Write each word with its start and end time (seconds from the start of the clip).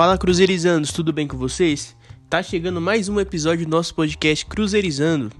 Fala 0.00 0.16
Cruzeirizanos, 0.16 0.92
tudo 0.92 1.12
bem 1.12 1.28
com 1.28 1.36
vocês? 1.36 1.94
Tá 2.26 2.42
chegando 2.42 2.80
mais 2.80 3.10
um 3.10 3.20
episódio 3.20 3.66
do 3.66 3.70
nosso 3.70 3.94
podcast 3.94 4.46
Cruzeirizando. 4.46 5.30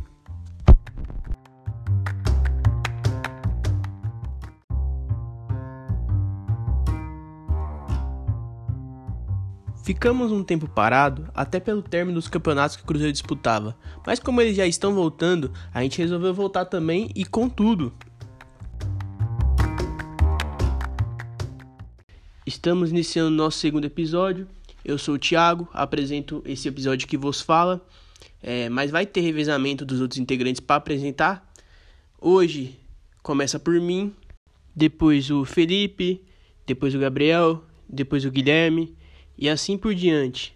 Ficamos 9.83 10.31
um 10.31 10.45
tempo 10.45 10.69
parado, 10.69 11.27
até 11.35 11.59
pelo 11.59 11.81
término 11.81 12.17
dos 12.17 12.29
campeonatos 12.29 12.77
que 12.77 12.83
o 12.83 12.87
Cruzeiro 12.87 13.15
disputava, 13.15 13.75
mas 14.07 14.21
como 14.21 14.43
eles 14.43 14.55
já 14.55 14.67
estão 14.67 14.93
voltando, 14.93 15.51
a 15.73 15.83
gente 15.83 15.97
resolveu 15.97 16.35
voltar 16.35 16.67
também 16.67 17.11
e 17.17 17.25
com 17.25 17.49
tudo. 17.49 17.95
Estamos 22.51 22.91
iniciando 22.91 23.31
nosso 23.31 23.61
segundo 23.61 23.85
episódio. 23.85 24.49
Eu 24.85 24.99
sou 24.99 25.15
o 25.15 25.19
Thiago, 25.21 25.69
apresento 25.73 26.43
esse 26.45 26.67
episódio 26.67 27.07
que 27.07 27.17
vos 27.17 27.41
fala, 27.41 27.81
é, 28.43 28.69
mas 28.69 28.91
vai 28.91 29.07
ter 29.07 29.21
revezamento 29.21 29.85
dos 29.85 30.01
outros 30.01 30.19
integrantes 30.19 30.59
para 30.59 30.75
apresentar. 30.75 31.49
Hoje 32.21 32.77
começa 33.23 33.57
por 33.57 33.81
mim, 33.81 34.13
depois 34.75 35.31
o 35.31 35.45
Felipe, 35.45 36.25
depois 36.67 36.93
o 36.93 36.99
Gabriel, 36.99 37.65
depois 37.89 38.25
o 38.25 38.33
Guilherme 38.33 38.97
e 39.39 39.49
assim 39.49 39.79
por 39.79 39.95
diante. 39.95 40.53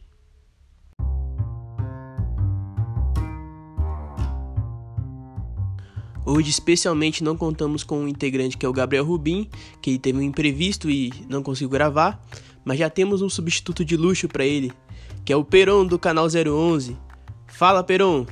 Hoje, 6.27 6.49
especialmente, 6.49 7.23
não 7.23 7.37
contamos 7.37 7.85
com 7.85 7.99
um 7.99 8.09
integrante 8.09 8.57
que 8.57 8.65
é 8.65 8.69
o 8.69 8.73
Gabriel 8.73 9.05
Rubim, 9.05 9.47
que 9.83 9.99
teve 9.99 10.19
um 10.19 10.23
imprevisto 10.23 10.89
e 10.89 11.13
não 11.29 11.43
conseguiu 11.43 11.69
gravar, 11.69 12.25
mas 12.65 12.79
já 12.79 12.89
temos 12.89 13.21
um 13.21 13.29
substituto 13.29 13.85
de 13.85 13.95
luxo 13.95 14.27
para 14.27 14.45
ele, 14.45 14.73
que 15.23 15.35
é 15.35 15.37
o 15.37 15.45
Peron 15.45 15.85
do 15.85 15.99
canal 15.99 16.27
011. 16.27 16.97
Fala, 17.47 17.85
Peron! 17.85 18.25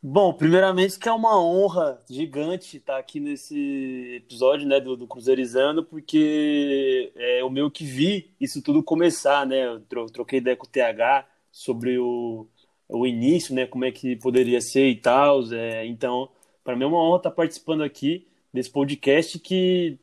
Bom, 0.00 0.32
primeiramente 0.32 0.96
que 0.96 1.08
é 1.08 1.12
uma 1.12 1.42
honra 1.42 2.00
gigante 2.08 2.76
estar 2.76 2.98
aqui 2.98 3.18
nesse 3.18 4.14
episódio 4.14 4.64
né, 4.68 4.78
do, 4.78 4.96
do 4.96 5.08
Cruzeirizando, 5.08 5.82
porque 5.82 7.12
é 7.16 7.42
o 7.42 7.50
meu 7.50 7.68
que 7.68 7.84
vi 7.84 8.30
isso 8.40 8.62
tudo 8.62 8.80
começar, 8.80 9.44
né? 9.44 9.66
Eu 9.66 9.80
troquei 10.12 10.38
ideia 10.38 10.56
com 10.56 10.66
o 10.66 10.70
TH 10.70 11.26
sobre 11.50 11.98
o, 11.98 12.46
o 12.88 13.06
início, 13.06 13.54
né? 13.54 13.66
Como 13.66 13.84
é 13.84 13.90
que 13.90 14.16
poderia 14.16 14.60
ser 14.60 14.88
e 14.88 14.96
tal. 14.96 15.42
É, 15.52 15.86
então, 15.86 16.28
para 16.62 16.76
mim 16.76 16.84
é 16.84 16.86
uma 16.86 17.02
honra 17.02 17.18
estar 17.18 17.30
participando 17.30 17.82
aqui 17.82 18.26
desse 18.52 18.70
podcast 18.70 19.38
que 19.38 19.98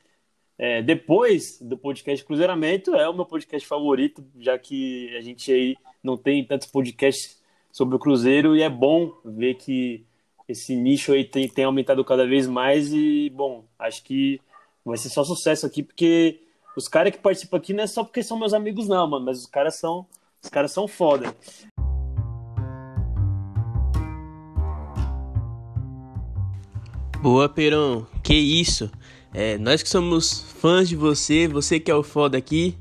é, 0.58 0.82
depois 0.82 1.60
do 1.60 1.78
podcast 1.78 2.24
Cruzeiramento 2.24 2.94
é 2.96 3.10
o 3.10 3.14
meu 3.14 3.26
podcast 3.26 3.68
favorito, 3.68 4.24
já 4.38 4.60
que 4.60 5.16
a 5.18 5.22
gente 5.22 5.52
aí 5.52 5.76
não 6.04 6.16
tem 6.16 6.46
tantos 6.46 6.68
podcasts 6.68 7.42
sobre 7.72 7.96
o 7.96 8.00
Cruzeiro 8.00 8.56
e 8.56 8.62
é 8.62 8.70
bom 8.70 9.12
ver 9.26 9.56
que 9.56 10.06
esse 10.48 10.76
nicho 10.76 11.14
aí 11.14 11.24
tem, 11.24 11.48
tem 11.48 11.66
aumentado 11.66 12.04
cada 12.04 12.28
vez 12.28 12.46
mais 12.46 12.94
e, 12.94 13.32
bom, 13.34 13.66
acho 13.80 14.04
que 14.04 14.40
vai 14.86 14.98
ser 14.98 15.10
só 15.10 15.24
sucesso 15.24 15.66
aqui, 15.66 15.82
porque 15.82 16.42
os 16.76 16.88
caras 16.88 17.12
que 17.12 17.20
participam 17.20 17.58
aqui 17.58 17.74
não 17.74 17.84
é 17.84 17.88
só 17.88 18.04
porque 18.04 18.22
são 18.22 18.38
meus 18.38 18.54
amigos 18.54 18.88
não, 18.88 19.08
mano, 19.08 19.26
mas 19.26 19.40
os 19.40 19.46
caras 19.46 19.76
são, 19.80 20.06
os 20.44 20.50
caras 20.50 20.72
são 20.72 20.88
foda. 20.88 21.36
Boa, 27.22 27.48
Perão. 27.48 28.08
Que 28.24 28.34
isso? 28.34 28.90
É, 29.32 29.56
nós 29.60 29.84
que 29.84 29.90
somos 29.90 30.44
fãs 30.60 30.90
de 30.90 30.96
você, 30.96 31.48
você 31.48 31.80
que 31.80 31.92
é 31.92 31.96
o 31.96 32.02
foda 32.02 32.36
aqui. 32.36 32.76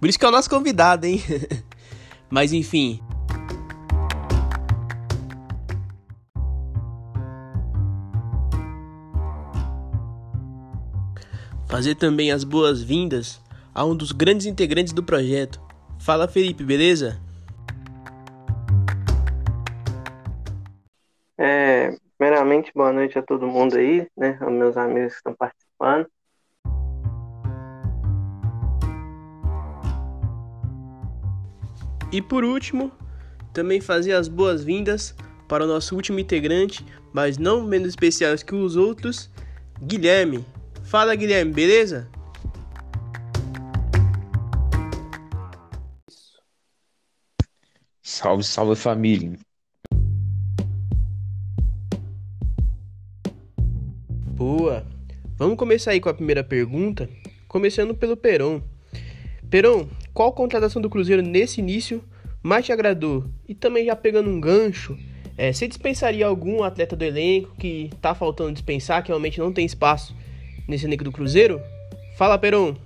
Por 0.00 0.08
isso 0.08 0.18
que 0.18 0.24
é 0.24 0.28
o 0.28 0.30
nosso 0.30 0.48
convidado, 0.48 1.04
hein? 1.04 1.22
Mas 2.30 2.54
enfim. 2.54 2.98
Fazer 11.66 11.94
também 11.96 12.32
as 12.32 12.42
boas-vindas 12.42 13.38
a 13.74 13.84
um 13.84 13.94
dos 13.94 14.12
grandes 14.12 14.46
integrantes 14.46 14.94
do 14.94 15.02
projeto. 15.02 15.60
Fala, 15.98 16.26
Felipe, 16.26 16.64
beleza? 16.64 17.20
Boa 22.72 22.92
noite 22.92 23.18
a 23.18 23.22
todo 23.22 23.46
mundo 23.46 23.76
aí, 23.76 24.06
né? 24.16 24.38
Aos 24.40 24.52
meus 24.52 24.76
amigos 24.76 25.12
que 25.12 25.18
estão 25.18 25.34
participando. 25.34 26.06
E 32.12 32.22
por 32.22 32.44
último, 32.44 32.92
também 33.52 33.80
fazer 33.80 34.12
as 34.12 34.28
boas-vindas 34.28 35.16
para 35.48 35.64
o 35.64 35.66
nosso 35.66 35.96
último 35.96 36.20
integrante, 36.20 36.86
mas 37.12 37.38
não 37.38 37.64
menos 37.64 37.88
especial 37.88 38.36
que 38.36 38.54
os 38.54 38.76
outros, 38.76 39.30
Guilherme. 39.82 40.44
Fala, 40.84 41.14
Guilherme, 41.14 41.52
beleza? 41.52 42.08
Salve, 48.00 48.44
salve 48.44 48.76
família. 48.76 49.36
Boa. 54.56 54.86
Vamos 55.36 55.58
começar 55.58 55.90
aí 55.90 56.00
com 56.00 56.08
a 56.08 56.14
primeira 56.14 56.44
pergunta, 56.44 57.10
começando 57.48 57.92
pelo 57.92 58.16
Peron. 58.16 58.62
Peron, 59.50 59.88
qual 60.12 60.32
contratação 60.32 60.80
do 60.80 60.88
Cruzeiro 60.88 61.22
nesse 61.22 61.60
início 61.60 62.04
mais 62.40 62.64
te 62.64 62.70
agradou? 62.70 63.24
E 63.48 63.52
também 63.52 63.86
já 63.86 63.96
pegando 63.96 64.30
um 64.30 64.40
gancho, 64.40 64.96
é, 65.36 65.52
você 65.52 65.66
dispensaria 65.66 66.24
algum 66.24 66.62
atleta 66.62 66.94
do 66.94 67.02
elenco 67.02 67.52
que 67.56 67.90
tá 68.00 68.14
faltando 68.14 68.52
dispensar, 68.52 69.02
que 69.02 69.08
realmente 69.08 69.40
não 69.40 69.52
tem 69.52 69.66
espaço 69.66 70.14
nesse 70.68 70.86
elenco 70.86 71.02
do 71.02 71.10
Cruzeiro? 71.10 71.60
Fala, 72.16 72.38
Peron. 72.38 72.76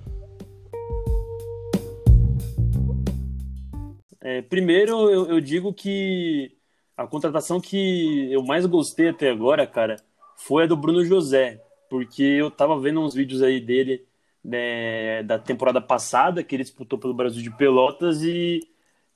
É, 4.21 4.41
primeiro, 4.41 5.07
eu, 5.11 5.27
eu 5.27 5.39
digo 5.39 5.71
que 5.71 6.51
a 6.97 7.05
contratação 7.05 7.61
que 7.61 8.27
eu 8.33 8.43
mais 8.43 8.65
gostei 8.65 9.09
até 9.09 9.29
agora, 9.29 9.67
cara, 9.67 9.97
foi 10.39 10.63
a 10.63 10.67
do 10.67 10.77
Bruno 10.77 11.03
José, 11.03 11.61
porque 11.89 12.23
eu 12.23 12.49
tava 12.49 12.79
vendo 12.79 13.01
uns 13.01 13.13
vídeos 13.13 13.43
aí 13.43 13.59
dele 13.59 14.05
né, 14.43 15.21
da 15.23 15.37
temporada 15.37 15.81
passada, 15.81 16.43
que 16.43 16.55
ele 16.55 16.63
disputou 16.63 16.97
pelo 16.97 17.13
Brasil 17.13 17.41
de 17.41 17.51
Pelotas, 17.51 18.23
e 18.23 18.61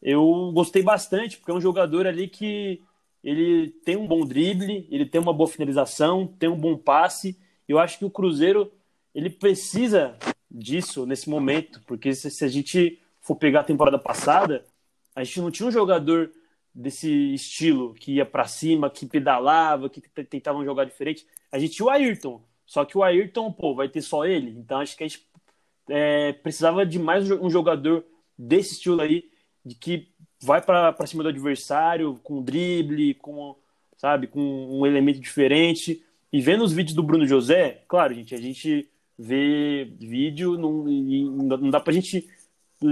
eu 0.02 0.52
gostei 0.54 0.84
bastante, 0.84 1.38
porque 1.38 1.52
é 1.52 1.54
um 1.54 1.62
jogador 1.62 2.06
ali 2.06 2.28
que 2.28 2.82
ele 3.24 3.70
tem 3.86 3.96
um 3.96 4.06
bom 4.06 4.26
drible, 4.26 4.86
ele 4.92 5.06
tem 5.06 5.22
uma 5.22 5.34
boa 5.34 5.50
finalização, 5.50 6.28
tem 6.28 6.50
um 6.50 6.60
bom 6.60 6.78
passe. 6.78 7.40
Eu 7.68 7.80
acho 7.80 7.98
que 7.98 8.06
o 8.06 8.12
Cruzeiro 8.12 8.70
ele 9.16 9.30
precisa 9.30 10.18
disso 10.52 11.06
nesse 11.06 11.30
momento, 11.30 11.82
porque 11.88 12.14
se, 12.14 12.30
se 12.30 12.44
a 12.44 12.50
gente 12.50 13.00
for 13.22 13.36
pegar 13.38 13.62
a 13.62 13.64
temporada 13.64 13.98
passada, 13.98 14.66
a 15.16 15.24
gente 15.24 15.40
não 15.40 15.50
tinha 15.50 15.70
um 15.70 15.72
jogador 15.72 16.30
desse 16.74 17.34
estilo 17.34 17.94
que 17.94 18.14
ia 18.14 18.26
para 18.26 18.46
cima, 18.46 18.90
que 18.90 19.06
pedalava, 19.06 19.90
que 19.90 20.02
tentavam 20.02 20.66
jogar 20.66 20.86
diferente. 20.86 21.26
A 21.52 21.60
gente 21.60 21.74
tinha 21.74 21.86
o 21.86 21.90
Ayrton, 21.90 22.42
só 22.66 22.84
que 22.84 22.98
o 22.98 23.04
Ayrton, 23.04 23.52
pô, 23.52 23.76
vai 23.76 23.88
ter 23.88 24.02
só 24.02 24.26
ele. 24.26 24.52
Então 24.52 24.80
acho 24.80 24.98
que 24.98 25.04
a 25.04 25.08
gente 25.08 25.26
é, 25.90 26.34
precisava 26.34 26.86
de 26.86 26.98
mais 26.98 27.30
um 27.30 27.50
jogador 27.50 28.04
desse 28.38 28.74
estilo 28.74 29.02
aí, 29.02 29.30
de 29.64 29.76
que 29.76 30.10
vai 30.42 30.62
para 30.62 31.06
cima 31.06 31.24
do 31.24 31.30
adversário 31.30 32.20
com 32.24 32.42
drible, 32.42 33.14
com 33.16 33.56
sabe, 33.98 34.28
com 34.28 34.42
um 34.42 34.86
elemento 34.86 35.20
diferente. 35.20 36.04
E 36.32 36.42
vendo 36.42 36.64
os 36.64 36.74
vídeos 36.74 36.96
do 36.96 37.04
Bruno 37.04 37.26
José, 37.26 37.84
claro, 37.88 38.14
gente, 38.14 38.34
a 38.34 38.42
gente 38.42 38.90
vê 39.18 39.94
vídeo, 40.00 40.58
não, 40.58 40.84
não 41.58 41.70
dá 41.70 41.80
pra 41.80 41.94
gente 41.94 42.28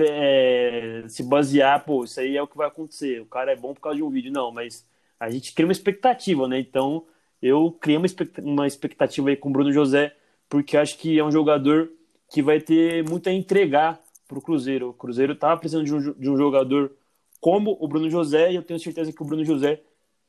é, 0.02 1.04
se 1.08 1.24
basear, 1.24 1.84
pô, 1.84 2.04
isso 2.04 2.20
aí 2.20 2.38
é 2.38 2.42
o 2.42 2.48
que 2.48 2.58
vai 2.58 2.68
acontecer, 2.68 3.22
o 3.22 3.26
cara 3.26 3.52
é 3.52 3.56
bom 3.56 3.74
por 3.74 3.82
causa 3.82 3.98
de 3.98 4.04
um 4.04 4.10
vídeo. 4.10 4.32
Não, 4.32 4.52
mas 4.52 4.86
a 5.20 5.30
gente 5.30 5.54
cria 5.54 5.68
uma 5.68 5.72
expectativa, 5.72 6.48
né? 6.48 6.60
Então, 6.60 7.06
eu 7.42 7.72
criei 7.80 7.98
uma, 7.98 8.08
uma 8.44 8.68
expectativa 8.68 9.30
aí 9.30 9.36
com 9.36 9.50
o 9.50 9.52
Bruno 9.52 9.72
José, 9.72 10.16
porque 10.50 10.78
acho 10.78 10.98
que 10.98 11.18
é 11.18 11.24
um 11.24 11.32
jogador 11.32 11.92
que 12.30 12.42
vai 12.42 12.60
ter 12.60 13.04
muito 13.08 13.28
a 13.28 13.34
entregar 13.34 14.00
para 14.28 14.38
o 14.38 14.42
Cruzeiro. 14.42 14.90
O 14.90 14.94
Cruzeiro 14.94 15.34
estava 15.34 15.60
precisando 15.60 15.86
de 15.86 15.94
um, 15.94 16.14
de 16.14 16.30
um 16.30 16.38
jogador 16.38 16.92
como 17.40 17.78
o 17.80 17.88
Bruno 17.88 18.10
José, 18.10 18.52
e 18.52 18.56
eu 18.56 18.64
tenho 18.64 18.80
certeza 18.80 19.12
que 19.12 19.22
o 19.22 19.26
Bruno 19.26 19.44
José 19.44 19.82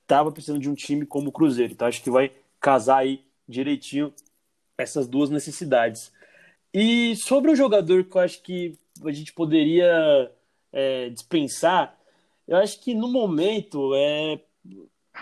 estava 0.02 0.32
precisando 0.32 0.60
de 0.60 0.68
um 0.68 0.74
time 0.74 1.06
como 1.06 1.28
o 1.28 1.32
Cruzeiro. 1.32 1.72
Então, 1.72 1.86
acho 1.86 2.02
que 2.02 2.10
vai 2.10 2.32
casar 2.60 2.98
aí 2.98 3.20
direitinho 3.48 4.12
essas 4.76 5.06
duas 5.06 5.30
necessidades. 5.30 6.12
E 6.72 7.14
sobre 7.16 7.50
um 7.50 7.56
jogador 7.56 8.04
que 8.04 8.16
eu 8.16 8.20
acho 8.20 8.42
que 8.42 8.78
a 9.08 9.12
gente 9.12 9.32
poderia 9.32 10.30
é, 10.72 11.08
dispensar, 11.10 11.98
eu 12.46 12.56
acho 12.56 12.80
que 12.80 12.94
no 12.94 13.08
momento 13.08 13.94
é, 13.94 14.40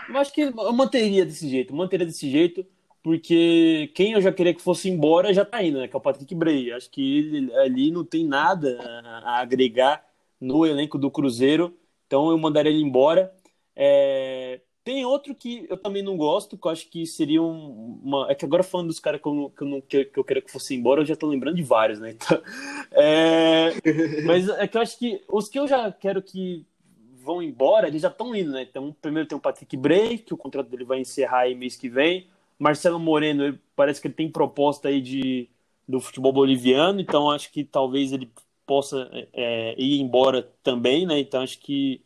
eu 0.09 0.17
acho 0.17 0.33
que 0.33 0.41
eu 0.41 0.73
manteria 0.73 1.25
desse 1.25 1.49
jeito, 1.49 1.75
manteria 1.75 2.05
desse 2.05 2.29
jeito, 2.29 2.65
porque 3.03 3.91
quem 3.95 4.13
eu 4.13 4.21
já 4.21 4.31
queria 4.31 4.53
que 4.53 4.61
fosse 4.61 4.89
embora 4.89 5.33
já 5.33 5.43
tá 5.43 5.63
indo, 5.63 5.79
né? 5.79 5.87
Que 5.87 5.95
é 5.95 5.97
o 5.97 6.01
Patrick 6.01 6.33
Bray. 6.35 6.71
Acho 6.71 6.89
que 6.89 7.17
ele 7.17 7.55
ali 7.55 7.91
não 7.91 8.03
tem 8.05 8.25
nada 8.25 8.77
a, 9.23 9.39
agregar 9.39 10.05
no 10.39 10.65
elenco 10.65 10.97
do 10.97 11.11
Cruzeiro, 11.11 11.75
então 12.05 12.29
eu 12.29 12.37
mandaria 12.37 12.71
ele 12.71 12.83
embora. 12.83 13.33
É... 13.75 14.61
Tem 14.83 15.05
outro 15.05 15.35
que 15.35 15.67
eu 15.69 15.77
também 15.77 16.01
não 16.01 16.17
gosto, 16.17 16.57
que 16.57 16.67
eu 16.67 16.71
acho 16.71 16.89
que 16.89 17.05
seria 17.05 17.41
uma. 17.41 18.31
É 18.31 18.35
que 18.35 18.43
agora 18.43 18.63
falando 18.63 18.87
dos 18.87 18.99
caras 18.99 19.21
que 19.21 19.27
eu, 19.27 19.53
que, 19.55 19.63
eu 19.63 19.67
não, 19.67 19.81
que, 19.81 20.09
eu 20.15 20.23
queria 20.23 20.41
que 20.41 20.51
fosse 20.51 20.73
embora, 20.73 21.01
eu 21.01 21.05
já 21.05 21.15
tô 21.15 21.27
lembrando 21.27 21.55
de 21.55 21.63
vários, 21.63 21.99
né? 21.99 22.11
Então, 22.11 22.41
é... 22.91 23.73
Mas 24.25 24.49
é 24.49 24.67
que 24.67 24.77
eu 24.77 24.81
acho 24.81 24.97
que 24.97 25.21
os 25.27 25.47
que 25.47 25.59
eu 25.59 25.67
já 25.67 25.91
quero 25.91 26.21
que 26.21 26.65
vão 27.23 27.43
embora, 27.43 27.87
eles 27.87 28.01
já 28.01 28.07
estão 28.07 28.35
indo, 28.35 28.51
né? 28.51 28.63
Então, 28.63 28.95
primeiro 28.99 29.29
tem 29.29 29.37
o 29.37 29.41
Patrick 29.41 29.77
Bray, 29.77 30.17
que 30.17 30.33
o 30.33 30.37
contrato 30.37 30.67
dele 30.67 30.83
vai 30.83 30.99
encerrar 30.99 31.41
aí 31.41 31.53
mês 31.53 31.75
que 31.75 31.87
vem. 31.87 32.27
Marcelo 32.57 32.99
Moreno, 32.99 33.57
parece 33.75 34.01
que 34.01 34.07
ele 34.07 34.15
tem 34.15 34.29
proposta 34.29 34.87
aí 34.87 34.99
de, 34.99 35.47
do 35.87 35.99
futebol 35.99 36.33
boliviano, 36.33 36.99
então 36.99 37.29
acho 37.29 37.51
que 37.51 37.63
talvez 37.63 38.11
ele 38.11 38.31
possa 38.65 39.09
é, 39.33 39.75
ir 39.77 39.99
embora 39.99 40.49
também, 40.63 41.05
né? 41.05 41.19
Então 41.19 41.41
acho 41.41 41.59
que 41.59 42.01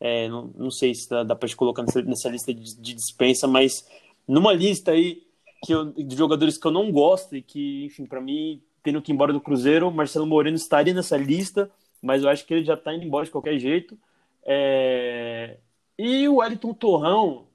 é, 0.00 0.28
não, 0.28 0.50
não, 0.56 0.70
sei 0.70 0.94
se 0.94 1.08
dá, 1.08 1.22
dá 1.22 1.34
para 1.34 1.52
colocar 1.54 1.82
nessa, 1.82 2.02
nessa 2.02 2.28
lista 2.28 2.54
de, 2.54 2.80
de, 2.80 2.94
dispensa, 2.94 3.46
mas 3.48 3.86
numa 4.26 4.52
lista 4.52 4.92
aí 4.92 5.22
que 5.64 5.72
eu, 5.72 5.86
de 5.86 6.16
jogadores 6.16 6.56
que 6.56 6.66
eu 6.66 6.70
não 6.70 6.92
gosto 6.92 7.36
e 7.36 7.42
que, 7.42 7.86
enfim, 7.86 8.06
para 8.06 8.20
mim, 8.20 8.62
tendo 8.82 9.02
que 9.02 9.10
ir 9.10 9.14
embora 9.14 9.32
do 9.32 9.40
Cruzeiro, 9.40 9.90
Marcelo 9.90 10.26
Moreno 10.26 10.56
estaria 10.56 10.94
nessa 10.94 11.16
lista, 11.16 11.70
mas 12.00 12.22
eu 12.22 12.28
acho 12.28 12.46
que 12.46 12.54
ele 12.54 12.64
já 12.64 12.74
está 12.74 12.94
indo 12.94 13.04
embora 13.04 13.24
de 13.24 13.32
qualquer 13.32 13.58
jeito. 13.58 13.98
É... 14.44 15.58
E 15.98 16.28
o 16.28 16.36
Wellington 16.36 16.72
Torrão, 16.74 17.46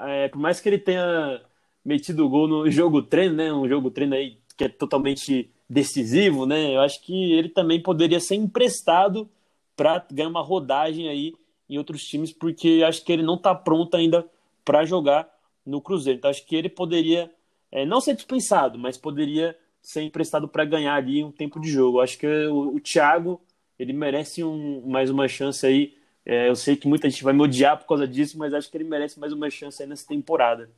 é, 0.00 0.28
por 0.28 0.38
mais 0.40 0.60
que 0.60 0.68
ele 0.68 0.78
tenha 0.78 1.40
metido 1.84 2.28
gol 2.28 2.48
no 2.48 2.68
jogo 2.70 3.02
treino, 3.02 3.36
né? 3.36 3.52
Um 3.52 3.68
jogo 3.68 3.90
treino 3.90 4.14
aí 4.14 4.38
que 4.56 4.64
é 4.64 4.68
totalmente 4.68 5.50
decisivo, 5.68 6.46
né? 6.46 6.74
Eu 6.74 6.80
acho 6.80 7.00
que 7.02 7.32
ele 7.32 7.48
também 7.48 7.80
poderia 7.80 8.18
ser 8.18 8.34
emprestado 8.34 9.28
para 9.76 10.04
ganhar 10.10 10.28
uma 10.28 10.42
rodagem 10.42 11.08
aí 11.08 11.34
em 11.74 11.78
outros 11.78 12.04
times, 12.04 12.32
porque 12.32 12.82
acho 12.86 13.04
que 13.04 13.12
ele 13.12 13.22
não 13.22 13.34
está 13.34 13.54
pronto 13.54 13.96
ainda 13.96 14.24
para 14.64 14.84
jogar 14.84 15.28
no 15.66 15.80
Cruzeiro. 15.80 16.18
Então 16.18 16.30
acho 16.30 16.46
que 16.46 16.54
ele 16.54 16.68
poderia 16.68 17.30
é, 17.70 17.84
não 17.84 18.00
ser 18.00 18.14
dispensado, 18.14 18.78
mas 18.78 18.96
poderia 18.96 19.56
ser 19.82 20.02
emprestado 20.02 20.48
para 20.48 20.64
ganhar 20.64 20.94
ali 20.94 21.22
um 21.22 21.32
tempo 21.32 21.60
de 21.60 21.68
jogo. 21.68 22.00
Acho 22.00 22.18
que 22.18 22.26
o, 22.26 22.76
o 22.76 22.80
Thiago 22.80 23.40
ele 23.78 23.92
merece 23.92 24.44
um, 24.44 24.86
mais 24.86 25.10
uma 25.10 25.26
chance 25.26 25.66
aí. 25.66 25.94
É, 26.24 26.48
eu 26.48 26.56
sei 26.56 26.76
que 26.76 26.88
muita 26.88 27.10
gente 27.10 27.24
vai 27.24 27.34
me 27.34 27.42
odiar 27.42 27.76
por 27.76 27.86
causa 27.86 28.06
disso, 28.06 28.38
mas 28.38 28.54
acho 28.54 28.70
que 28.70 28.76
ele 28.76 28.84
merece 28.84 29.18
mais 29.18 29.32
uma 29.32 29.50
chance 29.50 29.82
aí 29.82 29.88
nessa 29.88 30.06
temporada. 30.06 30.70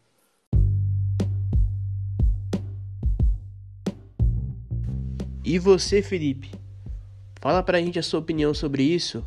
E 5.45 5.59
você, 5.61 6.03
Felipe? 6.03 6.51
Fala 7.41 7.63
pra 7.63 7.81
gente 7.81 7.99
a 7.99 8.03
sua 8.03 8.19
opinião 8.19 8.53
sobre 8.53 8.83
isso. 8.83 9.25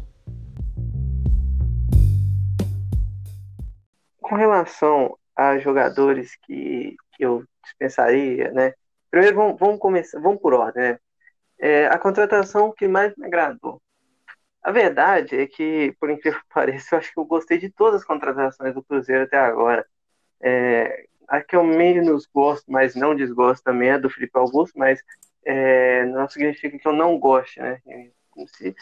Com 4.29 4.35
relação 4.35 5.17
a 5.35 5.57
jogadores 5.57 6.35
que, 6.43 6.95
que 7.13 7.25
eu 7.25 7.43
dispensaria, 7.63 8.51
né? 8.51 8.73
Primeiro 9.09 9.35
vamos, 9.35 9.59
vamos 9.59 9.79
começar, 9.79 10.19
vamos 10.19 10.39
por 10.39 10.53
ordem, 10.53 10.83
né? 10.83 10.99
É, 11.57 11.87
a 11.87 11.97
contratação 11.97 12.71
que 12.71 12.87
mais 12.87 13.13
me 13.17 13.25
agradou. 13.25 13.81
A 14.61 14.71
verdade 14.71 15.35
é 15.35 15.47
que, 15.47 15.95
por 15.99 16.11
incrível 16.11 16.39
que 16.41 16.45
pareça, 16.53 16.95
eu 16.95 16.99
acho 16.99 17.11
que 17.11 17.19
eu 17.19 17.25
gostei 17.25 17.57
de 17.57 17.71
todas 17.71 18.01
as 18.01 18.07
contratações 18.07 18.73
do 18.75 18.83
Cruzeiro 18.83 19.23
até 19.23 19.37
agora. 19.39 19.83
É, 20.41 21.07
a 21.27 21.41
que 21.41 21.55
eu 21.55 21.63
menos 21.63 22.27
gosto, 22.27 22.71
mas 22.71 22.95
não 22.95 23.15
desgosto 23.15 23.63
também 23.63 23.89
é 23.89 23.97
do 23.99 24.11
Felipe 24.11 24.37
Augusto, 24.37 24.77
mas 24.77 25.01
é, 25.43 26.05
não 26.05 26.29
significa 26.29 26.77
que 26.77 26.87
eu 26.87 26.93
não 26.93 27.17
goste, 27.17 27.59
né? 27.59 27.81
Se, 28.47 28.75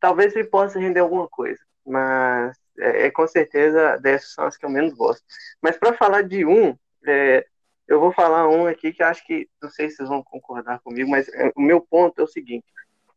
talvez 0.00 0.34
ele 0.34 0.48
possa 0.48 0.78
render 0.78 1.00
alguma 1.00 1.28
coisa, 1.28 1.60
mas 1.86 2.56
é, 2.78 3.06
é, 3.06 3.10
com 3.10 3.26
certeza 3.26 3.96
dessas 3.98 4.32
são 4.32 4.44
as 4.46 4.56
que 4.56 4.64
eu 4.64 4.70
menos 4.70 4.94
gosto. 4.94 5.24
Mas 5.60 5.76
para 5.76 5.92
falar 5.94 6.22
de 6.22 6.44
um, 6.44 6.76
é, 7.06 7.46
eu 7.86 8.00
vou 8.00 8.12
falar 8.12 8.48
um 8.48 8.66
aqui 8.66 8.92
que 8.92 9.02
acho 9.02 9.24
que, 9.26 9.48
não 9.62 9.70
sei 9.70 9.90
se 9.90 9.96
vocês 9.96 10.08
vão 10.08 10.22
concordar 10.22 10.80
comigo, 10.80 11.10
mas 11.10 11.28
é, 11.28 11.52
o 11.54 11.60
meu 11.60 11.80
ponto 11.80 12.20
é 12.20 12.24
o 12.24 12.28
seguinte: 12.28 12.66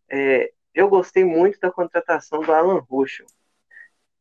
é, 0.09 0.51
eu 0.73 0.89
gostei 0.89 1.23
muito 1.23 1.59
da 1.59 1.71
contratação 1.71 2.41
do 2.41 2.53
Alan 2.53 2.79
Ruschel. 2.79 3.25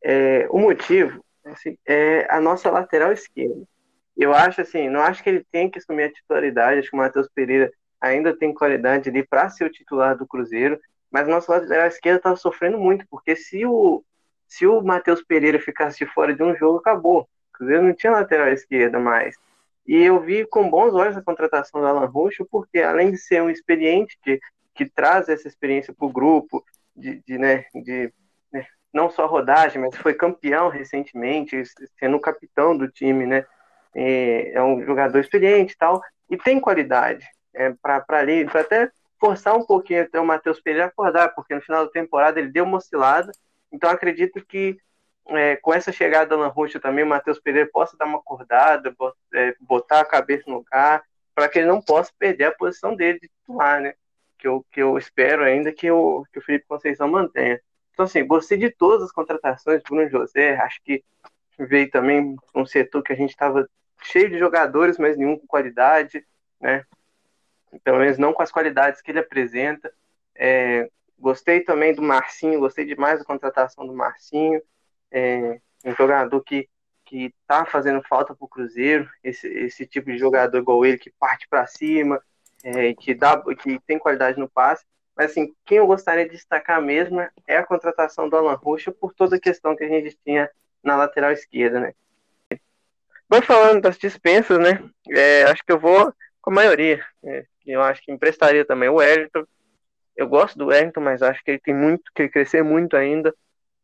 É, 0.02 0.46
o 0.50 0.58
motivo 0.58 1.24
assim, 1.44 1.76
é 1.86 2.26
a 2.30 2.40
nossa 2.40 2.70
lateral 2.70 3.12
esquerda. 3.12 3.66
Eu 4.16 4.32
acho 4.32 4.60
assim, 4.60 4.88
não 4.88 5.00
acho 5.00 5.22
que 5.22 5.28
ele 5.28 5.44
tem 5.50 5.70
que 5.70 5.78
assumir 5.78 6.04
a 6.04 6.12
titularidade, 6.12 6.80
acho 6.80 6.90
que 6.90 6.96
o 6.96 6.98
Matheus 6.98 7.28
Pereira 7.34 7.70
ainda 8.00 8.36
tem 8.36 8.54
qualidade 8.54 9.08
ali 9.10 9.26
para 9.26 9.50
ser 9.50 9.64
o 9.64 9.70
titular 9.70 10.16
do 10.16 10.26
Cruzeiro, 10.26 10.80
mas 11.10 11.28
nosso 11.28 11.50
lateral 11.50 11.86
esquerdo 11.86 12.18
estava 12.18 12.36
sofrendo 12.36 12.78
muito, 12.78 13.06
porque 13.10 13.36
se 13.36 13.66
o, 13.66 14.02
se 14.46 14.66
o 14.66 14.80
Matheus 14.82 15.22
Pereira 15.22 15.58
ficasse 15.58 15.98
de 15.98 16.06
fora 16.06 16.34
de 16.34 16.42
um 16.42 16.54
jogo, 16.56 16.78
acabou. 16.78 17.28
Cruzeiro 17.52 17.82
não 17.82 17.94
tinha 17.94 18.12
lateral 18.12 18.48
esquerda 18.48 18.98
mais. 18.98 19.36
E 19.86 20.02
eu 20.02 20.20
vi 20.20 20.44
com 20.46 20.68
bons 20.68 20.94
olhos 20.94 21.16
a 21.16 21.22
contratação 21.22 21.80
do 21.80 21.86
Alan 21.86 22.06
Roxo, 22.06 22.46
porque 22.50 22.80
além 22.80 23.10
de 23.10 23.18
ser 23.18 23.42
um 23.42 23.50
experiente 23.50 24.18
que, 24.22 24.40
que 24.74 24.84
traz 24.86 25.28
essa 25.28 25.46
experiência 25.46 25.94
para 25.94 26.06
o 26.06 26.12
grupo, 26.12 26.64
de, 26.94 27.22
de, 27.26 27.38
né, 27.38 27.64
de 27.74 28.12
né, 28.52 28.66
não 28.92 29.08
só 29.10 29.26
rodagem, 29.26 29.80
mas 29.80 29.96
foi 29.96 30.14
campeão 30.14 30.68
recentemente, 30.68 31.62
sendo 31.98 32.20
capitão 32.20 32.76
do 32.76 32.88
time, 32.88 33.26
né? 33.26 33.46
É 33.94 34.62
um 34.62 34.84
jogador 34.84 35.18
experiente 35.18 35.72
e 35.72 35.76
tal, 35.78 36.02
e 36.28 36.36
tem 36.36 36.60
qualidade 36.60 37.26
é, 37.54 37.72
para 37.80 38.04
ali, 38.10 38.44
para 38.44 38.60
até 38.60 38.90
forçar 39.18 39.56
um 39.56 39.64
pouquinho 39.64 40.02
até 40.02 40.20
o 40.20 40.26
Matheus 40.26 40.60
Pereira 40.60 40.88
acordar, 40.88 41.34
porque 41.34 41.54
no 41.54 41.62
final 41.62 41.86
da 41.86 41.90
temporada 41.90 42.38
ele 42.38 42.50
deu 42.50 42.64
uma 42.64 42.76
oscilada. 42.76 43.32
Então 43.72 43.90
acredito 43.90 44.44
que 44.44 44.78
é, 45.28 45.56
com 45.56 45.74
essa 45.74 45.90
chegada 45.90 46.26
da 46.26 46.36
Alan 46.36 46.48
Rocha 46.48 46.78
também, 46.78 47.04
o 47.04 47.08
Matheus 47.08 47.40
Pereira 47.40 47.68
possa 47.72 47.96
dar 47.96 48.04
uma 48.06 48.18
acordada, 48.18 48.94
é, 49.34 49.54
botar 49.60 50.00
a 50.00 50.04
cabeça 50.04 50.44
no 50.46 50.58
lugar, 50.58 51.02
para 51.34 51.48
que 51.48 51.58
ele 51.58 51.68
não 51.68 51.82
possa 51.82 52.12
perder 52.18 52.44
a 52.44 52.52
posição 52.52 52.94
dele 52.94 53.18
de 53.20 53.28
titular, 53.28 53.80
né? 53.80 53.94
Que 54.38 54.46
eu, 54.46 54.64
que 54.70 54.80
eu 54.80 54.96
espero 54.96 55.42
ainda 55.42 55.72
que 55.72 55.90
o, 55.90 56.24
que 56.32 56.38
o 56.38 56.42
Felipe 56.42 56.66
Conceição 56.68 57.08
mantenha. 57.08 57.60
Então, 57.92 58.04
assim, 58.04 58.26
gostei 58.26 58.58
de 58.58 58.70
todas 58.70 59.02
as 59.02 59.12
contratações 59.12 59.82
Bruno 59.82 60.08
José, 60.08 60.56
acho 60.56 60.80
que 60.82 61.02
veio 61.58 61.90
também 61.90 62.36
um 62.54 62.66
setor 62.66 63.02
que 63.02 63.12
a 63.12 63.16
gente 63.16 63.30
estava 63.30 63.68
cheio 64.02 64.30
de 64.30 64.38
jogadores, 64.38 64.98
mas 64.98 65.16
nenhum 65.16 65.38
com 65.38 65.46
qualidade, 65.46 66.24
né? 66.60 66.84
pelo 67.82 67.98
menos 67.98 68.18
não 68.18 68.32
com 68.32 68.42
as 68.42 68.52
qualidades 68.52 69.00
que 69.00 69.10
ele 69.10 69.18
apresenta. 69.18 69.92
É, 70.34 70.88
gostei 71.18 71.60
também 71.60 71.94
do 71.94 72.02
Marcinho, 72.02 72.60
gostei 72.60 72.84
demais 72.84 73.18
da 73.18 73.24
contratação 73.24 73.86
do 73.86 73.94
Marcinho, 73.94 74.60
é, 75.10 75.60
um 75.84 75.94
jogador 75.94 76.40
que 76.42 76.68
que 77.06 77.32
está 77.40 77.64
fazendo 77.64 78.02
falta 78.02 78.34
para 78.34 78.44
o 78.44 78.48
Cruzeiro, 78.48 79.08
esse, 79.22 79.46
esse 79.46 79.86
tipo 79.86 80.10
de 80.10 80.18
jogador 80.18 80.58
igual 80.58 80.84
ele 80.84 80.98
que 80.98 81.10
parte 81.18 81.46
para 81.48 81.64
cima, 81.66 82.20
é, 82.64 82.92
que 82.94 83.14
dá, 83.14 83.40
que 83.54 83.78
tem 83.86 83.96
qualidade 83.96 84.38
no 84.38 84.48
passe. 84.48 84.84
Mas 85.16 85.30
assim, 85.30 85.54
quem 85.64 85.78
eu 85.78 85.86
gostaria 85.86 86.24
de 86.24 86.32
destacar 86.32 86.82
mesmo 86.82 87.20
é 87.46 87.56
a 87.56 87.64
contratação 87.64 88.28
do 88.28 88.36
Alan 88.36 88.54
Rocha 88.54 88.90
por 88.92 89.14
toda 89.14 89.36
a 89.36 89.40
questão 89.40 89.74
que 89.74 89.84
a 89.84 89.88
gente 89.88 90.18
tinha 90.24 90.50
na 90.82 90.96
lateral 90.96 91.30
esquerda, 91.30 91.80
né? 91.80 91.94
Vou 93.28 93.40
falando 93.40 93.80
das 93.80 93.96
dispensas, 93.96 94.58
né? 94.58 94.82
É, 95.08 95.44
acho 95.44 95.64
que 95.64 95.72
eu 95.72 95.78
vou 95.78 96.12
com 96.40 96.50
a 96.50 96.54
maioria. 96.54 97.04
É, 97.24 97.46
eu 97.66 97.82
acho 97.82 98.02
que 98.02 98.12
emprestaria 98.12 98.64
também 98.64 98.88
o 98.88 98.96
Wellington. 98.96 99.46
Eu 100.16 100.26
gosto 100.26 100.58
do 100.58 100.66
Wellington, 100.66 101.00
mas 101.00 101.22
acho 101.22 101.44
que 101.44 101.50
ele 101.50 101.60
tem 101.60 101.74
muito 101.74 102.10
que 102.14 102.28
crescer 102.28 102.62
muito 102.62 102.96
ainda. 102.96 103.34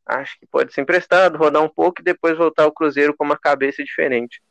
Acho 0.05 0.39
que 0.39 0.47
pode 0.47 0.73
ser 0.73 0.81
emprestado, 0.81 1.39
rodar 1.39 1.63
um 1.63 1.69
pouco 1.69 2.01
e 2.01 2.05
depois 2.05 2.37
voltar 2.37 2.65
ao 2.65 2.73
Cruzeiro 2.73 3.15
com 3.15 3.25
uma 3.25 3.37
cabeça 3.37 3.85
diferente. 3.85 4.43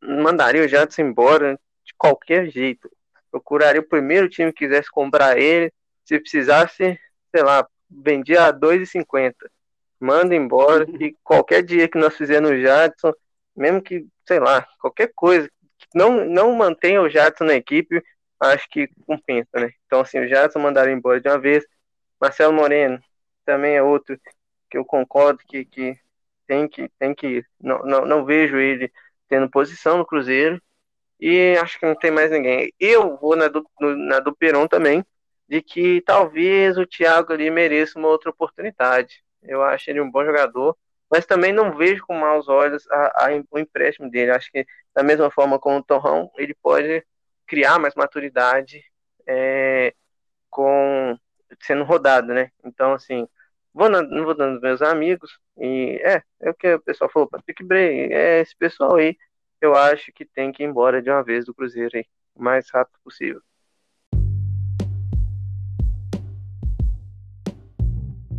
Mandaria 0.00 0.64
o 0.64 0.68
Jadson 0.68 1.02
embora 1.02 1.58
de 1.84 1.92
qualquer 1.98 2.48
jeito. 2.48 2.90
Procuraria 3.30 3.80
o 3.80 3.88
primeiro 3.88 4.28
time 4.28 4.52
que 4.52 4.64
quisesse 4.64 4.90
comprar 4.90 5.36
ele. 5.36 5.72
Se 6.04 6.18
precisasse, 6.18 6.98
sei 7.34 7.42
lá, 7.42 7.66
vendia 7.90 8.46
a 8.46 8.52
2,50. 8.52 9.34
Manda 10.00 10.34
embora. 10.34 10.86
E 11.00 11.14
qualquer 11.24 11.62
dia 11.62 11.88
que 11.88 11.98
nós 11.98 12.16
fizermos 12.16 12.50
o 12.50 12.60
Jadson, 12.60 13.12
mesmo 13.54 13.82
que, 13.82 14.06
sei 14.26 14.38
lá, 14.38 14.66
qualquer 14.80 15.10
coisa, 15.14 15.50
não, 15.94 16.24
não 16.24 16.54
mantenha 16.54 17.02
o 17.02 17.08
Jadson 17.08 17.44
na 17.44 17.54
equipe, 17.54 18.02
acho 18.40 18.68
que 18.70 18.88
compensa, 19.06 19.58
né? 19.60 19.70
Então, 19.86 20.00
assim, 20.00 20.18
o 20.20 20.28
Jadson 20.28 20.58
mandaram 20.58 20.92
embora 20.92 21.20
de 21.20 21.28
uma 21.28 21.38
vez. 21.38 21.64
Marcelo 22.20 22.52
Moreno 22.52 23.00
também 23.44 23.76
é 23.76 23.82
outro 23.82 24.18
que 24.70 24.78
eu 24.78 24.84
concordo 24.84 25.40
que, 25.46 25.64
que 25.64 25.98
tem 26.46 26.68
que 26.68 26.88
tem 26.98 27.14
que 27.14 27.44
não, 27.60 27.80
não, 27.84 28.04
não 28.06 28.24
vejo 28.24 28.56
ele 28.58 28.92
tendo 29.28 29.50
posição 29.50 29.98
no 29.98 30.06
Cruzeiro 30.06 30.60
e 31.20 31.56
acho 31.58 31.78
que 31.78 31.86
não 31.86 31.94
tem 31.94 32.10
mais 32.10 32.30
ninguém. 32.30 32.72
Eu 32.78 33.16
vou 33.18 33.36
na 33.36 33.48
do, 33.48 33.64
na 33.80 34.20
do 34.20 34.34
Peron 34.34 34.66
também, 34.68 35.04
de 35.48 35.62
que 35.62 36.00
talvez 36.02 36.78
o 36.78 36.86
Thiago 36.86 37.32
ali 37.32 37.50
mereça 37.50 37.98
uma 37.98 38.08
outra 38.08 38.30
oportunidade. 38.30 39.24
Eu 39.42 39.62
acho 39.62 39.90
ele 39.90 40.00
um 40.00 40.10
bom 40.10 40.24
jogador, 40.24 40.76
mas 41.10 41.26
também 41.26 41.52
não 41.52 41.76
vejo 41.76 42.04
com 42.06 42.14
maus 42.14 42.48
olhos 42.48 42.88
a, 42.90 43.26
a, 43.26 43.42
o 43.50 43.58
empréstimo 43.58 44.10
dele. 44.10 44.30
Acho 44.30 44.50
que, 44.52 44.66
da 44.94 45.02
mesma 45.02 45.30
forma 45.30 45.58
como 45.58 45.78
o 45.78 45.82
Torrão, 45.82 46.30
ele 46.36 46.54
pode 46.54 47.04
criar 47.48 47.78
mais 47.78 47.94
maturidade 47.94 48.84
é, 49.26 49.94
com 50.50 51.18
sendo 51.60 51.82
rodado, 51.82 52.32
né? 52.34 52.50
Então, 52.62 52.92
assim, 52.92 53.26
vou 53.72 53.88
na, 53.88 54.02
não 54.02 54.24
vou 54.24 54.34
dando 54.34 54.60
meus 54.60 54.82
amigos, 54.82 55.38
e 55.56 55.98
é, 56.04 56.22
é 56.40 56.50
o 56.50 56.54
que 56.54 56.74
o 56.74 56.80
pessoal 56.80 57.10
falou, 57.10 57.28
Patrick 57.28 57.64
Bray, 57.64 58.12
é 58.12 58.40
esse 58.40 58.54
pessoal 58.54 58.96
aí, 58.96 59.16
eu 59.60 59.74
acho 59.74 60.12
que 60.12 60.24
tem 60.24 60.52
que 60.52 60.62
ir 60.62 60.66
embora 60.66 61.02
de 61.02 61.10
uma 61.10 61.24
vez 61.24 61.46
do 61.46 61.54
Cruzeiro 61.54 61.96
aí, 61.96 62.04
o 62.34 62.42
mais 62.42 62.70
rápido 62.70 62.98
possível. 63.02 63.40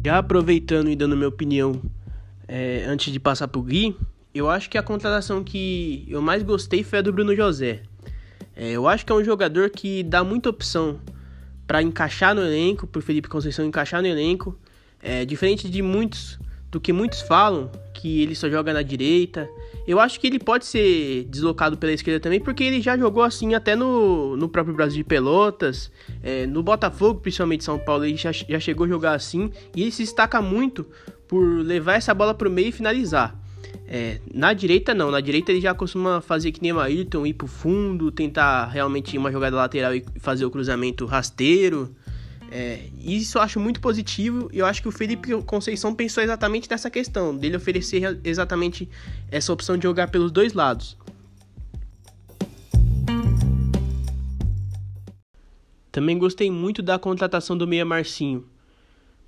Já 0.05 0.19
aproveitando 0.19 0.89
e 0.89 0.95
dando 0.95 1.17
minha 1.17 1.27
opinião 1.27 1.81
é, 2.47 2.83
antes 2.85 3.11
de 3.11 3.19
passar 3.19 3.47
pro 3.47 3.61
Gui, 3.61 3.97
eu 4.33 4.49
acho 4.49 4.69
que 4.69 4.77
a 4.77 4.83
contratação 4.83 5.43
que 5.43 6.05
eu 6.07 6.21
mais 6.21 6.41
gostei 6.43 6.83
foi 6.83 6.99
a 6.99 7.01
do 7.01 7.11
Bruno 7.11 7.35
José. 7.35 7.83
É, 8.59 8.71
eu 8.71 8.89
acho 8.89 9.05
que 9.05 9.11
é 9.13 9.15
um 9.15 9.23
jogador 9.23 9.69
que 9.69 10.03
dá 10.03 10.21
muita 10.21 10.49
opção 10.49 10.99
para 11.65 11.81
encaixar 11.81 12.35
no 12.35 12.41
elenco, 12.41 12.85
pro 12.85 13.01
Felipe 13.01 13.29
Conceição 13.29 13.65
encaixar 13.65 14.01
no 14.01 14.07
elenco. 14.07 14.59
É, 15.01 15.23
diferente 15.23 15.69
de 15.69 15.81
muitos, 15.81 16.37
do 16.69 16.77
que 16.77 16.91
muitos 16.91 17.21
falam, 17.21 17.71
que 17.93 18.21
ele 18.21 18.35
só 18.35 18.49
joga 18.49 18.73
na 18.73 18.81
direita. 18.81 19.49
Eu 19.87 19.97
acho 19.97 20.19
que 20.19 20.27
ele 20.27 20.39
pode 20.39 20.65
ser 20.65 21.23
deslocado 21.29 21.77
pela 21.77 21.93
esquerda 21.93 22.19
também, 22.19 22.41
porque 22.41 22.61
ele 22.65 22.81
já 22.81 22.97
jogou 22.97 23.23
assim 23.23 23.53
até 23.53 23.77
no, 23.77 24.35
no 24.35 24.49
próprio 24.49 24.75
Brasil 24.75 24.97
de 24.97 25.03
Pelotas, 25.05 25.89
é, 26.21 26.45
no 26.45 26.61
Botafogo, 26.61 27.21
principalmente 27.21 27.63
São 27.63 27.79
Paulo, 27.79 28.03
ele 28.03 28.17
já, 28.17 28.33
já 28.33 28.59
chegou 28.59 28.85
a 28.85 28.89
jogar 28.89 29.13
assim. 29.13 29.49
E 29.73 29.83
ele 29.83 29.91
se 29.91 30.03
destaca 30.03 30.41
muito 30.41 30.85
por 31.29 31.41
levar 31.63 31.93
essa 31.93 32.13
bola 32.13 32.33
para 32.33 32.49
o 32.49 32.51
meio 32.51 32.67
e 32.67 32.71
finalizar. 32.73 33.39
É, 33.87 34.19
na 34.31 34.53
direita 34.53 34.93
não, 34.93 35.09
na 35.09 35.19
direita 35.19 35.51
ele 35.51 35.61
já 35.61 35.73
costuma 35.73 36.21
fazer 36.21 36.51
que 36.51 36.61
nem 36.61 36.71
o 36.71 36.79
Ayrton, 36.79 37.25
ir 37.25 37.33
pro 37.33 37.47
fundo, 37.47 38.11
tentar 38.11 38.65
realmente 38.65 39.17
uma 39.17 39.31
jogada 39.31 39.55
lateral 39.55 39.95
e 39.95 40.05
fazer 40.19 40.45
o 40.45 40.51
cruzamento 40.51 41.05
rasteiro. 41.05 41.95
É, 42.51 42.87
isso 42.99 43.37
eu 43.37 43.41
acho 43.41 43.59
muito 43.59 43.79
positivo 43.79 44.49
e 44.51 44.59
eu 44.59 44.65
acho 44.65 44.81
que 44.81 44.87
o 44.87 44.91
Felipe 44.91 45.31
Conceição 45.43 45.93
pensou 45.93 46.23
exatamente 46.23 46.69
nessa 46.69 46.89
questão, 46.89 47.35
dele 47.35 47.57
oferecer 47.57 48.19
exatamente 48.23 48.89
essa 49.31 49.51
opção 49.53 49.77
de 49.77 49.83
jogar 49.83 50.09
pelos 50.09 50.31
dois 50.31 50.53
lados. 50.53 50.97
Também 55.91 56.17
gostei 56.17 56.51
muito 56.51 56.81
da 56.81 56.99
contratação 56.99 57.57
do 57.57 57.67
Meia 57.67 57.85
Marcinho, 57.85 58.45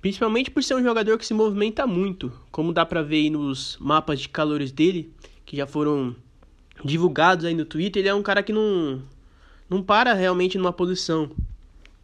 principalmente 0.02 0.50
por 0.50 0.64
ser 0.64 0.74
um 0.74 0.82
jogador 0.82 1.16
que 1.16 1.24
se 1.24 1.32
movimenta 1.32 1.86
muito, 1.86 2.32
como 2.50 2.72
dá 2.72 2.84
pra 2.84 3.02
ver 3.02 3.16
aí 3.16 3.30
nos 3.30 3.78
mapas 3.80 4.20
de 4.20 4.28
calores 4.28 4.72
dele, 4.72 5.14
que 5.46 5.56
já 5.56 5.64
foram 5.64 6.14
divulgados 6.84 7.44
aí 7.44 7.54
no 7.54 7.64
Twitter, 7.64 8.00
ele 8.00 8.08
é 8.08 8.14
um 8.14 8.22
cara 8.22 8.42
que 8.42 8.52
não, 8.52 9.00
não 9.70 9.80
para 9.80 10.12
realmente 10.12 10.58
numa 10.58 10.72
posição. 10.72 11.30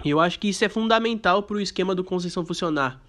E 0.05 0.11
eu 0.11 0.21
acho 0.21 0.39
que 0.39 0.49
isso 0.49 0.65
é 0.65 0.69
fundamental 0.69 1.43
para 1.43 1.57
o 1.57 1.61
esquema 1.61 1.93
do 1.93 2.05
Conceição 2.05 2.47
funcionar. 2.47 3.03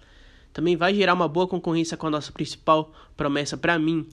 Também 0.52 0.74
vai 0.74 0.92
gerar 0.92 1.14
uma 1.14 1.28
boa 1.28 1.46
concorrência 1.46 1.96
com 1.96 2.08
a 2.08 2.10
nossa 2.10 2.32
principal 2.32 2.92
promessa 3.16 3.56
para 3.56 3.78
mim, 3.78 4.08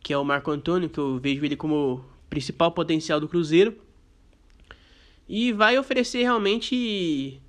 que 0.00 0.12
é 0.12 0.18
o 0.18 0.24
Marco 0.24 0.52
Antônio, 0.52 0.88
que 0.88 0.98
eu 0.98 1.18
vejo 1.18 1.44
ele 1.44 1.56
como 1.56 2.04
principal 2.30 2.70
potencial 2.70 3.18
do 3.18 3.26
Cruzeiro. 3.26 3.76
E 5.28 5.52
vai 5.52 5.76
oferecer 5.76 6.22
realmente 6.22 7.41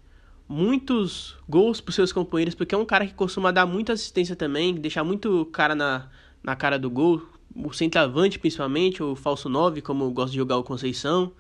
muitos 0.54 1.36
gols 1.50 1.82
para 1.82 1.92
seus 1.92 2.14
companheiros, 2.14 2.54
porque 2.54 2.76
é 2.76 2.78
um 2.78 2.86
cara 2.86 3.08
que 3.08 3.14
costuma 3.14 3.50
dar 3.50 3.66
muita 3.66 3.94
assistência 3.94 4.36
também, 4.36 4.76
deixar 4.76 5.04
muito 5.04 5.46
cara 5.48 5.74
na, 5.74 6.08
na 6.44 6.56
cara 6.56 6.78
do 6.78 6.92
gol, 6.92 7.24
o 7.56 7.74
centroavante 7.74 8.38
principalmente, 8.38 9.02
o 9.02 9.16
falso 9.16 9.50
9, 9.50 9.82
como 9.82 10.10
gosta 10.12 10.32
de 10.32 10.38
jogar 10.38 10.58
o 10.58 10.64
Conceição. 10.64 11.32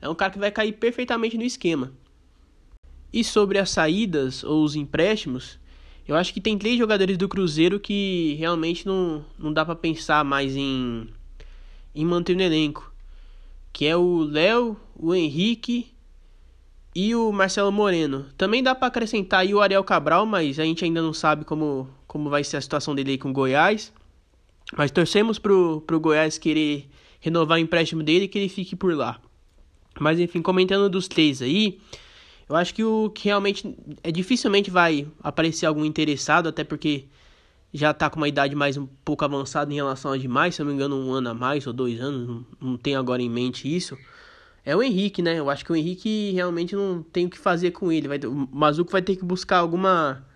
É 0.00 0.08
um 0.08 0.14
cara 0.14 0.32
que 0.32 0.38
vai 0.38 0.52
cair 0.52 0.72
perfeitamente 0.72 1.36
no 1.36 1.42
esquema. 1.42 1.92
E 3.12 3.24
sobre 3.24 3.58
as 3.58 3.70
saídas 3.70 4.44
ou 4.44 4.62
os 4.62 4.76
empréstimos, 4.76 5.58
eu 6.06 6.14
acho 6.14 6.32
que 6.32 6.40
tem 6.40 6.56
três 6.56 6.78
jogadores 6.78 7.18
do 7.18 7.28
Cruzeiro 7.28 7.80
que 7.80 8.36
realmente 8.38 8.86
não, 8.86 9.24
não 9.36 9.52
dá 9.52 9.64
para 9.64 9.74
pensar 9.74 10.24
mais 10.24 10.54
em, 10.54 11.08
em 11.92 12.04
manter 12.04 12.36
no 12.36 12.42
elenco. 12.42 12.92
Que 13.72 13.86
é 13.86 13.96
o 13.96 14.18
Léo, 14.18 14.76
o 14.94 15.12
Henrique 15.12 15.89
e 16.94 17.14
o 17.14 17.30
Marcelo 17.32 17.70
Moreno. 17.70 18.26
Também 18.36 18.62
dá 18.62 18.74
para 18.74 18.88
acrescentar 18.88 19.40
aí 19.40 19.54
o 19.54 19.60
Ariel 19.60 19.84
Cabral, 19.84 20.26
mas 20.26 20.58
a 20.58 20.64
gente 20.64 20.84
ainda 20.84 21.00
não 21.00 21.12
sabe 21.12 21.44
como, 21.44 21.88
como 22.06 22.28
vai 22.28 22.42
ser 22.42 22.56
a 22.56 22.60
situação 22.60 22.94
dele 22.94 23.12
aí 23.12 23.18
com 23.18 23.30
o 23.30 23.32
Goiás. 23.32 23.92
Mas 24.76 24.90
torcemos 24.90 25.38
pro, 25.38 25.82
pro 25.86 26.00
Goiás 26.00 26.38
querer 26.38 26.88
renovar 27.20 27.58
o 27.58 27.60
empréstimo 27.60 28.02
dele 28.02 28.24
e 28.24 28.28
que 28.28 28.38
ele 28.38 28.48
fique 28.48 28.74
por 28.74 28.94
lá. 28.94 29.20
Mas 29.98 30.18
enfim, 30.18 30.40
comentando 30.40 30.88
dos 30.88 31.08
três 31.08 31.42
aí, 31.42 31.78
eu 32.48 32.56
acho 32.56 32.74
que 32.74 32.82
o 32.82 33.10
que 33.10 33.26
realmente 33.26 33.76
é 34.02 34.10
dificilmente 34.10 34.70
vai 34.70 35.06
aparecer 35.22 35.66
algum 35.66 35.84
interessado, 35.84 36.48
até 36.48 36.64
porque 36.64 37.04
já 37.72 37.94
tá 37.94 38.10
com 38.10 38.16
uma 38.16 38.28
idade 38.28 38.54
mais 38.54 38.76
um 38.76 38.86
pouco 39.04 39.24
avançada 39.24 39.72
em 39.72 39.76
relação 39.76 40.12
a 40.12 40.16
demais, 40.16 40.54
se 40.54 40.62
eu 40.62 40.64
não 40.64 40.72
me 40.72 40.76
engano, 40.76 40.96
um 40.96 41.12
ano 41.12 41.30
a 41.30 41.34
mais 41.34 41.66
ou 41.66 41.72
dois 41.72 42.00
anos, 42.00 42.26
não, 42.26 42.46
não 42.60 42.76
tenho 42.76 42.98
agora 42.98 43.22
em 43.22 43.28
mente 43.28 43.72
isso. 43.72 43.96
É 44.64 44.76
o 44.76 44.82
Henrique, 44.82 45.22
né? 45.22 45.38
Eu 45.38 45.48
acho 45.48 45.64
que 45.64 45.72
o 45.72 45.76
Henrique 45.76 46.32
realmente 46.32 46.76
não 46.76 47.02
tem 47.02 47.26
o 47.26 47.30
que 47.30 47.38
fazer 47.38 47.70
com 47.70 47.90
ele. 47.90 48.08
Vai, 48.08 48.18
o 48.18 48.48
Mazuco 48.52 48.92
vai 48.92 49.02
ter 49.02 49.16
que 49.16 49.24
buscar 49.24 49.58
alguma. 49.58 50.26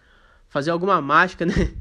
fazer 0.48 0.70
alguma 0.70 1.00
mágica, 1.00 1.44
né? 1.46 1.74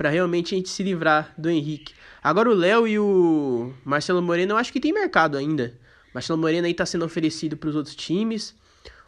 para 0.00 0.08
realmente 0.08 0.54
a 0.54 0.56
gente 0.56 0.70
se 0.70 0.82
livrar 0.82 1.34
do 1.36 1.50
Henrique. 1.50 1.92
Agora 2.22 2.48
o 2.48 2.54
Léo 2.54 2.88
e 2.88 2.98
o 2.98 3.74
Marcelo 3.84 4.22
Moreno, 4.22 4.52
eu 4.52 4.56
acho 4.56 4.72
que 4.72 4.80
tem 4.80 4.94
mercado 4.94 5.36
ainda. 5.36 5.78
Marcelo 6.14 6.38
Moreno 6.38 6.66
aí 6.66 6.72
tá 6.72 6.86
sendo 6.86 7.04
oferecido 7.04 7.54
para 7.54 7.68
os 7.68 7.76
outros 7.76 7.94
times. 7.94 8.54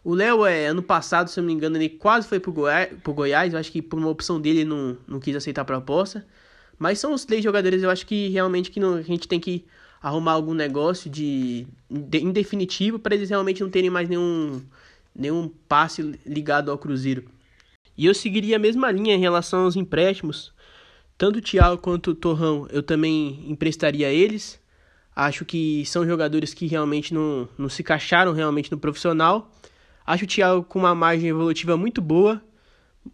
O 0.04 0.14
Léo, 0.14 0.44
é, 0.44 0.66
ano 0.66 0.82
passado, 0.82 1.28
se 1.28 1.40
eu 1.40 1.42
não 1.42 1.46
me 1.48 1.54
engano, 1.54 1.78
ele 1.78 1.88
quase 1.88 2.28
foi 2.28 2.38
pro, 2.38 2.52
Goi 2.52 2.88
pro 3.02 3.14
Goiás. 3.14 3.54
Eu 3.54 3.58
acho 3.58 3.72
que 3.72 3.80
por 3.80 3.98
uma 3.98 4.10
opção 4.10 4.38
dele 4.38 4.60
ele 4.60 4.68
não, 4.68 4.98
não 5.08 5.18
quis 5.18 5.34
aceitar 5.34 5.62
a 5.62 5.64
proposta. 5.64 6.26
Mas 6.78 6.98
são 6.98 7.14
os 7.14 7.24
três 7.24 7.42
jogadores, 7.42 7.82
eu 7.82 7.88
acho 7.88 8.04
que 8.04 8.28
realmente 8.28 8.70
que 8.70 8.78
não, 8.78 8.96
a 8.96 9.02
gente 9.02 9.26
tem 9.26 9.40
que 9.40 9.64
arrumar 10.02 10.32
algum 10.32 10.54
negócio 10.54 11.08
de, 11.08 11.66
de 11.88 12.18
em 12.18 12.32
definitivo 12.32 12.98
para 12.98 13.14
eles 13.14 13.30
realmente 13.30 13.62
não 13.62 13.70
terem 13.70 13.88
mais 13.88 14.08
nenhum, 14.08 14.60
nenhum 15.14 15.48
passe 15.68 16.18
ligado 16.26 16.70
ao 16.70 16.78
Cruzeiro. 16.78 17.24
E 17.96 18.06
eu 18.06 18.14
seguiria 18.14 18.56
a 18.56 18.58
mesma 18.58 18.90
linha 18.90 19.14
em 19.14 19.20
relação 19.20 19.64
aos 19.64 19.76
empréstimos. 19.76 20.52
Tanto 21.16 21.38
o 21.38 21.42
Thiago 21.42 21.78
quanto 21.78 22.10
o 22.10 22.14
Torrão 22.14 22.66
eu 22.70 22.82
também 22.82 23.44
emprestaria 23.48 24.08
a 24.08 24.10
eles. 24.10 24.60
Acho 25.14 25.44
que 25.44 25.84
são 25.86 26.06
jogadores 26.06 26.54
que 26.54 26.66
realmente 26.66 27.12
não, 27.12 27.48
não 27.56 27.68
se 27.68 27.82
encaixaram 27.82 28.32
realmente 28.32 28.72
no 28.72 28.78
profissional. 28.78 29.52
Acho 30.06 30.24
o 30.24 30.26
Thiago 30.26 30.64
com 30.64 30.80
uma 30.80 30.94
margem 30.94 31.28
evolutiva 31.28 31.76
muito 31.76 32.00
boa. 32.00 32.42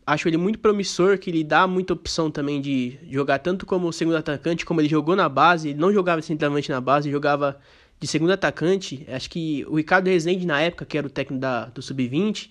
Acho 0.06 0.28
ele 0.28 0.36
muito 0.36 0.58
promissor, 0.58 1.18
que 1.18 1.30
ele 1.30 1.42
dá 1.42 1.66
muita 1.66 1.94
opção 1.94 2.30
também 2.30 2.60
de 2.60 2.98
jogar 3.10 3.38
tanto 3.38 3.64
como 3.64 3.92
segundo 3.92 4.16
atacante, 4.16 4.64
como 4.64 4.80
ele 4.80 4.88
jogou 4.88 5.16
na 5.16 5.28
base. 5.28 5.70
Ele 5.70 5.78
não 5.78 5.92
jogava 5.92 6.20
centralmente 6.22 6.70
na 6.70 6.80
base, 6.80 7.10
jogava 7.10 7.58
de 7.98 8.06
segundo 8.06 8.32
atacante. 8.32 9.06
Acho 9.08 9.30
que 9.30 9.64
o 9.68 9.76
Ricardo 9.76 10.08
Rezende, 10.08 10.46
na 10.46 10.60
época, 10.60 10.84
que 10.84 10.96
era 10.96 11.06
o 11.06 11.10
técnico 11.10 11.40
da, 11.40 11.66
do 11.66 11.82
Sub-20, 11.82 12.50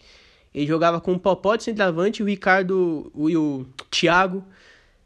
ele 0.53 0.65
jogava 0.65 0.99
com 0.99 1.13
o 1.13 1.19
Popó 1.19 1.55
de 1.55 1.63
centroavante 1.63 2.21
e 2.21 2.23
o 2.23 2.27
Ricardo 2.27 3.11
o, 3.13 3.29
e 3.29 3.37
o 3.37 3.65
Thiago 3.91 4.43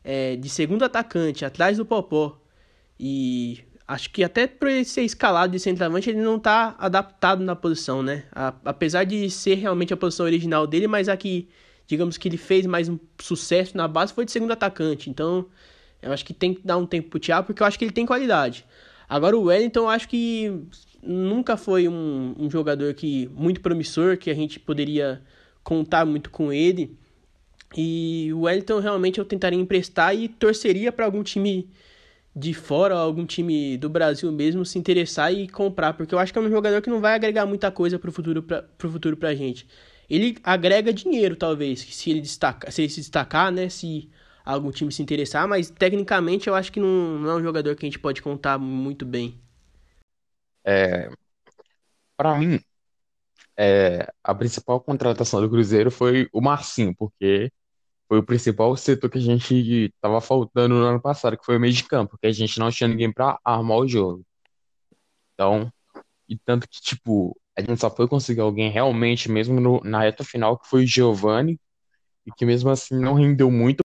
é, 0.04 0.36
de 0.36 0.50
segundo 0.50 0.84
atacante, 0.84 1.46
atrás 1.46 1.78
do 1.78 1.86
Popó. 1.86 2.40
E 3.00 3.60
acho 3.88 4.10
que 4.12 4.24
até 4.24 4.48
por 4.48 4.70
ele 4.70 4.86
ser 4.86 5.02
escalado 5.02 5.52
de 5.52 5.60
centroavante, 5.60 6.10
ele 6.10 6.22
não 6.22 6.38
está 6.38 6.76
adaptado 6.80 7.44
na 7.44 7.56
posição, 7.56 8.02
né? 8.02 8.24
A, 8.32 8.54
apesar 8.66 9.04
de 9.04 9.30
ser 9.30 9.56
realmente 9.56 9.94
a 9.94 9.98
posição 9.98 10.26
original 10.26 10.66
dele, 10.66 10.88
mas 10.88 11.10
aqui, 11.10 11.50
digamos 11.92 12.18
que 12.18 12.26
ele 12.30 12.38
fez 12.38 12.66
mais 12.66 12.88
um 12.88 12.98
sucesso 13.20 13.76
na 13.76 13.86
base 13.86 14.14
foi 14.14 14.24
de 14.24 14.32
segundo 14.32 14.54
atacante. 14.54 15.10
Então, 15.10 15.46
eu 16.02 16.14
acho 16.14 16.24
que 16.24 16.34
tem 16.34 16.54
que 16.54 16.66
dar 16.66 16.78
um 16.78 16.86
tempo 16.86 17.10
pro 17.10 17.20
Thiago, 17.20 17.48
porque 17.48 17.62
eu 17.62 17.68
acho 17.68 17.78
que 17.78 17.84
ele 17.84 17.92
tem 17.92 18.06
qualidade. 18.06 18.66
Agora 19.10 19.38
o 19.38 19.44
Wellington, 19.44 19.82
eu 19.82 19.90
acho 19.90 20.08
que 20.08 20.64
nunca 21.04 21.58
foi 21.58 21.90
um, 21.90 22.34
um 22.40 22.50
jogador 22.50 22.94
que 22.94 23.30
muito 23.36 23.60
promissor, 23.60 24.18
que 24.18 24.30
a 24.30 24.34
gente 24.34 24.58
poderia 24.58 25.22
contar 25.66 26.06
muito 26.06 26.30
com 26.30 26.54
ele. 26.54 26.98
E 27.76 28.30
o 28.34 28.44
Wellington 28.44 28.80
realmente 28.80 29.20
eu 29.20 29.26
tentaria 29.26 29.60
emprestar 29.60 30.16
e 30.16 30.30
torceria 30.30 30.94
para 30.94 31.04
algum 31.04 31.24
time 31.24 31.70
de 32.34 32.54
fora, 32.54 32.96
algum 32.96 33.26
time 33.26 33.78
do 33.78 33.90
Brasil 33.90 34.32
mesmo, 34.32 34.66
se 34.66 34.80
interessar 34.80 35.34
e 35.34 35.46
comprar, 35.46 35.92
porque 35.92 36.16
eu 36.16 36.20
acho 36.20 36.32
que 36.32 36.40
é 36.40 36.42
um 36.42 36.50
jogador 36.50 36.82
que 36.82 36.90
não 36.90 37.02
vai 37.02 37.16
agregar 37.16 37.46
muita 37.46 37.70
coisa 37.70 38.00
pro 38.00 38.14
futuro 38.14 38.42
pra, 38.42 38.62
pro 38.62 38.90
futuro 38.90 39.18
pra 39.18 39.36
gente. 39.36 39.68
Ele 40.12 40.38
agrega 40.44 40.92
dinheiro, 40.92 41.38
talvez, 41.38 41.80
se 41.80 42.10
ele 42.10 42.20
destaca, 42.20 42.70
se 42.70 42.82
ele 42.82 42.90
se 42.90 43.00
destacar, 43.00 43.50
né, 43.50 43.70
se 43.70 44.10
algum 44.44 44.70
time 44.70 44.92
se 44.92 45.02
interessar, 45.02 45.48
mas 45.48 45.70
tecnicamente 45.70 46.50
eu 46.50 46.54
acho 46.54 46.70
que 46.70 46.82
não, 46.82 47.18
não 47.18 47.30
é 47.30 47.36
um 47.36 47.42
jogador 47.42 47.78
que 47.78 47.86
a 47.86 47.88
gente 47.88 47.98
pode 47.98 48.22
contar 48.22 48.58
muito 48.58 49.06
bem. 49.06 49.40
É, 50.66 51.10
para 52.18 52.38
mim, 52.38 52.60
é, 53.56 54.06
a 54.22 54.36
principal 54.36 54.82
contratação 54.82 55.40
do 55.40 55.50
Cruzeiro 55.50 55.90
foi 55.90 56.28
o 56.34 56.42
Marcinho, 56.42 56.94
porque 56.94 57.50
foi 58.10 58.20
o 58.20 58.26
principal 58.26 58.76
setor 58.76 59.10
que 59.10 59.18
a 59.18 59.22
gente 59.22 59.94
tava 60.02 60.20
faltando 60.20 60.76
no 60.76 60.84
ano 60.84 61.02
passado, 61.02 61.38
que 61.38 61.46
foi 61.46 61.56
o 61.56 61.60
meio 61.60 61.74
de 61.74 61.86
campo, 61.86 62.18
que 62.18 62.28
a 62.28 62.34
gente 62.34 62.60
não 62.60 62.70
tinha 62.70 62.90
ninguém 62.90 63.10
para 63.14 63.40
armar 63.46 63.78
o 63.78 63.88
jogo. 63.88 64.26
Então, 65.34 65.72
e 66.28 66.38
tanto 66.38 66.68
que, 66.68 66.82
tipo, 66.82 67.40
a 67.62 67.66
gente 67.66 67.80
só 67.80 67.90
foi 67.90 68.08
conseguir 68.08 68.42
alguém 68.42 68.70
realmente 68.70 69.30
mesmo 69.32 69.60
no, 69.60 69.82
na 69.84 70.02
reta 70.02 70.24
final, 70.24 70.58
que 70.58 70.68
foi 70.68 70.84
o 70.84 70.88
Giovanni, 70.88 71.60
e 72.26 72.32
que 72.32 72.46
mesmo 72.46 72.70
assim 72.70 72.96
não 73.00 73.14
rendeu 73.14 73.50
muito. 73.52 73.84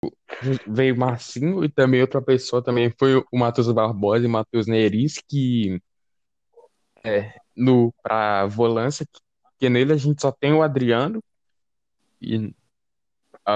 Veio 0.67 0.97
Marcinho 0.97 1.65
e 1.65 1.69
também 1.69 2.01
outra 2.01 2.21
pessoa 2.21 2.63
também 2.63 2.93
foi 2.99 3.17
o 3.17 3.39
Matheus 3.39 3.71
Barbosa 3.73 4.25
e 4.25 4.27
o 4.27 4.31
Matheus 4.31 4.67
Neris, 4.67 5.23
que 5.29 5.81
é, 7.05 7.35
no 7.57 7.95
para 8.03 8.47
volância, 8.47 9.07
que, 9.07 9.21
que 9.59 9.69
nele 9.71 9.93
a 9.93 9.97
gente 9.97 10.21
só 10.21 10.31
tem 10.33 10.53
o 10.53 10.63
Adriano 10.63 11.23
e 12.21 12.55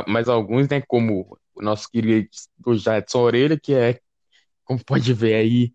mais 0.06 0.28
alguns, 0.28 0.68
né, 0.68 0.80
como 0.80 1.36
o 1.54 1.62
nosso 1.62 1.90
querido 1.90 2.28
Jadson 2.76 3.18
Orelha, 3.18 3.58
que 3.58 3.74
é, 3.74 4.00
como 4.64 4.82
pode 4.84 5.12
ver 5.12 5.34
aí, 5.34 5.74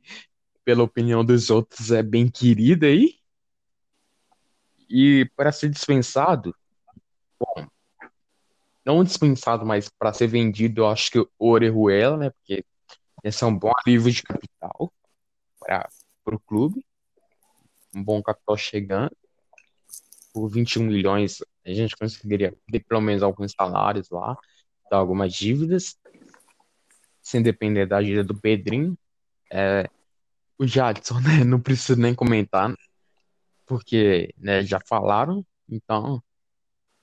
pela 0.64 0.84
opinião 0.84 1.24
dos 1.24 1.50
outros, 1.50 1.92
é 1.92 2.02
bem 2.02 2.30
querido 2.30 2.86
aí. 2.86 3.16
E 4.89 5.30
para 5.36 5.51
ser 5.51 5.70
dispensado, 5.70 6.56
bom, 7.39 7.68
não 8.86 9.04
dispensado, 9.04 9.65
mas 9.65 9.89
para 9.89 10.13
ser 10.13 10.27
vendido, 10.27 10.82
eu 10.82 10.88
acho 10.88 11.12
que 11.12 11.20
o 11.20 11.30
Orejuela, 11.39 12.18
né? 12.18 12.30
Porque 12.30 12.63
esse 13.24 13.44
é 13.44 13.48
um 13.48 13.58
bom 13.58 13.72
alívio 13.84 14.12
de 14.12 14.22
capital 14.22 14.94
para 15.60 15.89
o 16.36 16.39
clube. 16.39 16.86
Um 17.96 18.04
bom 18.04 18.22
capital 18.22 18.56
chegando. 18.56 19.15
Por 20.32 20.48
21 20.50 20.84
milhões, 20.84 21.44
a 21.65 21.74
gente 21.74 21.96
conseguiria 21.96 22.56
ter 22.72 22.84
pelo 22.84 23.01
menos 23.01 23.24
alguns 23.24 23.54
salários 23.54 24.10
lá, 24.10 24.38
dar 24.92 24.98
algumas 24.98 25.34
dívidas, 25.34 25.98
sem 27.24 27.42
depender 27.42 27.88
da 27.88 27.98
ajuda 27.98 28.24
do 28.24 28.39
Pedrinho. 28.39 28.96
É, 29.51 29.89
o 30.60 30.68
Jadson, 30.68 31.20
né? 31.22 31.44
Não 31.44 31.60
preciso 31.60 32.00
nem 32.00 32.13
comentar, 32.13 32.75
porque 33.65 34.34
né, 34.38 34.63
já 34.63 34.79
falaram. 34.88 35.45
Então, 35.69 36.22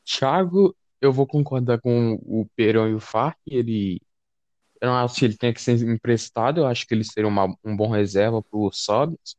Thiago 0.04 0.76
eu 1.00 1.12
vou 1.12 1.26
concordar 1.26 1.80
com 1.80 2.14
o 2.22 2.46
Perão 2.56 2.88
e 2.88 2.94
o 2.94 3.00
Farc. 3.00 3.36
Ele, 3.46 4.00
eu 4.80 4.88
não 4.88 4.96
acho 4.96 5.16
que 5.16 5.24
ele 5.24 5.36
tenha 5.36 5.52
que 5.52 5.60
ser 5.60 5.76
emprestado. 5.82 6.60
Eu 6.60 6.66
acho 6.66 6.86
que 6.86 6.94
ele 6.94 7.04
seria 7.04 7.28
uma, 7.28 7.54
um 7.64 7.76
bom 7.76 7.90
reserva 7.90 8.42
para 8.42 8.58
o 8.58 8.70
Sobis. 8.72 9.36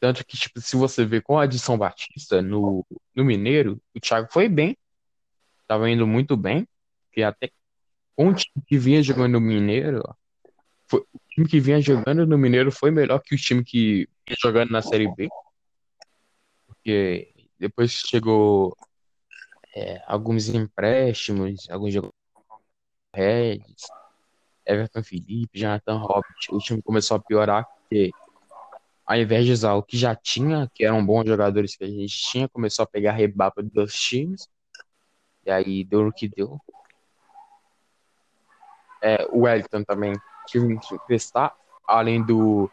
Tanto 0.00 0.24
que, 0.26 0.36
tipo, 0.36 0.60
se 0.60 0.76
você 0.76 1.04
ver 1.04 1.22
com 1.22 1.38
a 1.38 1.44
adição 1.44 1.76
Batista 1.78 2.42
no, 2.42 2.86
no 3.14 3.24
Mineiro, 3.24 3.80
o 3.94 4.00
Thiago 4.00 4.28
foi 4.30 4.48
bem. 4.48 4.76
Tava 5.66 5.90
indo 5.90 6.06
muito 6.06 6.36
bem. 6.36 6.66
Que 7.12 7.22
até 7.22 7.50
com 8.16 8.28
o 8.28 8.34
time 8.34 8.64
que 8.66 8.78
vinha 8.78 9.02
jogando 9.02 9.32
no 9.32 9.40
Mineiro, 9.40 10.02
foi, 10.88 11.00
o 11.00 11.20
time 11.30 11.48
que 11.48 11.60
vinha 11.60 11.80
jogando 11.80 12.26
no 12.26 12.38
Mineiro 12.38 12.72
foi 12.72 12.90
melhor 12.90 13.20
que 13.20 13.34
o 13.34 13.38
time 13.38 13.62
que 13.62 14.08
vinha 14.26 14.36
jogando 14.40 14.70
na 14.70 14.80
Série 14.80 15.12
B. 15.14 15.28
Porque 16.86 17.34
depois 17.58 17.90
chegou 17.90 18.76
é, 19.74 20.00
alguns 20.06 20.48
empréstimos, 20.48 21.68
alguns 21.68 21.92
jogadores, 21.92 22.14
Everton 24.64 25.02
Felipe, 25.02 25.58
Jonathan 25.58 25.98
Hobbit, 25.98 26.52
o 26.52 26.58
time 26.58 26.80
começou 26.80 27.16
a 27.16 27.20
piorar 27.20 27.66
porque 27.66 28.12
ao 29.04 29.16
invés 29.16 29.44
de 29.44 29.50
usar 29.50 29.74
o 29.74 29.82
que 29.82 29.96
já 29.96 30.14
tinha, 30.14 30.70
que 30.72 30.84
eram 30.84 31.04
bons 31.04 31.26
jogadores 31.26 31.74
que 31.74 31.82
a 31.82 31.88
gente 31.88 32.16
tinha, 32.16 32.48
começou 32.48 32.84
a 32.84 32.86
pegar 32.86 33.10
rebapa 33.10 33.64
dos 33.64 33.92
times. 33.92 34.48
E 35.44 35.50
aí 35.50 35.82
deu 35.82 36.06
o 36.06 36.12
que 36.12 36.28
deu. 36.28 36.60
É, 39.02 39.26
o 39.32 39.40
Wellington 39.40 39.82
também 39.82 40.14
tive 40.46 40.78
que 40.78 40.94
emprestar, 40.94 41.52
além 41.84 42.24
do 42.24 42.70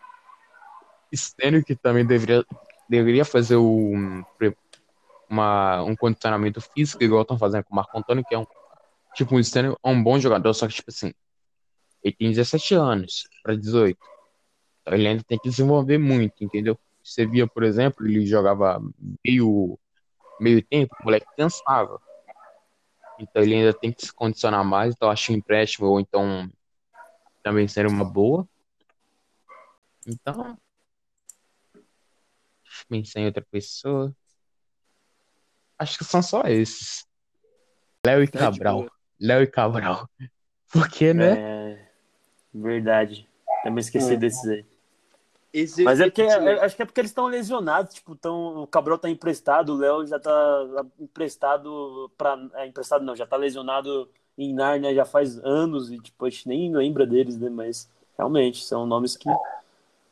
Stênio, 1.12 1.65
que 1.65 1.75
também 1.75 2.05
deveria, 2.05 2.46
deveria 2.93 3.25
fazer 3.25 3.55
o 3.55 3.91
uma, 5.27 5.81
um 5.81 5.95
condicionamento 5.95 6.62
físico, 6.62 7.03
igual 7.03 7.23
estão 7.23 7.39
fazendo 7.39 7.63
com 7.63 7.73
o 7.73 7.75
Marco 7.75 7.97
Antônio, 7.97 8.23
que 8.23 8.36
é 8.36 8.38
um 8.38 8.45
tipo 9.15 9.36
um 9.36 9.39
é 9.39 9.89
um 9.89 10.03
bom 10.03 10.19
jogador, 10.19 10.53
só 10.53 10.67
que, 10.67 10.75
tipo 10.75 10.91
assim, 10.91 11.12
ele 12.03 12.15
tem 12.15 12.29
17 12.29 12.75
anos 12.75 13.27
para 13.41 13.56
18. 13.56 13.97
Então 14.82 14.93
ele 14.93 15.08
ainda 15.08 15.23
tem 15.23 15.39
que 15.39 15.49
desenvolver 15.49 15.97
muito, 15.97 16.43
entendeu? 16.43 16.77
Você 17.03 17.25
via, 17.25 17.47
por 17.47 17.63
exemplo, 17.63 18.06
ele 18.06 18.25
jogava 18.25 18.79
meio, 19.25 19.79
meio 20.39 20.62
tempo, 20.62 20.95
o 20.99 21.06
moleque 21.06 21.27
cansava. 21.36 21.99
Então 23.19 23.41
ele 23.41 23.56
ainda 23.56 23.73
tem 23.73 23.91
que 23.91 24.06
se 24.06 24.13
condicionar 24.13 24.63
mais, 24.63 24.93
então 24.93 25.10
acho 25.10 25.32
um 25.32 25.36
empréstimo 25.36 25.88
ou 25.88 25.99
então 25.99 26.49
também 27.43 27.67
seria 27.67 27.89
uma 27.89 28.06
boa. 28.06 28.47
Então, 30.06 30.58
pensar 32.88 33.19
em 33.19 33.26
outra 33.26 33.46
pessoa. 33.50 34.15
Acho 35.78 35.98
que 35.98 36.04
são 36.04 36.22
só 36.22 36.43
esses. 36.43 37.06
Léo 38.06 38.24
e 38.24 38.28
Cabral. 38.28 38.89
Léo 39.19 39.43
e 39.43 39.48
Cabral. 39.48 40.10
Por 40.72 40.89
quê, 40.89 41.13
né? 41.13 41.39
É... 41.39 41.89
Verdade. 42.54 43.28
Também 43.63 43.80
esqueci 43.80 44.13
é. 44.13 44.17
desses 44.17 44.48
aí. 44.48 44.65
Esse 45.54 45.84
Mas 45.84 46.00
é 46.00 46.06
porque 46.06 46.24
acho 46.24 46.76
que 46.76 46.82
é 46.82 46.86
porque 46.86 47.00
eles 47.00 47.12
estão 47.12 47.28
lesionados, 47.28 47.93
tipo, 47.93 48.15
tão, 48.15 48.63
o 48.63 48.67
Cabral 48.67 48.98
tá 48.98 49.08
emprestado, 49.08 49.74
o 49.74 49.78
Léo 49.78 50.06
já 50.08 50.19
tá 50.19 50.32
emprestado 51.00 52.12
para 52.17 52.50
é, 52.56 52.65
emprestado 52.65 53.06
não, 53.06 53.15
já 53.15 53.28
tá 53.28 53.38
lesionado 53.38 54.10
em 54.36 54.52
Narnia 54.52 54.96
já 54.96 55.06
faz 55.06 55.38
anos 55.46 55.91
e 55.91 56.00
tipo, 56.00 56.26
a 56.26 56.30
gente 56.30 56.48
nem 56.48 56.76
lembra 56.76 57.06
deles, 57.06 57.38
né, 57.38 57.50
mas 57.50 57.88
realmente 58.17 58.65
são 58.65 58.88
nomes 58.88 59.15
que 59.15 59.30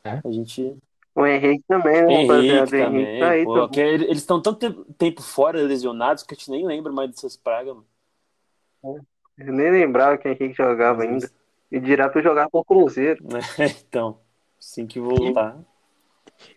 é. 0.04 0.20
a 0.24 0.30
gente 0.30 0.76
o 1.14 1.26
Henrique 1.26 1.64
também, 1.68 2.02
né? 2.02 2.12
Henrique 2.14 2.70
também. 2.70 3.02
Henrique 3.02 3.20
tá 3.20 3.30
aí, 3.30 3.44
pô, 3.44 3.68
que 3.68 3.80
eles 3.80 4.18
estão 4.18 4.40
tanto 4.40 4.84
tempo 4.94 5.22
fora, 5.22 5.60
lesionados, 5.60 6.22
que 6.22 6.34
a 6.34 6.36
gente 6.36 6.50
nem 6.50 6.66
lembra 6.66 6.92
mais 6.92 7.10
dessas 7.10 7.36
pragas, 7.36 7.74
mano. 7.74 9.06
Eu 9.38 9.52
nem 9.52 9.70
lembrava 9.70 10.16
que 10.18 10.28
o 10.28 10.30
Henrique 10.30 10.54
jogava 10.54 11.02
ainda. 11.02 11.30
E 11.70 11.80
dirá 11.80 12.08
pra 12.08 12.22
jogar 12.22 12.48
com 12.50 12.58
o 12.58 12.64
Cruzeiro. 12.64 13.24
É, 13.58 13.66
então, 13.66 14.20
assim 14.58 14.86
que 14.86 15.00
voltar. 15.00 15.58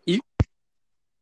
E, 0.05 0.19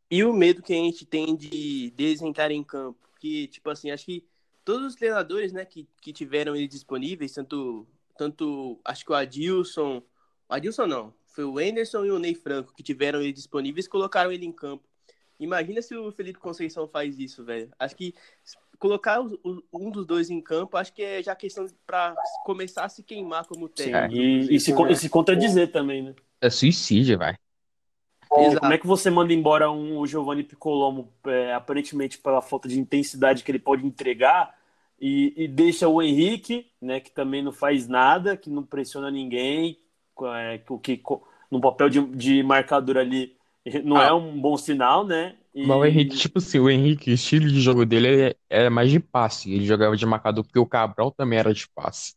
e 0.10 0.24
o 0.24 0.34
medo 0.34 0.62
que 0.62 0.74
a 0.74 0.78
gente 0.78 1.06
tem 1.06 1.36
de 1.36 1.92
deles 1.92 2.22
entrarem 2.22 2.60
em 2.60 2.64
campo? 2.64 3.00
Que, 3.20 3.48
tipo 3.48 3.70
assim, 3.70 3.92
acho 3.92 4.06
que 4.06 4.26
todos 4.64 4.88
os 4.88 4.96
treinadores, 4.96 5.52
né, 5.52 5.66
que, 5.66 5.88
que 6.02 6.14
tiveram 6.14 6.56
eles 6.56 6.70
disponíveis, 6.70 7.34
tanto, 7.34 7.88
tanto 8.18 8.80
acho 8.84 9.06
que 9.06 9.12
o 9.12 9.16
Adilson, 9.16 10.02
o 10.50 10.54
Adilson 10.54 10.88
não, 10.88 11.14
foi 11.34 11.44
o 11.44 11.58
Anderson 11.58 12.06
e 12.06 12.12
o 12.12 12.20
Ney 12.20 12.36
Franco 12.36 12.74
que 12.74 12.84
tiveram 12.84 13.22
ele 13.22 13.34
disponíveis 13.34 13.86
e 13.86 13.90
colocaram 13.90 14.32
ele 14.32 14.46
em 14.46 14.52
campo. 14.52 14.84
Imagina 15.40 15.82
se 15.82 15.96
o 15.96 16.12
Felipe 16.12 16.40
Conceição 16.40 16.88
faz 16.88 17.20
isso, 17.20 17.44
velho. 17.44 17.70
Acho 17.78 17.96
que 17.96 18.14
colocar 18.80 19.20
um 19.74 19.90
dos 19.90 20.06
dois 20.06 20.30
em 20.30 20.40
campo, 20.42 20.78
acho 20.78 20.94
que 20.94 21.02
é 21.02 21.24
já 21.24 21.36
questão 21.36 21.66
para 21.86 22.16
começar 22.46 22.86
a 22.86 22.90
se 22.90 23.02
queimar 23.02 23.46
como 23.46 23.68
técnico. 23.68 24.14
E, 24.14 24.56
e, 24.56 24.60
se, 24.60 24.74
e 24.74 24.96
se 24.96 25.10
contradizer 25.10 25.72
também, 25.72 26.04
né? 26.04 26.16
É 26.40 26.50
suicídio, 26.50 27.18
vai. 27.18 27.36
Como 28.28 28.74
é 28.74 28.78
que 28.78 28.88
você 28.88 29.10
manda 29.10 29.32
embora 29.32 29.72
um, 29.72 30.00
o 30.00 30.08
Giovanni 30.08 30.44
Piccolomo, 30.44 31.14
é, 31.26 31.54
aparentemente 31.54 32.18
pela 32.18 32.42
falta 32.42 32.68
de 32.68 32.80
intensidade 32.80 33.44
que 33.44 33.52
ele 33.52 33.60
pode 33.60 33.86
entregar, 33.86 34.56
e, 35.00 35.34
e, 35.36 35.48
deixa 35.48 35.88
o 35.88 36.02
Henrique, 36.02 36.66
né, 36.82 37.00
que 37.00 37.12
também 37.12 37.44
não 37.44 37.52
faz 37.52 37.88
nada, 37.88 38.38
que 38.38 38.50
não 38.50 38.64
pressiona 38.64 39.12
ninguém, 39.12 39.78
é, 40.22 40.62
o 40.70 40.80
que 40.80 41.02
no 41.50 41.62
papel 41.62 41.90
de, 41.90 42.02
de 42.08 42.44
marcador 42.44 42.98
ali 42.98 43.36
não 43.84 43.98
ah. 43.98 44.06
é 44.06 44.14
um 44.14 44.40
bom 44.40 44.58
sinal, 44.58 45.06
né? 45.06 45.36
E... 45.54 45.66
Mas 45.66 45.78
o 45.78 45.86
Henrique, 45.86 46.18
tipo 46.18 46.40
assim, 46.40 46.60
o 46.60 46.70
Henrique, 46.70 47.12
o 47.12 47.14
estilo 47.14 47.48
de 47.48 47.62
jogo 47.62 47.86
dele 47.86 48.36
é, 48.50 48.66
é 48.66 48.70
mais 48.70 48.90
de 48.90 49.00
passe. 49.00 49.54
Ele 49.54 49.66
jogava 49.66 49.96
de 49.96 50.06
marcador 50.06 50.44
porque 50.44 50.60
o 50.60 50.66
Cabral 50.66 51.12
também 51.12 51.40
era 51.40 51.54
de 51.54 51.68
passe. 51.70 52.16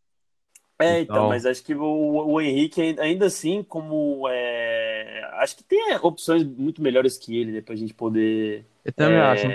É, 0.79 1.01
então, 1.01 1.17
então 1.17 1.29
mas 1.29 1.47
acho 1.47 1.63
que 1.65 1.75
o, 1.75 1.85
o 1.85 2.41
Henrique, 2.41 2.97
ainda 2.99 3.27
assim, 3.27 3.63
como. 3.63 4.27
É, 4.29 5.31
acho 5.35 5.57
que 5.57 5.65
tem 5.65 5.97
opções 6.03 6.45
muito 6.45 6.83
melhores 6.83 7.17
que 7.17 7.37
ele, 7.37 7.53
né, 7.53 7.61
pra 7.61 7.75
gente 7.75 7.95
poder 7.95 8.65
eu 8.85 8.93
também 8.93 9.17
é, 9.17 9.21
acho. 9.21 9.49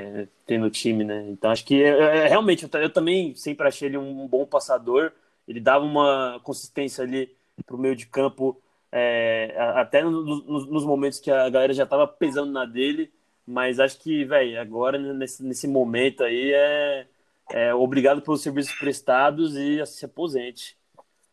ter 0.46 0.58
no 0.58 0.70
time, 0.70 1.04
né? 1.04 1.26
Então 1.30 1.52
acho 1.52 1.64
que 1.64 1.82
é, 1.82 2.26
é 2.26 2.28
realmente, 2.28 2.64
eu, 2.64 2.82
eu, 2.82 2.90
também 2.90 3.34
sempre 3.36 3.68
achei 3.68 3.88
ele 3.88 3.98
um 3.98 4.28
bom 4.28 4.46
passador. 4.46 5.12
Ele 5.48 5.60
dava 5.60 5.86
uma 5.86 6.40
consistência 6.44 7.04
ali 7.04 7.30
para 7.66 7.76
o 7.76 7.80
meio 7.80 7.96
de 7.96 8.06
campo, 8.06 8.62
é, 8.92 9.56
até 9.76 10.04
no, 10.04 10.12
no, 10.12 10.66
nos 10.66 10.86
momentos 10.86 11.20
que 11.20 11.32
a 11.32 11.50
galera 11.50 11.74
já 11.74 11.84
estava 11.84 12.08
pesando 12.08 12.52
na 12.52 12.66
dele. 12.66 13.12
Mas 13.46 13.80
acho 13.80 14.00
que, 14.00 14.24
velho, 14.24 14.60
agora 14.62 14.98
nesse, 14.98 15.44
nesse 15.44 15.68
momento 15.68 16.24
aí 16.24 16.54
é, 16.54 17.08
é 17.52 17.74
obrigado 17.74 18.22
pelos 18.22 18.42
serviços 18.42 18.74
prestados 18.78 19.56
e 19.56 19.86
se 19.86 20.06
aposente. 20.06 20.78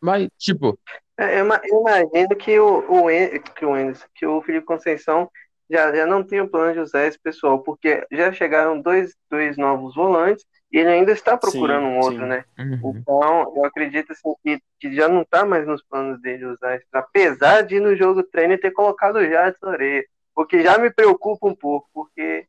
Mas, 0.01 0.27
tipo. 0.37 0.77
É, 1.17 1.39
eu, 1.39 1.45
imagino 1.45 2.35
que 2.37 2.59
o, 2.59 2.79
o, 2.79 3.07
que 3.53 3.65
o, 3.65 3.93
que 4.15 4.25
o 4.25 4.41
Felipe 4.41 4.65
Conceição 4.65 5.29
já, 5.69 5.93
já 5.93 6.05
não 6.05 6.23
tem 6.23 6.41
o 6.41 6.49
plano 6.49 6.73
de 6.73 6.79
usar 6.79 7.05
esse 7.05 7.19
pessoal, 7.19 7.59
porque 7.59 8.05
já 8.11 8.31
chegaram 8.31 8.81
dois, 8.81 9.15
dois 9.29 9.57
novos 9.57 9.95
volantes 9.95 10.45
e 10.71 10.77
ele 10.77 10.89
ainda 10.89 11.11
está 11.11 11.35
procurando 11.37 11.85
Sim, 11.85 11.91
um 11.91 11.99
outro, 11.99 12.19
sim. 12.19 12.25
né? 12.27 12.45
Uhum. 12.57 12.97
Então, 12.97 13.53
eu 13.55 13.65
acredito 13.65 14.11
assim, 14.11 14.33
que, 14.43 14.61
que 14.79 14.93
já 14.95 15.07
não 15.07 15.23
tá 15.25 15.45
mais 15.45 15.65
nos 15.65 15.83
planos 15.83 16.21
dele 16.21 16.45
usar 16.45 16.75
isso. 16.75 16.85
Apesar 16.93 17.63
de 17.63 17.79
no 17.79 17.95
jogo 17.95 18.21
treino 18.23 18.57
ter 18.57 18.71
colocado 18.71 19.17
o 19.17 19.25
Jadson 19.25 19.67
Orelha. 19.67 20.05
O 20.35 20.45
que 20.45 20.61
já 20.63 20.77
me 20.77 20.89
preocupa 20.91 21.47
um 21.47 21.55
pouco, 21.55 21.89
porque, 21.93 22.45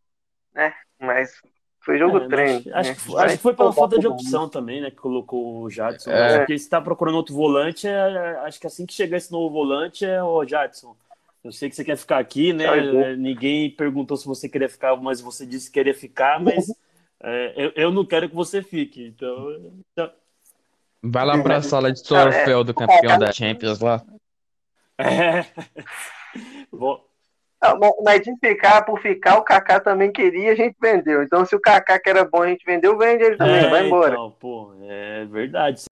né? 0.54 0.72
Mas 1.00 1.32
foi 1.80 1.98
jogo 1.98 2.18
É, 2.18 2.28
treino. 2.28 2.62
acho, 2.74 2.90
né? 2.90 2.96
que, 2.96 3.16
acho 3.16 3.36
que 3.36 3.42
foi 3.42 3.54
pela 3.54 3.72
falta 3.72 3.98
de 3.98 4.06
opção 4.06 4.48
também, 4.48 4.80
né? 4.82 4.90
Que 4.90 4.96
colocou 4.96 5.62
o 5.62 5.70
Jadson. 5.70 6.10
É. 6.10 6.38
Porque 6.38 6.58
se 6.58 6.68
tá 6.68 6.80
procurando 6.80 7.14
outro 7.16 7.34
volante, 7.34 7.88
é- 7.88 7.90
é- 7.90 8.36
acho 8.46 8.60
que 8.60 8.66
assim 8.66 8.84
que 8.84 8.92
chegar 8.92 9.16
esse 9.16 9.32
novo 9.32 9.50
volante 9.52 10.04
é 10.04 10.22
o 10.22 10.44
Jadson. 10.44 10.94
Eu 11.42 11.52
sei 11.52 11.70
que 11.70 11.74
você 11.74 11.82
quer 11.82 11.96
ficar 11.96 12.18
aqui, 12.18 12.52
né? 12.52 12.64
É, 12.66 13.16
Ninguém 13.16 13.70
perguntou 13.70 14.14
se 14.16 14.26
você 14.26 14.46
queria 14.46 14.68
ficar, 14.68 14.94
mas 14.96 15.22
você 15.22 15.46
disse 15.46 15.68
que 15.68 15.74
queria 15.74 15.94
ficar, 15.94 16.38
mas 16.38 16.66
é, 17.22 17.54
eu, 17.56 17.72
eu 17.76 17.90
não 17.92 18.04
quero 18.04 18.28
que 18.28 18.34
você 18.34 18.62
fique. 18.62 19.06
Então, 19.06 19.72
então- 19.92 20.12
Vai 21.02 21.24
lá 21.24 21.42
pra 21.42 21.62
sala 21.62 21.90
de 21.92 22.00
é- 22.00 22.04
troféu 22.04 22.62
do 22.62 22.74
campeão 22.74 23.18
da 23.18 23.32
Champions 23.32 23.80
lá. 23.80 24.02
é. 24.98 25.44
Bom, 26.70 27.04
Não, 27.62 27.78
mas- 27.78 27.94
mas 28.02 28.20
de 28.22 28.34
ficar 28.38 28.82
por 28.84 29.00
ficar, 29.00 29.38
o 29.38 29.42
Kaká 29.42 29.80
também 29.80 30.10
queria, 30.10 30.52
a 30.52 30.54
gente 30.54 30.76
vendeu. 30.80 31.22
Então, 31.22 31.44
se 31.44 31.54
o 31.54 31.60
Kaká 31.60 31.98
que 31.98 32.08
era 32.08 32.24
bom, 32.24 32.42
a 32.42 32.48
gente 32.48 32.64
vendeu, 32.64 32.96
vende 32.96 33.22
ele 33.22 33.36
também, 33.36 33.64
é, 33.64 33.68
vai 33.68 33.86
embora. 33.86 34.14
então, 34.14 34.30
pô, 34.30 34.72
é 34.82 35.24
verdade. 35.26 35.84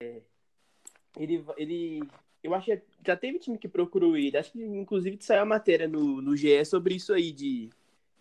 Ele, 1.17 1.43
ele. 1.57 2.03
Eu 2.43 2.53
acho 2.55 2.65
que 2.67 2.81
já 3.05 3.15
teve 3.15 3.37
time 3.37 3.57
que 3.57 3.67
procurou 3.67 4.15
ele. 4.17 4.37
Acho 4.37 4.51
que 4.51 4.63
inclusive 4.63 5.17
saiu 5.19 5.41
a 5.41 5.45
matéria 5.45 5.87
no, 5.87 6.21
no 6.21 6.35
GE 6.35 6.63
sobre 6.65 6.95
isso 6.95 7.13
aí, 7.13 7.31
de, 7.31 7.69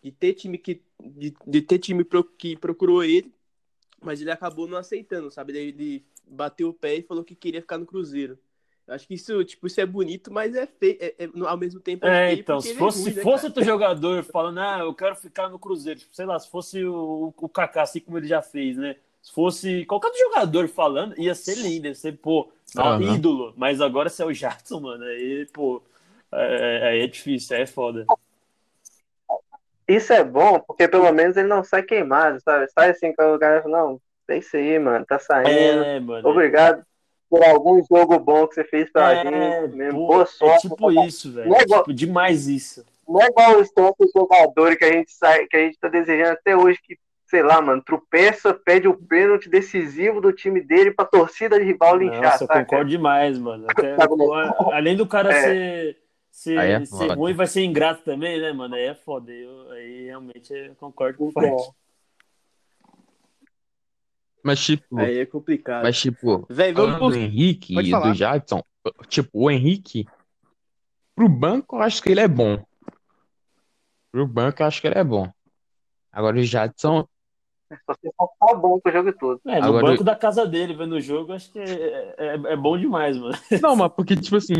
de 0.02 0.12
ter 0.12 0.34
time 0.34 0.58
que. 0.58 0.82
De, 1.02 1.34
de 1.46 1.62
ter 1.62 1.78
time 1.78 2.04
pro- 2.04 2.24
que 2.24 2.56
procurou 2.56 3.04
ele, 3.04 3.32
mas 4.02 4.20
ele 4.20 4.30
acabou 4.30 4.66
não 4.66 4.78
aceitando, 4.78 5.30
sabe? 5.30 5.52
Daí 5.52 5.68
Ele 5.68 6.04
bateu 6.26 6.68
o 6.68 6.74
pé 6.74 6.96
e 6.96 7.02
falou 7.02 7.24
que 7.24 7.34
queria 7.34 7.61
ficar 7.61 7.78
no 7.78 7.87
Cruzeiro. 7.87 8.38
Eu 8.87 8.94
acho 8.94 9.06
que 9.06 9.14
isso, 9.14 9.44
tipo, 9.44 9.66
isso 9.66 9.80
é 9.80 9.87
bonito, 9.87 10.32
mas 10.32 10.54
é 10.56 10.66
feio. 10.66 10.96
É, 11.00 11.14
é- 11.18 11.26
no- 11.28 11.46
ao 11.46 11.56
mesmo 11.58 11.78
tempo 11.80 12.06
é, 12.06 12.08
É, 12.08 12.26
feio 12.30 12.40
então, 12.40 12.56
porque 12.56 12.68
se 12.68 12.74
ele 12.74 12.78
fosse, 12.78 12.98
é 12.98 13.02
ruim, 13.02 13.11
se 13.11 13.16
né, 13.16 13.22
fosse 13.22 13.46
outro 13.46 13.64
jogador 13.64 14.24
falando, 14.24 14.58
ah, 14.61 14.78
eu 14.80 14.94
quero 14.94 15.14
ficar 15.14 15.48
no 15.48 15.58
Cruzeiro, 15.58 16.00
tipo, 16.00 16.14
sei 16.14 16.26
lá, 16.26 16.38
se 16.38 16.48
fosse 16.50 16.84
o, 16.84 17.32
o 17.37 17.48
Kaká, 17.48 17.82
assim 17.82 18.00
como 18.00 18.16
ele 18.18 18.26
já 18.26 18.40
fez, 18.42 18.76
né? 18.76 18.96
Se 19.22 19.32
fosse 19.32 19.84
qualquer 19.84 20.08
outro 20.08 20.20
jogador 20.22 20.68
falando, 20.68 21.20
ia 21.20 21.34
ser 21.34 21.56
lindo, 21.58 21.87
ia 21.87 21.94
ser, 21.94 22.12
pô, 22.16 22.48
ó, 22.76 22.94
Aham. 22.94 23.14
ídolo. 23.14 23.52
Mas 23.56 23.80
agora 23.80 24.08
se 24.08 24.22
é 24.22 24.24
o 24.24 24.32
Jadson, 24.32 24.80
mano, 24.80 25.04
aí, 25.04 25.46
pô, 25.52 25.82
é, 26.32 26.88
aí 26.88 27.00
é 27.00 27.06
difícil, 27.06 27.56
aí 27.56 27.62
é 27.64 27.66
foda. 27.66 28.06
Isso 29.88 30.12
é 30.12 30.22
bom, 30.22 30.61
porque 30.61 30.87
pelo 30.87 31.11
menos 31.12 31.37
ele 31.37 31.48
não 31.48 31.64
sai 31.64 31.83
queimado, 31.83 32.38
sabe? 32.42 32.66
Sai 32.72 32.90
assim 32.90 33.12
com 33.14 33.35
o 33.35 33.38
cara 33.38 33.62
não, 33.66 33.98
é 34.29 34.37
isso 34.37 34.57
aí, 34.57 34.79
mano, 34.79 35.05
tá 35.07 35.18
saindo. 35.18 35.48
É, 35.51 35.98
mano. 35.98 36.29
Obrigado 36.29 36.83
por 37.31 37.42
algum 37.44 37.83
jogo 37.90 38.18
bom 38.18 38.46
que 38.46 38.55
você 38.55 38.64
fez 38.64 38.90
pra 38.92 39.12
É, 39.14 39.22
gente. 39.62 39.74
Mesmo. 39.77 40.01
pô, 40.01 40.07
Boa 40.09 40.22
é 40.22 40.27
sorte. 40.27 40.68
tipo 40.68 40.92
isso, 41.05 41.33
velho. 41.33 41.55
É 41.55 41.59
Tipo, 41.64 41.92
demais 41.92 42.46
isso. 42.46 42.85
Não 43.09 43.22
é 43.22 43.27
igual 43.27 43.59
os 43.59 43.70
tantos 43.70 44.11
jogadores 44.14 44.77
que 44.77 44.85
a 44.85 44.92
gente 44.92 45.11
sai, 45.12 45.46
que 45.46 45.57
a 45.57 45.61
gente 45.61 45.79
tá 45.79 45.88
desejando 45.88 46.33
até 46.33 46.55
hoje 46.55 46.79
que, 46.85 46.98
sei 47.27 47.42
lá, 47.42 47.61
mano, 47.62 47.83
tropeça, 47.83 48.53
pede 48.53 48.87
o 48.88 48.94
pênalti 48.94 49.48
decisivo 49.48 50.20
do 50.20 50.33
time 50.33 50.61
dele 50.61 50.90
pra 50.90 51.07
torcida 51.07 51.59
de 51.59 51.64
rival 51.64 51.96
linchar, 51.96 52.22
Nossa, 52.22 52.44
eu 52.44 52.48
concordo 52.48 52.90
demais, 52.90 53.38
mano. 53.38 53.64
Até- 53.74 53.96
né? 53.96 54.53
além 54.72 54.94
do 54.96 55.07
cara 55.07 55.31
É. 55.33 55.40
ser, 55.42 55.96
ser, 56.38 56.59
Aí 56.59 56.70
é 56.72 56.85
ser 56.85 56.96
foda. 56.96 57.14
ruim, 57.14 57.35
vai 57.35 57.46
ser 57.46 57.64
ingrato 57.64 58.03
também, 58.05 58.40
né, 58.40 58.53
mano? 58.53 58.74
Aí 58.74 58.85
é 58.85 58.94
foda. 58.94 59.33
Eu, 59.33 59.70
aí 59.72 60.05
realmente 60.07 60.53
eu 60.53 60.74
concordo 60.77 61.18
com 61.18 61.29
o 61.29 61.33
Fred. 61.33 61.57
Mas, 64.42 64.61
tipo, 64.64 64.98
Aí 64.98 65.18
é 65.18 65.27
complicado. 65.27 65.83
mas, 65.83 65.98
tipo, 66.01 66.46
Véi, 66.48 66.72
vamos. 66.72 67.12
do 67.12 67.18
Henrique 67.18 67.74
Pode 67.74 67.88
e 67.88 67.90
falar. 67.90 68.09
do 68.11 68.14
Jadson, 68.14 68.62
tipo, 69.09 69.31
o 69.35 69.51
Henrique, 69.51 70.07
pro 71.14 71.29
banco 71.29 71.77
eu 71.77 71.83
acho 71.83 72.03
que 72.03 72.11
ele 72.11 72.20
é 72.20 72.29
bom. 72.29 72.62
Pro 74.12 74.27
banco 74.27 74.62
eu 74.62 74.66
acho 74.66 74.81
que 74.81 74.87
ele 74.87 74.98
é 74.98 75.05
bom. 75.05 75.31
Agora 76.12 76.38
o 76.38 76.42
Jadson, 76.42 77.07
Se 77.70 77.79
você 77.87 78.11
for 78.16 78.31
tá 78.38 78.55
bom 78.55 78.79
pro 78.81 78.92
jogo 78.92 79.12
todo. 79.12 79.40
É, 79.46 79.61
no 79.61 79.66
Agora- 79.66 79.87
banco 79.88 80.05
da 80.05 80.16
casa 80.16 80.46
dele, 80.46 80.72
vendo 80.74 80.92
o 80.94 81.01
jogo, 81.01 81.33
acho 81.33 81.53
que 81.53 81.59
é, 81.59 82.14
é, 82.16 82.35
é 82.53 82.57
bom 82.57 82.79
demais, 82.79 83.16
mano. 83.18 83.37
não, 83.61 83.74
mas 83.77 83.92
porque, 83.92 84.16
tipo 84.16 84.37
assim, 84.37 84.55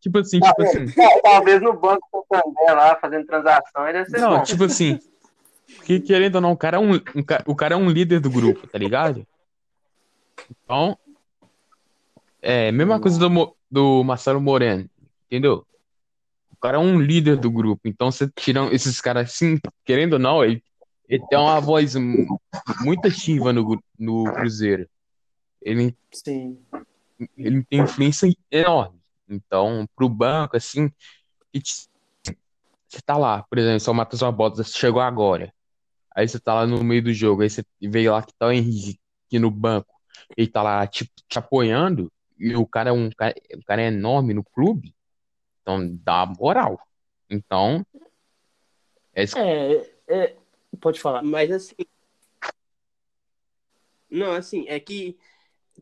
tipo 0.00 0.18
assim, 0.18 0.40
tipo 0.40 0.62
assim, 0.62 0.90
Tal- 0.92 1.20
Talvez 1.22 1.60
no 1.62 1.72
banco 1.78 2.06
com 2.10 2.18
o 2.18 2.24
Candé 2.24 2.72
lá, 2.72 2.96
fazendo 2.96 3.26
transação, 3.26 3.86
ele 3.88 3.98
ia 3.98 4.04
ser 4.06 4.20
não, 4.20 4.38
bom. 4.38 4.42
tipo 4.42 4.64
assim, 4.64 4.98
porque 5.76 6.00
querendo 6.00 6.36
ou 6.36 6.40
não, 6.40 6.52
o 6.52 6.56
cara 6.56 6.76
é 6.76 6.80
um, 6.80 6.94
um 6.94 7.24
o 7.46 7.54
cara 7.56 7.74
é 7.74 7.76
um 7.76 7.90
líder 7.90 8.20
do 8.20 8.30
grupo, 8.30 8.66
tá 8.66 8.78
ligado? 8.78 9.26
Então, 10.64 10.96
é, 12.40 12.70
mesma 12.72 13.00
coisa 13.00 13.18
do, 13.18 13.56
do 13.70 14.04
Marcelo 14.04 14.40
Moreno, 14.40 14.88
entendeu? 15.26 15.64
O 16.52 16.56
cara 16.60 16.76
é 16.76 16.80
um 16.80 16.98
líder 17.00 17.36
do 17.36 17.50
grupo, 17.50 17.82
então 17.84 18.10
você 18.10 18.28
tira 18.34 18.72
esses 18.74 19.00
caras 19.00 19.30
assim, 19.30 19.58
querendo 19.84 20.14
ou 20.14 20.18
não, 20.18 20.44
ele, 20.44 20.62
ele 21.08 21.24
tem 21.28 21.38
uma 21.38 21.60
voz 21.60 21.94
mu- 21.94 22.40
muito 22.80 23.06
ativa 23.06 23.52
no, 23.52 23.80
no 23.98 24.24
Cruzeiro. 24.32 24.88
Ele, 25.62 25.94
Sim. 26.12 26.58
ele 27.36 27.62
tem 27.64 27.80
influência 27.80 28.32
enorme. 28.50 28.97
Então, 29.28 29.86
pro 29.96 30.08
banco, 30.08 30.56
assim, 30.56 30.90
te- 31.52 31.88
você 32.88 33.00
tá 33.04 33.16
lá, 33.16 33.42
por 33.44 33.58
exemplo, 33.58 33.80
só 33.80 33.90
o 33.92 33.94
Matheus 33.94 34.22
Barbosa 34.22 34.64
chegou 34.64 35.02
agora. 35.02 35.52
Aí 36.14 36.28
você 36.28 36.40
tá 36.40 36.54
lá 36.54 36.66
no 36.66 36.82
meio 36.84 37.02
do 37.02 37.12
jogo, 37.12 37.42
aí 37.42 37.50
você 37.50 37.64
veio 37.80 38.12
lá 38.12 38.22
que 38.22 38.34
tá 38.34 38.48
o 38.48 38.52
Henrique 38.52 39.00
no 39.40 39.50
banco, 39.50 39.94
ele 40.36 40.48
tá 40.48 40.62
lá 40.62 40.86
tipo, 40.86 41.12
te 41.28 41.38
apoiando, 41.38 42.10
e 42.38 42.54
o 42.56 42.66
cara 42.66 42.90
é 42.90 42.92
um 42.92 43.10
cara, 43.10 43.34
o 43.56 43.64
cara 43.64 43.82
é 43.82 43.86
enorme 43.88 44.34
no 44.34 44.44
clube, 44.44 44.94
então 45.62 45.96
dá 46.04 46.26
moral. 46.26 46.80
Então, 47.30 47.84
é 49.14 49.24
isso 49.24 49.38
É, 49.38 49.90
é, 50.08 50.36
pode 50.80 51.00
falar. 51.00 51.22
Mas 51.22 51.50
assim. 51.52 51.74
Não, 54.10 54.32
assim, 54.32 54.66
é 54.68 54.80
que 54.80 55.18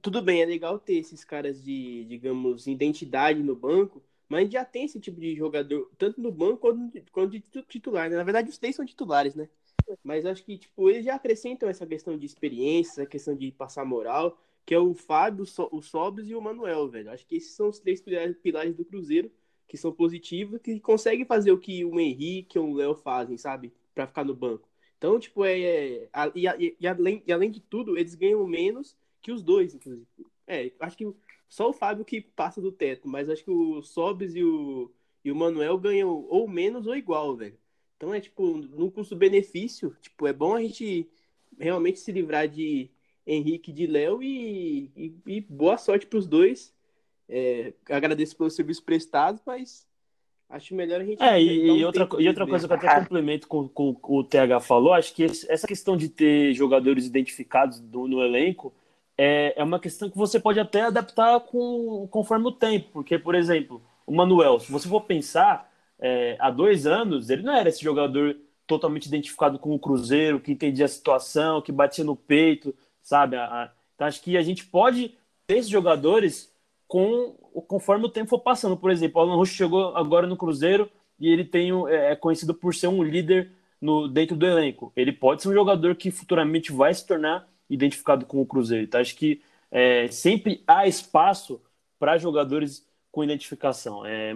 tudo 0.06 0.22
bem, 0.22 0.40
é 0.40 0.46
legal 0.46 0.78
ter 0.78 0.94
esses 0.98 1.24
caras 1.24 1.60
de, 1.64 2.04
digamos, 2.04 2.68
identidade 2.68 3.42
no 3.42 3.56
banco, 3.56 4.00
mas 4.28 4.48
já 4.48 4.64
tem 4.64 4.84
esse 4.84 5.00
tipo 5.00 5.20
de 5.20 5.34
jogador, 5.34 5.90
tanto 5.98 6.20
no 6.20 6.30
banco 6.30 6.58
quanto, 6.58 7.02
quanto 7.10 7.32
de 7.32 7.40
titu- 7.40 7.62
titular, 7.64 8.08
né? 8.08 8.16
Na 8.16 8.22
verdade, 8.22 8.48
os 8.48 8.56
três 8.56 8.76
são 8.76 8.86
titulares, 8.86 9.34
né? 9.34 9.48
Mas 10.04 10.24
acho 10.24 10.44
que, 10.44 10.58
tipo, 10.58 10.88
eles 10.88 11.04
já 11.04 11.16
acrescentam 11.16 11.68
essa 11.68 11.84
questão 11.84 12.16
de 12.16 12.24
experiência, 12.24 13.02
essa 13.02 13.06
questão 13.06 13.34
de 13.34 13.50
passar 13.50 13.84
moral, 13.84 14.38
que 14.64 14.72
é 14.74 14.78
o 14.78 14.94
Fábio, 14.94 15.42
o 15.42 15.46
So- 15.46 15.68
o 15.72 15.82
Sobres 15.82 16.28
e 16.28 16.36
o 16.36 16.40
Manuel, 16.40 16.88
velho. 16.88 17.10
Acho 17.10 17.26
que 17.26 17.34
esses 17.36 17.52
são 17.52 17.68
os 17.68 17.80
três 17.80 18.00
pilares, 18.00 18.76
do 18.76 18.84
Cruzeiro, 18.84 19.28
que 19.66 19.76
são 19.76 19.90
positivos, 19.92 20.60
que 20.60 20.78
conseguem 20.78 21.24
fazer 21.24 21.50
o 21.50 21.58
que 21.58 21.84
o 21.84 21.98
Henrique 21.98 22.56
ou 22.60 22.68
o 22.70 22.74
Léo 22.74 22.94
fazem, 22.94 23.36
sabe? 23.36 23.72
Pra 23.92 24.06
ficar 24.06 24.24
no 24.24 24.34
banco. 24.36 24.68
Então, 24.98 25.18
tipo, 25.18 25.44
é. 25.44 25.60
é- 25.60 26.08
a- 26.12 26.30
e, 26.32 26.46
a- 26.46 26.56
e 26.58 26.86
além, 26.86 27.22
e 27.26 27.32
além 27.32 27.50
de 27.50 27.58
tudo, 27.60 27.98
eles 27.98 28.14
ganham 28.14 28.46
menos 28.46 28.96
que 29.26 29.32
os 29.32 29.42
dois, 29.42 29.74
inclusive. 29.74 30.06
É, 30.46 30.70
acho 30.78 30.96
que 30.96 31.12
só 31.48 31.68
o 31.68 31.72
Fábio 31.72 32.04
que 32.04 32.20
passa 32.20 32.60
do 32.60 32.70
teto, 32.70 33.08
mas 33.08 33.28
acho 33.28 33.42
que 33.42 33.50
o 33.50 33.82
Sobres 33.82 34.36
e 34.36 34.44
o, 34.44 34.88
e 35.24 35.32
o 35.32 35.34
Manuel 35.34 35.76
ganham 35.78 36.24
ou 36.28 36.46
menos 36.46 36.86
ou 36.86 36.94
igual, 36.94 37.34
velho. 37.34 37.58
Então 37.96 38.14
é 38.14 38.20
tipo, 38.20 38.56
no 38.56 38.88
custo-benefício, 38.88 39.96
tipo, 40.00 40.28
é 40.28 40.32
bom 40.32 40.54
a 40.54 40.60
gente 40.62 41.08
realmente 41.58 41.98
se 41.98 42.12
livrar 42.12 42.46
de 42.46 42.88
Henrique 43.26 43.72
e 43.72 43.74
de 43.74 43.86
Léo 43.88 44.22
e, 44.22 44.92
e, 44.96 45.12
e 45.26 45.40
boa 45.40 45.76
sorte 45.76 46.06
pros 46.06 46.28
dois. 46.28 46.72
É, 47.28 47.72
agradeço 47.90 48.36
pelos 48.36 48.54
serviços 48.54 48.84
prestados, 48.84 49.42
mas 49.44 49.88
acho 50.48 50.72
melhor 50.72 51.00
a 51.00 51.04
gente. 51.04 51.20
É, 51.20 51.42
e, 51.42 51.68
um 51.68 51.76
e 51.78 51.84
outra, 51.84 52.08
e 52.20 52.28
outra 52.28 52.46
coisa 52.46 52.68
que 52.68 52.72
eu 52.74 52.76
até 52.78 53.00
complemento 53.00 53.48
com, 53.48 53.68
com, 53.68 53.92
com 53.92 54.18
o 54.18 54.22
TH 54.22 54.60
falou, 54.60 54.92
acho 54.92 55.12
que 55.12 55.24
esse- 55.24 55.50
essa 55.50 55.66
questão 55.66 55.96
de 55.96 56.08
ter 56.08 56.54
jogadores 56.54 57.06
identificados 57.06 57.80
do- 57.80 58.06
no 58.06 58.22
elenco 58.22 58.72
é, 59.18 59.54
é 59.56 59.64
uma 59.64 59.80
questão 59.80 60.10
que 60.10 60.16
você 60.16 60.38
pode 60.38 60.60
até 60.60 60.82
adaptar 60.82 61.40
com, 61.40 62.06
conforme 62.10 62.46
o 62.46 62.52
tempo. 62.52 62.90
Porque, 62.92 63.18
por 63.18 63.34
exemplo, 63.34 63.82
o 64.06 64.14
Manuel, 64.14 64.60
se 64.60 64.70
você 64.70 64.88
for 64.88 65.02
pensar, 65.02 65.70
é, 65.98 66.36
há 66.38 66.50
dois 66.50 66.86
anos, 66.86 67.30
ele 67.30 67.42
não 67.42 67.54
era 67.54 67.68
esse 67.68 67.82
jogador 67.82 68.36
totalmente 68.66 69.06
identificado 69.06 69.58
com 69.58 69.74
o 69.74 69.78
Cruzeiro, 69.78 70.40
que 70.40 70.52
entendia 70.52 70.84
a 70.84 70.88
situação, 70.88 71.62
que 71.62 71.72
batia 71.72 72.04
no 72.04 72.16
peito, 72.16 72.74
sabe? 73.02 73.36
Então, 73.94 74.06
acho 74.06 74.22
que 74.22 74.36
a 74.36 74.42
gente 74.42 74.64
pode 74.66 75.14
ter 75.46 75.58
esses 75.58 75.70
jogadores 75.70 76.52
com, 76.88 77.32
conforme 77.66 78.06
o 78.06 78.10
tempo 78.10 78.30
for 78.30 78.40
passando. 78.40 78.76
Por 78.76 78.90
exemplo, 78.90 79.20
o 79.20 79.24
Alan 79.24 79.36
Rush 79.36 79.50
chegou 79.50 79.96
agora 79.96 80.26
no 80.26 80.36
Cruzeiro 80.36 80.90
e 81.18 81.28
ele 81.28 81.44
tem, 81.44 81.70
é 81.88 82.12
é 82.12 82.16
conhecido 82.16 82.54
por 82.54 82.74
ser 82.74 82.88
um 82.88 83.02
líder 83.02 83.52
no, 83.80 84.08
dentro 84.08 84.36
do 84.36 84.46
elenco. 84.46 84.92
Ele 84.96 85.12
pode 85.12 85.42
ser 85.42 85.48
um 85.48 85.54
jogador 85.54 85.94
que 85.94 86.10
futuramente 86.10 86.72
vai 86.72 86.92
se 86.92 87.06
tornar 87.06 87.48
identificado 87.68 88.26
com 88.26 88.40
o 88.40 88.46
Cruzeiro. 88.46 88.84
Então, 88.84 89.00
acho 89.00 89.16
que 89.16 89.42
é, 89.70 90.08
sempre 90.08 90.62
há 90.66 90.86
espaço 90.86 91.60
para 91.98 92.18
jogadores 92.18 92.86
com 93.10 93.24
identificação. 93.24 94.04
É, 94.04 94.32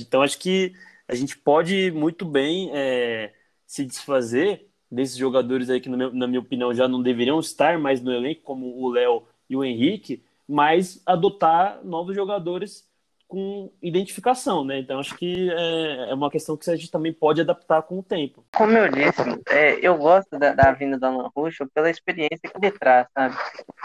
então, 0.00 0.22
acho 0.22 0.38
que 0.38 0.72
a 1.06 1.14
gente 1.14 1.36
pode 1.38 1.90
muito 1.92 2.24
bem 2.24 2.70
é, 2.72 3.32
se 3.66 3.84
desfazer 3.84 4.68
desses 4.90 5.16
jogadores 5.16 5.70
aí 5.70 5.80
que, 5.80 5.88
na 5.88 6.26
minha 6.26 6.40
opinião, 6.40 6.72
já 6.72 6.86
não 6.86 7.02
deveriam 7.02 7.40
estar 7.40 7.78
mais 7.78 8.00
no 8.00 8.12
elenco, 8.12 8.42
como 8.42 8.66
o 8.78 8.88
Léo 8.88 9.24
e 9.48 9.56
o 9.56 9.64
Henrique, 9.64 10.22
mas 10.48 11.02
adotar 11.04 11.84
novos 11.84 12.14
jogadores 12.14 12.88
com 13.34 13.68
identificação, 13.82 14.64
né? 14.64 14.78
Então 14.78 15.00
acho 15.00 15.16
que 15.16 15.50
é, 15.50 16.10
é, 16.10 16.14
uma 16.14 16.30
questão 16.30 16.56
que 16.56 16.70
a 16.70 16.76
gente 16.76 16.88
também 16.88 17.12
pode 17.12 17.40
adaptar 17.40 17.82
com 17.82 17.98
o 17.98 18.02
tempo. 18.02 18.44
Como 18.54 18.70
eu 18.70 18.88
disse, 18.88 19.22
é, 19.48 19.76
eu 19.82 19.98
gosto 19.98 20.38
da, 20.38 20.54
da 20.54 20.70
vinda 20.70 20.96
do 20.96 21.04
Alan 21.04 21.28
Ruschel 21.34 21.68
pela 21.74 21.90
experiência 21.90 22.38
que 22.38 22.56
ele 22.56 22.70
traz, 22.70 23.08
sabe? 23.12 23.34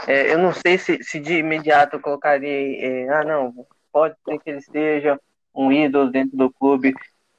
É, 0.08 0.32
eu 0.32 0.38
não 0.38 0.54
sei 0.54 0.78
se, 0.78 1.04
se 1.04 1.20
de 1.20 1.40
imediato 1.40 1.96
eu 1.96 2.00
colocaria, 2.00 2.86
é, 2.86 3.10
ah 3.10 3.24
não, 3.24 3.66
pode 3.92 4.16
ser 4.24 4.38
que 4.38 4.52
ele 4.52 4.62
seja 4.62 5.20
um 5.56 5.72
ídolo 5.72 6.12
dentro 6.12 6.38
do 6.38 6.52
clube, 6.52 6.94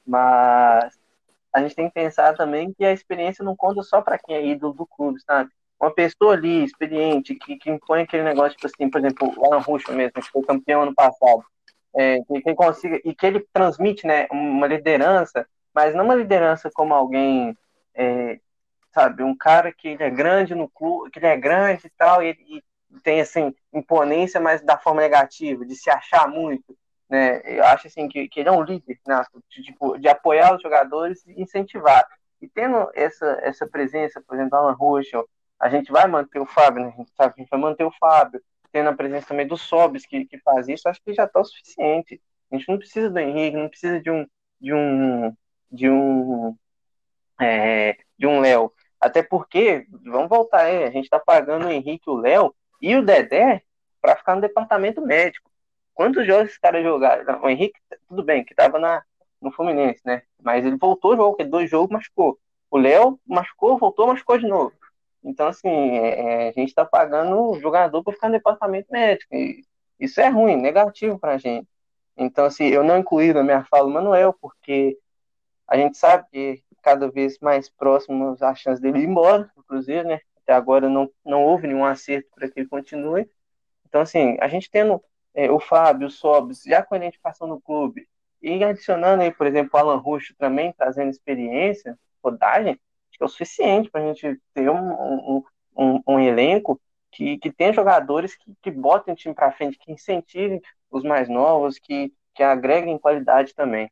mas 0.05 0.93
a 1.53 1.61
gente 1.61 1.75
tem 1.75 1.87
que 1.87 1.93
pensar 1.93 2.35
também 2.35 2.73
que 2.73 2.83
a 2.83 2.91
experiência 2.91 3.41
não 3.41 3.55
conta 3.55 3.83
só 3.83 4.01
para 4.01 4.19
quem 4.19 4.35
é 4.35 4.45
ídolo 4.45 4.73
do 4.73 4.85
clube, 4.85 5.21
sabe? 5.21 5.49
Uma 5.79 5.91
pessoa 5.91 6.33
ali, 6.33 6.65
experiente, 6.65 7.35
que, 7.35 7.55
que 7.55 7.71
impõe 7.71 8.01
aquele 8.01 8.23
negócio, 8.23 8.57
tipo 8.57 8.67
assim, 8.67 8.89
por 8.89 8.99
exemplo, 8.99 9.33
o 9.37 9.45
Alan 9.45 9.61
Ruschel 9.61 9.95
mesmo, 9.95 10.11
que 10.11 10.29
foi 10.29 10.43
campeão 10.43 10.81
ano 10.81 10.93
passado, 10.93 11.43
é, 11.95 12.19
que, 12.23 12.41
que 12.41 12.55
consiga, 12.55 13.01
e 13.03 13.13
que 13.13 13.25
ele 13.25 13.45
transmite 13.53 14.05
né, 14.05 14.27
uma 14.31 14.67
liderança, 14.67 15.47
mas 15.73 15.93
não 15.95 16.05
uma 16.05 16.15
liderança 16.15 16.69
como 16.73 16.93
alguém, 16.93 17.57
é, 17.93 18.39
sabe, 18.93 19.23
um 19.23 19.35
cara 19.35 19.71
que 19.71 19.89
ele 19.89 20.03
é 20.03 20.09
grande 20.09 20.55
no 20.55 20.69
clube, 20.69 21.11
que 21.11 21.19
ele 21.19 21.27
é 21.27 21.37
grande 21.37 21.87
e 21.87 21.91
tal, 21.91 22.23
e, 22.23 22.31
e 22.31 22.63
tem 23.03 23.21
assim 23.21 23.53
imponência, 23.73 24.39
mas 24.39 24.61
da 24.61 24.77
forma 24.77 25.01
negativa, 25.01 25.65
de 25.65 25.75
se 25.75 25.89
achar 25.89 26.27
muito, 26.27 26.77
né? 27.09 27.41
Eu 27.45 27.65
acho 27.65 27.87
assim 27.87 28.07
que, 28.07 28.27
que 28.29 28.39
ele 28.39 28.49
é 28.49 28.51
um 28.51 28.63
líder, 28.63 28.99
né? 29.05 29.21
de, 29.49 29.63
tipo, 29.63 29.97
de 29.97 30.07
apoiar 30.07 30.55
os 30.55 30.61
jogadores 30.61 31.25
e 31.25 31.41
incentivar. 31.41 32.05
E 32.41 32.47
tendo 32.47 32.89
essa 32.93 33.37
essa 33.43 33.67
presença, 33.67 34.21
por 34.25 34.35
exemplo, 34.35 34.57
Alan 34.57 34.73
Ruschel, 34.73 35.27
a 35.59 35.69
gente 35.69 35.91
vai 35.91 36.07
manter 36.07 36.39
o 36.39 36.45
Fábio, 36.45 36.83
né? 36.83 36.91
A 36.93 36.97
gente 36.97 37.11
sabe 37.15 37.35
que 37.35 37.41
a 37.41 37.43
gente 37.43 37.51
vai 37.51 37.59
manter 37.59 37.83
o 37.83 37.91
Fábio, 37.91 38.41
tendo 38.71 38.89
a 38.89 38.95
presença 38.95 39.27
também 39.27 39.47
do 39.47 39.57
Sobis, 39.57 40.05
que, 40.05 40.25
que 40.25 40.37
faz 40.39 40.67
isso, 40.67 40.87
acho 40.87 41.01
que 41.03 41.13
já 41.13 41.25
está 41.25 41.39
o 41.39 41.45
suficiente. 41.45 42.21
A 42.51 42.57
gente 42.57 42.69
não 42.69 42.77
precisa 42.77 43.09
do 43.09 43.19
Henrique, 43.19 43.57
não 43.57 43.69
precisa 43.69 43.99
de 44.01 44.11
um 44.11 44.27
de 44.59 44.73
um 44.73 45.35
de 45.71 45.89
um 45.89 46.55
é, 47.39 47.97
de 48.17 48.27
um 48.27 48.39
Léo. 48.39 48.71
Até 48.99 49.23
porque, 49.23 49.87
vamos 50.03 50.29
voltar 50.29 50.65
aí, 50.65 50.83
a 50.83 50.91
gente 50.91 51.05
está 51.05 51.19
pagando 51.19 51.67
o 51.67 51.71
Henrique, 51.71 52.09
o 52.09 52.15
Léo 52.15 52.53
e 52.81 52.95
o 52.95 53.03
Dedé 53.03 53.63
para 54.01 54.15
ficar 54.15 54.35
no 54.35 54.41
departamento 54.41 55.01
médico. 55.01 55.49
Quantos 55.93 56.25
jogos 56.25 56.51
esse 56.51 56.59
cara 56.59 56.83
jogaram? 56.83 57.41
O 57.43 57.49
Henrique, 57.49 57.79
tudo 58.07 58.23
bem, 58.23 58.43
que 58.43 58.53
estava 58.53 58.79
na 58.79 59.03
no 59.41 59.51
Fluminense, 59.51 60.01
né? 60.05 60.21
Mas 60.41 60.65
ele 60.65 60.77
voltou, 60.77 61.15
jogou 61.15 61.45
dois 61.47 61.69
jogos, 61.69 61.89
machucou. 61.89 62.37
O 62.69 62.77
Léo 62.77 63.19
machucou, 63.25 63.77
voltou, 63.77 64.07
machucou 64.07 64.37
de 64.37 64.47
novo. 64.47 64.71
Então, 65.23 65.47
assim, 65.47 65.69
é, 65.69 66.47
é 66.47 66.49
a 66.49 66.51
gente 66.53 66.69
está 66.69 66.85
pagando 66.85 67.51
o 67.51 67.59
jogador 67.59 68.03
para 68.03 68.13
ficar 68.13 68.27
no 68.27 68.33
departamento 68.33 68.87
médico. 68.91 69.33
Isso 69.99 70.19
é 70.19 70.29
ruim, 70.29 70.55
negativo 70.55 71.19
para 71.19 71.33
a 71.33 71.37
gente. 71.37 71.67
Então, 72.17 72.45
assim, 72.45 72.65
eu 72.67 72.83
não 72.83 72.97
incluí 72.97 73.33
na 73.33 73.43
minha 73.43 73.63
fala 73.65 73.87
o 73.87 73.91
Manuel, 73.91 74.35
porque 74.41 74.97
a 75.67 75.77
gente 75.77 75.97
sabe 75.97 76.27
que 76.31 76.63
cada 76.81 77.09
vez 77.09 77.37
mais 77.39 77.69
próximos 77.69 78.41
a 78.41 78.55
chance 78.55 78.81
dele 78.81 78.99
ir 78.99 79.05
embora 79.05 79.49
Cruzeiro, 79.71 80.09
né? 80.09 80.19
Até 80.43 80.53
agora 80.53 80.89
não, 80.89 81.09
não 81.25 81.45
houve 81.45 81.65
nenhum 81.65 81.85
acerto 81.85 82.29
para 82.35 82.49
que 82.49 82.59
ele 82.59 82.67
continue. 82.67 83.29
Então, 83.87 84.01
assim, 84.01 84.37
a 84.41 84.47
gente 84.49 84.69
tendo 84.69 85.01
é, 85.33 85.49
o 85.49 85.59
Fábio, 85.59 86.07
o 86.07 86.11
Sobis, 86.11 86.63
já 86.63 86.83
com 86.83 86.93
a 86.93 86.97
identificação 86.97 87.47
no 87.47 87.61
clube, 87.61 88.07
e 88.41 88.61
adicionando 88.63 89.23
aí, 89.23 89.31
por 89.31 89.47
exemplo, 89.47 89.71
o 89.73 89.77
Alan 89.77 89.97
Ruxo 89.97 90.35
também, 90.37 90.73
trazendo 90.73 91.09
experiência, 91.09 91.97
rodagem, 92.21 92.77
é 93.21 93.25
o 93.25 93.29
suficiente 93.29 93.89
para 93.89 94.01
a 94.01 94.07
gente 94.07 94.39
ter 94.53 94.69
um, 94.69 94.75
um, 94.75 95.43
um, 95.77 96.01
um, 96.07 96.19
elenco 96.19 96.81
que, 97.11 97.37
que 97.37 97.51
tenha 97.51 97.71
jogadores 97.71 98.35
que, 98.35 98.51
que 98.61 98.71
botem 98.71 99.13
o 99.13 99.17
time 99.17 99.33
para 99.33 99.51
frente, 99.51 99.77
que 99.77 99.91
incentivem 99.91 100.61
os 100.89 101.03
mais 101.03 101.29
novos, 101.29 101.77
que, 101.77 102.11
que 102.33 102.41
agreguem 102.41 102.97
qualidade 102.97 103.53
também. 103.53 103.89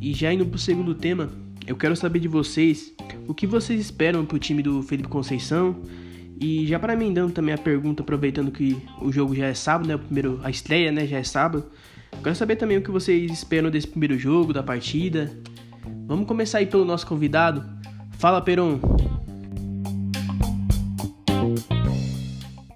E 0.00 0.14
já 0.14 0.32
indo 0.32 0.46
para 0.46 0.56
o 0.56 0.58
segundo 0.58 0.94
tema, 0.94 1.30
eu 1.66 1.76
quero 1.76 1.96
saber 1.96 2.20
de 2.20 2.28
vocês 2.28 2.94
o 3.28 3.34
que 3.34 3.46
vocês 3.46 3.80
esperam 3.80 4.24
para 4.24 4.36
o 4.36 4.38
time 4.38 4.62
do 4.62 4.82
Felipe 4.82 5.08
Conceição. 5.08 5.82
E 6.38 6.66
já 6.66 6.78
para 6.78 6.94
mim 6.94 7.12
dando 7.12 7.32
também 7.32 7.54
a 7.54 7.58
pergunta, 7.58 8.02
aproveitando 8.02 8.52
que 8.52 8.80
o 9.00 9.10
jogo 9.10 9.34
já 9.34 9.46
é 9.46 9.54
sábado, 9.54 9.88
né? 9.88 9.94
O 9.94 9.98
primeiro, 9.98 10.38
a 10.44 10.50
estreia, 10.50 10.92
né? 10.92 11.06
Já 11.06 11.18
é 11.18 11.24
sábado. 11.24 11.70
Quero 12.22 12.34
saber 12.34 12.56
também 12.56 12.78
o 12.78 12.82
que 12.82 12.90
vocês 12.90 13.30
esperam 13.30 13.70
desse 13.70 13.86
primeiro 13.86 14.18
jogo, 14.18 14.52
da 14.52 14.62
partida. 14.62 15.30
Vamos 16.06 16.26
começar 16.26 16.58
aí 16.58 16.66
pelo 16.66 16.84
nosso 16.84 17.06
convidado. 17.06 17.64
Fala, 18.18 18.40
Peron. 18.40 18.80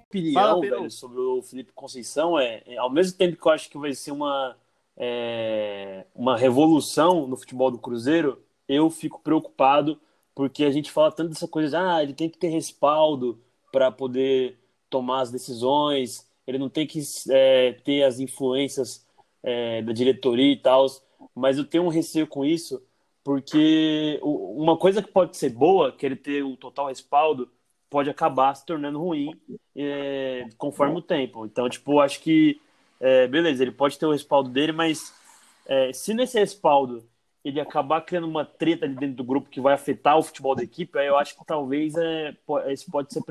Opinião, 0.07 0.33
Fala, 0.33 0.61
velho, 0.61 0.91
sobre 0.91 1.19
o 1.19 1.41
Felipe 1.41 1.71
Conceição 1.73 2.37
é, 2.37 2.61
é, 2.65 2.77
ao 2.77 2.89
mesmo 2.89 3.17
tempo 3.17 3.37
que 3.37 3.47
eu 3.47 3.51
acho 3.51 3.69
que 3.69 3.77
vai 3.77 3.93
ser 3.93 4.11
uma 4.11 4.57
é, 4.97 6.05
uma 6.13 6.37
revolução 6.37 7.25
no 7.27 7.37
futebol 7.37 7.71
do 7.71 7.77
Cruzeiro, 7.77 8.41
eu 8.67 8.89
fico 8.89 9.21
preocupado 9.21 9.99
porque 10.35 10.63
a 10.63 10.71
gente 10.71 10.91
fala 10.91 11.11
tanto 11.11 11.29
dessa 11.29 11.47
coisa, 11.47 11.69
de, 11.69 11.75
ah, 11.75 12.03
ele 12.03 12.13
tem 12.13 12.29
que 12.29 12.37
ter 12.37 12.49
respaldo 12.49 13.39
para 13.71 13.91
poder 13.91 14.57
tomar 14.89 15.21
as 15.21 15.31
decisões, 15.31 16.27
ele 16.45 16.57
não 16.57 16.69
tem 16.69 16.85
que 16.85 16.99
é, 17.29 17.73
ter 17.83 18.03
as 18.03 18.19
influências 18.19 19.05
é, 19.43 19.81
da 19.81 19.91
diretoria 19.91 20.51
e 20.51 20.57
tal, 20.57 20.85
mas 21.35 21.57
eu 21.57 21.65
tenho 21.65 21.83
um 21.83 21.89
receio 21.89 22.27
com 22.27 22.45
isso, 22.45 22.81
porque 23.23 24.19
uma 24.21 24.77
coisa 24.77 25.01
que 25.01 25.11
pode 25.11 25.37
ser 25.37 25.49
boa, 25.49 25.91
que 25.91 26.05
ele 26.05 26.15
ter 26.15 26.43
o 26.43 26.57
total 26.57 26.87
respaldo, 26.87 27.49
pode 27.89 28.09
acabar 28.09 28.55
se 28.55 28.65
tornando 28.65 28.99
ruim 28.99 29.37
é, 29.75 30.47
conforme 30.57 30.95
o 30.97 31.01
tempo. 31.01 31.45
Então, 31.45 31.69
tipo, 31.69 31.99
acho 31.99 32.21
que, 32.21 32.59
é, 32.99 33.27
beleza, 33.27 33.63
ele 33.63 33.71
pode 33.71 33.99
ter 33.99 34.05
o 34.05 34.11
respaldo 34.13 34.49
dele, 34.49 34.71
mas 34.71 35.13
é, 35.67 35.91
se 35.93 36.13
nesse 36.13 36.39
respaldo 36.39 37.03
ele 37.43 37.59
acabar 37.59 38.01
criando 38.01 38.27
uma 38.27 38.45
treta 38.45 38.85
ali 38.85 38.95
dentro 38.95 39.15
do 39.15 39.23
grupo 39.23 39.49
que 39.49 39.59
vai 39.59 39.73
afetar 39.73 40.17
o 40.17 40.23
futebol 40.23 40.55
da 40.55 40.63
equipe, 40.63 40.97
aí 40.97 41.07
eu 41.07 41.17
acho 41.17 41.35
que 41.37 41.45
talvez 41.45 41.95
é, 41.95 42.35
esse 42.67 42.89
pode 42.89 43.11
ser 43.11 43.23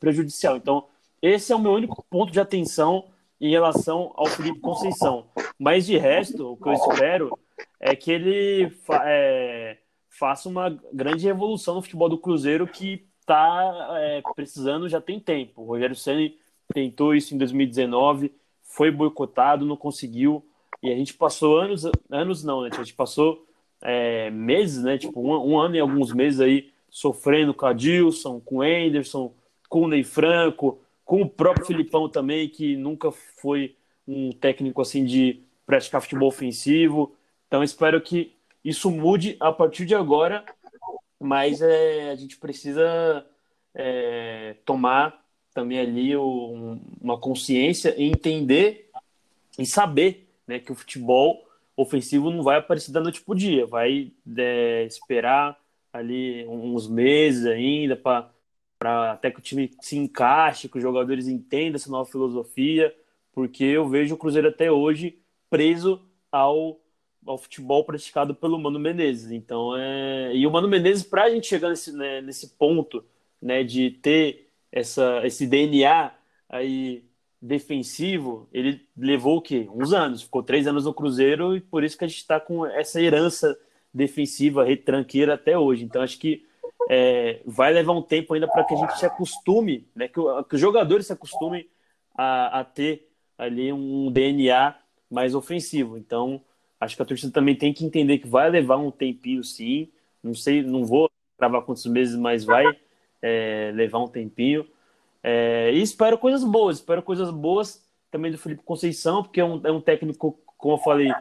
prejudicial. 0.00 0.56
Então, 0.56 0.86
esse 1.22 1.52
é 1.52 1.56
o 1.56 1.58
meu 1.58 1.72
único 1.72 2.02
ponto 2.10 2.32
de 2.32 2.40
atenção 2.40 3.04
em 3.40 3.50
relação 3.50 4.12
ao 4.14 4.26
Felipe 4.26 4.60
Conceição. 4.60 5.26
Mas 5.58 5.86
de 5.86 5.96
resto, 5.96 6.52
o 6.52 6.56
que 6.56 6.68
eu 6.68 6.72
espero 6.72 7.38
é 7.78 7.96
que 7.96 8.12
ele 8.12 8.70
fa 8.70 9.02
é, 9.06 9.78
faça 10.08 10.48
uma 10.48 10.68
grande 10.92 11.26
revolução 11.26 11.76
no 11.76 11.82
futebol 11.82 12.08
do 12.08 12.18
Cruzeiro 12.18 12.66
que 12.66 13.06
está 13.20 13.96
é, 13.98 14.22
precisando 14.34 14.88
já 14.88 15.00
tem 15.00 15.18
tempo. 15.18 15.62
O 15.62 15.66
Rogério 15.66 15.96
Ceni 15.96 16.36
tentou 16.74 17.14
isso 17.14 17.34
em 17.34 17.38
2019, 17.38 18.32
foi 18.62 18.90
boicotado, 18.90 19.64
não 19.64 19.76
conseguiu. 19.76 20.44
E 20.82 20.90
a 20.90 20.96
gente 20.96 21.14
passou 21.14 21.58
anos, 21.58 21.84
anos 22.10 22.44
não, 22.44 22.62
né? 22.62 22.70
A 22.72 22.76
gente 22.76 22.94
passou 22.94 23.46
é, 23.80 24.30
meses, 24.30 24.82
né? 24.82 24.98
Tipo, 24.98 25.20
um, 25.20 25.52
um, 25.52 25.58
ano 25.58 25.76
e 25.76 25.80
alguns 25.80 26.12
meses 26.12 26.40
aí 26.40 26.70
sofrendo 26.88 27.54
com 27.54 27.66
a 27.66 27.72
Dilson, 27.72 28.40
com 28.40 28.56
o 28.56 28.62
Anderson, 28.62 29.32
com 29.68 29.82
o 29.82 29.88
Ney 29.88 30.02
Franco, 30.02 30.80
com 31.10 31.22
o 31.22 31.28
próprio 31.28 31.66
Filipão 31.66 32.08
também, 32.08 32.48
que 32.48 32.76
nunca 32.76 33.10
foi 33.10 33.76
um 34.06 34.30
técnico 34.30 34.80
assim 34.80 35.04
de 35.04 35.42
praticar 35.66 36.00
futebol 36.00 36.28
ofensivo. 36.28 37.16
Então 37.48 37.64
espero 37.64 38.00
que 38.00 38.36
isso 38.64 38.92
mude 38.92 39.36
a 39.40 39.50
partir 39.50 39.84
de 39.84 39.92
agora, 39.92 40.44
mas 41.18 41.62
é, 41.62 42.10
a 42.10 42.14
gente 42.14 42.36
precisa 42.36 43.26
é, 43.74 44.54
tomar 44.64 45.20
também 45.52 45.80
ali 45.80 46.14
o, 46.14 46.78
uma 47.00 47.18
consciência 47.18 47.92
e 47.98 48.04
entender 48.04 48.88
e 49.58 49.66
saber 49.66 50.28
né, 50.46 50.60
que 50.60 50.70
o 50.70 50.76
futebol 50.76 51.44
ofensivo 51.76 52.30
não 52.30 52.44
vai 52.44 52.58
aparecer 52.58 52.92
da 52.92 53.00
noite 53.00 53.20
para 53.20 53.34
dia, 53.34 53.66
vai 53.66 54.12
é, 54.38 54.84
esperar 54.84 55.58
ali 55.92 56.46
uns 56.46 56.86
meses 56.88 57.46
ainda 57.46 57.96
para 57.96 58.30
para 58.80 59.12
até 59.12 59.30
que 59.30 59.38
o 59.38 59.42
time 59.42 59.70
se 59.78 59.98
encaixe, 59.98 60.66
que 60.66 60.78
os 60.78 60.82
jogadores 60.82 61.28
entendam 61.28 61.76
essa 61.76 61.90
nova 61.90 62.10
filosofia, 62.10 62.94
porque 63.30 63.62
eu 63.62 63.86
vejo 63.86 64.14
o 64.14 64.18
Cruzeiro 64.18 64.48
até 64.48 64.72
hoje 64.72 65.18
preso 65.50 66.00
ao, 66.32 66.80
ao 67.26 67.36
futebol 67.36 67.84
praticado 67.84 68.34
pelo 68.34 68.58
Mano 68.58 68.78
Menezes. 68.78 69.30
Então, 69.32 69.76
é... 69.76 70.34
e 70.34 70.46
o 70.46 70.50
Mano 70.50 70.66
Menezes, 70.66 71.04
para 71.04 71.24
a 71.24 71.30
gente 71.30 71.46
chegar 71.46 71.68
nesse, 71.68 71.92
né, 71.92 72.22
nesse 72.22 72.56
ponto 72.56 73.04
né, 73.40 73.62
de 73.62 73.90
ter 73.90 74.48
essa, 74.72 75.20
esse 75.26 75.46
DNA 75.46 76.12
aí 76.48 77.04
defensivo, 77.40 78.48
ele 78.50 78.86
levou 78.96 79.36
o 79.36 79.42
quê? 79.42 79.68
Uns 79.74 79.92
anos. 79.92 80.22
Ficou 80.22 80.42
três 80.42 80.66
anos 80.66 80.86
no 80.86 80.94
Cruzeiro 80.94 81.54
e 81.54 81.60
por 81.60 81.84
isso 81.84 81.98
que 81.98 82.04
a 82.04 82.08
gente 82.08 82.18
está 82.18 82.40
com 82.40 82.64
essa 82.64 83.00
herança 83.00 83.58
defensiva 83.92 84.64
retranqueira 84.64 85.34
até 85.34 85.58
hoje. 85.58 85.84
Então, 85.84 86.00
acho 86.00 86.18
que 86.18 86.48
é, 86.88 87.40
vai 87.44 87.72
levar 87.72 87.92
um 87.92 88.02
tempo 88.02 88.34
ainda 88.34 88.48
para 88.48 88.64
que 88.64 88.74
a 88.74 88.76
gente 88.76 88.98
se 88.98 89.06
acostume, 89.06 89.86
né, 89.94 90.08
que, 90.08 90.20
que 90.48 90.54
os 90.54 90.60
jogadores 90.60 91.06
se 91.06 91.12
acostumem 91.12 91.68
a, 92.16 92.60
a, 92.60 92.64
ter 92.64 93.08
ali 93.36 93.72
um 93.72 94.10
DNA 94.10 94.74
mais 95.10 95.34
ofensivo. 95.34 95.98
Então, 95.98 96.42
Acho 96.80 96.96
que 96.96 97.02
a 97.02 97.04
torcida 97.04 97.30
também 97.30 97.54
tem 97.54 97.74
que 97.74 97.84
entender 97.84 98.18
que 98.18 98.26
vai 98.26 98.48
levar 98.48 98.78
um 98.78 98.90
tempinho, 98.90 99.44
sim. 99.44 99.90
Não 100.22 100.34
sei, 100.34 100.62
não 100.62 100.84
vou 100.84 101.10
travar 101.36 101.60
quantos 101.62 101.84
meses, 101.84 102.16
mas 102.16 102.42
vai 102.42 102.64
é, 103.20 103.70
levar 103.74 103.98
um 103.98 104.08
tempinho. 104.08 104.66
É, 105.22 105.70
e 105.74 105.82
espero 105.82 106.16
coisas 106.16 106.42
boas, 106.42 106.78
espero 106.78 107.02
coisas 107.02 107.30
boas 107.30 107.86
também 108.10 108.32
do 108.32 108.38
Felipe 108.38 108.62
Conceição, 108.62 109.22
porque 109.22 109.40
é 109.40 109.44
um, 109.44 109.60
é 109.62 109.70
um 109.70 109.80
técnico, 109.80 110.40
como 110.56 110.74
eu 110.74 110.78
falei, 110.78 111.12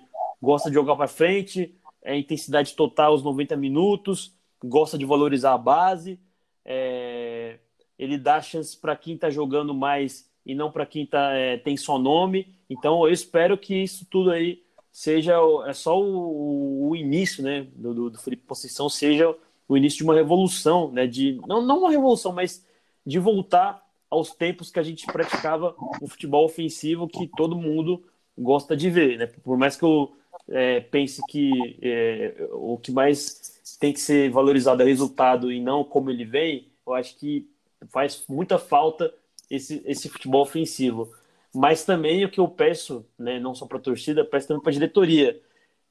gosta 0.41 0.69
de 0.69 0.75
jogar 0.75 0.95
para 0.95 1.07
frente, 1.09 1.75
é 2.01 2.17
intensidade 2.17 2.73
total 2.73 3.11
aos 3.11 3.21
90 3.21 3.57
minutos, 3.57 4.33
gosta 4.63 4.97
de 4.97 5.05
valorizar 5.05 5.53
a 5.53 5.57
base, 5.57 6.19
é, 6.65 7.59
ele 7.97 8.17
dá 8.17 8.41
chance 8.41 8.77
para 8.77 8.95
quem 8.95 9.15
está 9.15 9.29
jogando 9.29 9.73
mais 9.73 10.29
e 10.45 10.55
não 10.55 10.71
para 10.71 10.85
quem 10.85 11.05
tá, 11.05 11.33
é, 11.33 11.57
tem 11.57 11.77
só 11.77 11.97
nome. 11.97 12.55
Então 12.69 13.05
eu 13.05 13.13
espero 13.13 13.57
que 13.57 13.75
isso 13.75 14.05
tudo 14.09 14.31
aí 14.31 14.63
seja 14.91 15.35
é 15.65 15.73
só 15.73 15.99
o, 16.01 16.89
o 16.89 16.95
início, 16.95 17.43
né, 17.43 17.67
do, 17.75 18.09
do 18.09 18.19
Felipe 18.19 18.45
Conceição 18.45 18.89
seja 18.89 19.35
o 19.67 19.77
início 19.77 19.99
de 19.99 20.03
uma 20.03 20.15
revolução, 20.15 20.91
né, 20.91 21.05
de 21.05 21.39
não, 21.47 21.61
não 21.61 21.79
uma 21.79 21.91
revolução, 21.91 22.33
mas 22.33 22.65
de 23.05 23.19
voltar 23.19 23.83
aos 24.09 24.31
tempos 24.31 24.71
que 24.71 24.79
a 24.79 24.83
gente 24.83 25.05
praticava 25.05 25.75
um 26.01 26.07
futebol 26.07 26.43
ofensivo 26.43 27.07
que 27.07 27.27
todo 27.27 27.55
mundo 27.55 28.03
gosta 28.37 28.75
de 28.75 28.89
ver, 28.89 29.17
né? 29.17 29.27
Por 29.27 29.57
mais 29.57 29.75
que 29.75 29.83
eu 29.83 30.15
é, 30.49 30.79
pense 30.79 31.21
que 31.27 31.77
é, 31.81 32.47
o 32.51 32.77
que 32.77 32.91
mais 32.91 33.77
tem 33.79 33.93
que 33.93 33.99
ser 33.99 34.29
valorizado 34.29 34.81
é 34.81 34.85
o 34.85 34.87
resultado 34.87 35.51
e 35.51 35.59
não 35.59 35.83
como 35.83 36.09
ele 36.09 36.25
vem, 36.25 36.71
eu 36.85 36.93
acho 36.93 37.15
que 37.17 37.49
faz 37.89 38.25
muita 38.27 38.57
falta 38.57 39.13
esse, 39.49 39.81
esse 39.85 40.09
futebol 40.09 40.41
ofensivo. 40.41 41.11
Mas 41.53 41.83
também 41.83 42.23
o 42.25 42.29
que 42.29 42.39
eu 42.39 42.47
peço, 42.47 43.05
né, 43.17 43.39
não 43.39 43.55
só 43.55 43.65
para 43.65 43.77
a 43.77 43.81
torcida, 43.81 44.25
peço 44.25 44.47
também 44.47 44.61
para 44.61 44.71
a 44.71 44.73
diretoria, 44.73 45.41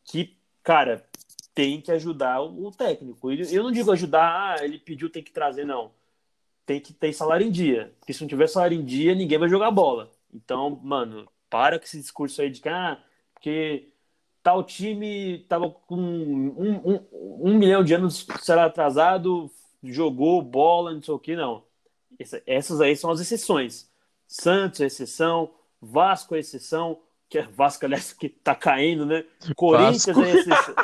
que, 0.05 0.37
cara, 0.63 1.05
tem 1.55 1.81
que 1.81 1.91
ajudar 1.91 2.41
o, 2.41 2.71
técnico. 2.71 3.33
Eu 3.33 3.63
não 3.65 3.73
digo 3.73 3.91
ajudar, 3.91 4.57
ah, 4.61 4.65
ele 4.65 4.79
pediu, 4.79 5.11
tem 5.11 5.23
que 5.23 5.33
trazer, 5.33 5.65
não. 5.65 5.91
Tem 6.65 6.81
que 6.81 6.93
ter 6.93 7.13
salário 7.13 7.47
em 7.47 7.51
dia. 7.51 7.93
Porque 7.99 8.13
se 8.13 8.21
não 8.21 8.29
tiver 8.29 8.47
salário 8.47 8.79
em 8.79 8.85
dia, 8.85 9.15
ninguém 9.15 9.39
vai 9.39 9.49
jogar 9.49 9.71
bola. 9.71 10.11
Então, 10.33 10.79
mano, 10.83 11.29
para 11.51 11.79
com 11.79 11.85
esse 11.85 11.99
discurso 11.99 12.41
aí 12.41 12.51
de 12.51 12.61
que, 12.61 12.69
ah, 12.69 13.03
porque 13.35 13.89
tal 14.43 14.65
time 14.65 15.45
tava 15.49 15.71
com 15.71 15.97
um, 15.97 16.81
um, 16.85 17.07
um 17.51 17.59
milhão 17.59 17.83
de 17.85 17.95
anos 17.95 18.27
será 18.41 18.65
atrasado, 18.65 19.51
jogou 19.83 20.43
bola, 20.43 20.95
não 20.95 21.03
sei 21.03 21.15
o 21.15 21.19
que, 21.19 21.37
não. 21.37 21.65
Essas 22.47 22.81
aí 22.81 22.97
são 22.97 23.11
as 23.11 23.21
exceções. 23.21 23.91
Santos 24.27 24.81
exceção, 24.81 25.51
Vasco 25.81 26.35
exceção, 26.37 27.01
que 27.29 27.39
é 27.39 27.43
Vasco, 27.43 27.85
aliás, 27.85 28.13
que 28.13 28.29
tá 28.29 28.55
caindo, 28.55 29.07
né? 29.07 29.25
Corinthians 29.55 30.17
Vasco. 30.17 30.23
é 30.23 30.35
exceção. 30.35 30.75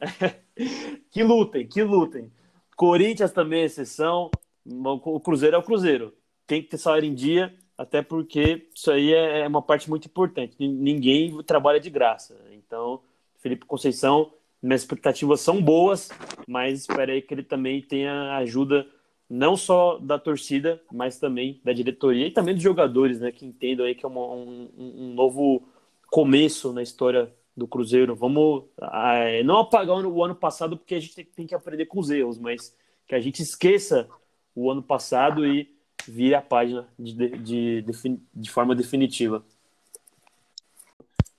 que 1.10 1.22
lutem, 1.22 1.66
que 1.66 1.82
lutem. 1.82 2.32
Corinthians 2.76 3.32
também 3.32 3.62
é 3.62 3.64
exceção. 3.64 4.30
O 4.66 5.20
Cruzeiro 5.20 5.56
é 5.56 5.58
o 5.58 5.62
Cruzeiro. 5.62 6.14
Tem 6.46 6.62
que 6.62 6.68
ter 6.68 6.78
salário 6.78 7.08
em 7.08 7.14
dia, 7.14 7.54
até 7.76 8.02
porque 8.02 8.68
isso 8.74 8.90
aí 8.90 9.12
é, 9.12 9.40
é 9.40 9.48
uma 9.48 9.62
parte 9.62 9.88
muito 9.88 10.06
importante. 10.06 10.56
Ninguém 10.58 11.42
trabalha 11.42 11.80
de 11.80 11.90
graça. 11.90 12.36
Então, 12.74 13.00
Felipe 13.38 13.64
Conceição, 13.66 14.32
minhas 14.60 14.80
expectativas 14.80 15.40
são 15.40 15.62
boas, 15.62 16.10
mas 16.48 16.80
espero 16.80 17.12
aí 17.12 17.22
que 17.22 17.32
ele 17.32 17.44
também 17.44 17.80
tenha 17.80 18.36
ajuda 18.38 18.84
não 19.30 19.56
só 19.56 19.96
da 19.98 20.18
torcida, 20.18 20.82
mas 20.92 21.20
também 21.20 21.60
da 21.62 21.72
diretoria 21.72 22.26
e 22.26 22.32
também 22.32 22.52
dos 22.52 22.64
jogadores, 22.64 23.20
né, 23.20 23.30
que 23.30 23.46
entendam 23.46 23.86
aí 23.86 23.94
que 23.94 24.04
é 24.04 24.08
um, 24.08 24.68
um, 24.76 25.14
novo 25.14 25.62
começo 26.10 26.72
na 26.72 26.82
história 26.82 27.32
do 27.56 27.68
Cruzeiro. 27.68 28.16
Vamos 28.16 28.64
é, 28.92 29.44
não 29.44 29.60
apagar 29.60 30.04
o 30.04 30.24
ano 30.24 30.34
passado 30.34 30.76
porque 30.76 30.96
a 30.96 31.00
gente 31.00 31.22
tem 31.22 31.46
que 31.46 31.54
aprender 31.54 31.86
com 31.86 32.00
os 32.00 32.10
erros, 32.10 32.38
mas 32.38 32.76
que 33.06 33.14
a 33.14 33.20
gente 33.20 33.40
esqueça 33.40 34.08
o 34.52 34.68
ano 34.68 34.82
passado 34.82 35.46
e 35.46 35.72
vire 36.08 36.34
a 36.34 36.42
página 36.42 36.88
de, 36.98 37.12
de, 37.38 37.82
de, 37.82 38.20
de 38.34 38.50
forma 38.50 38.74
definitiva. 38.74 39.44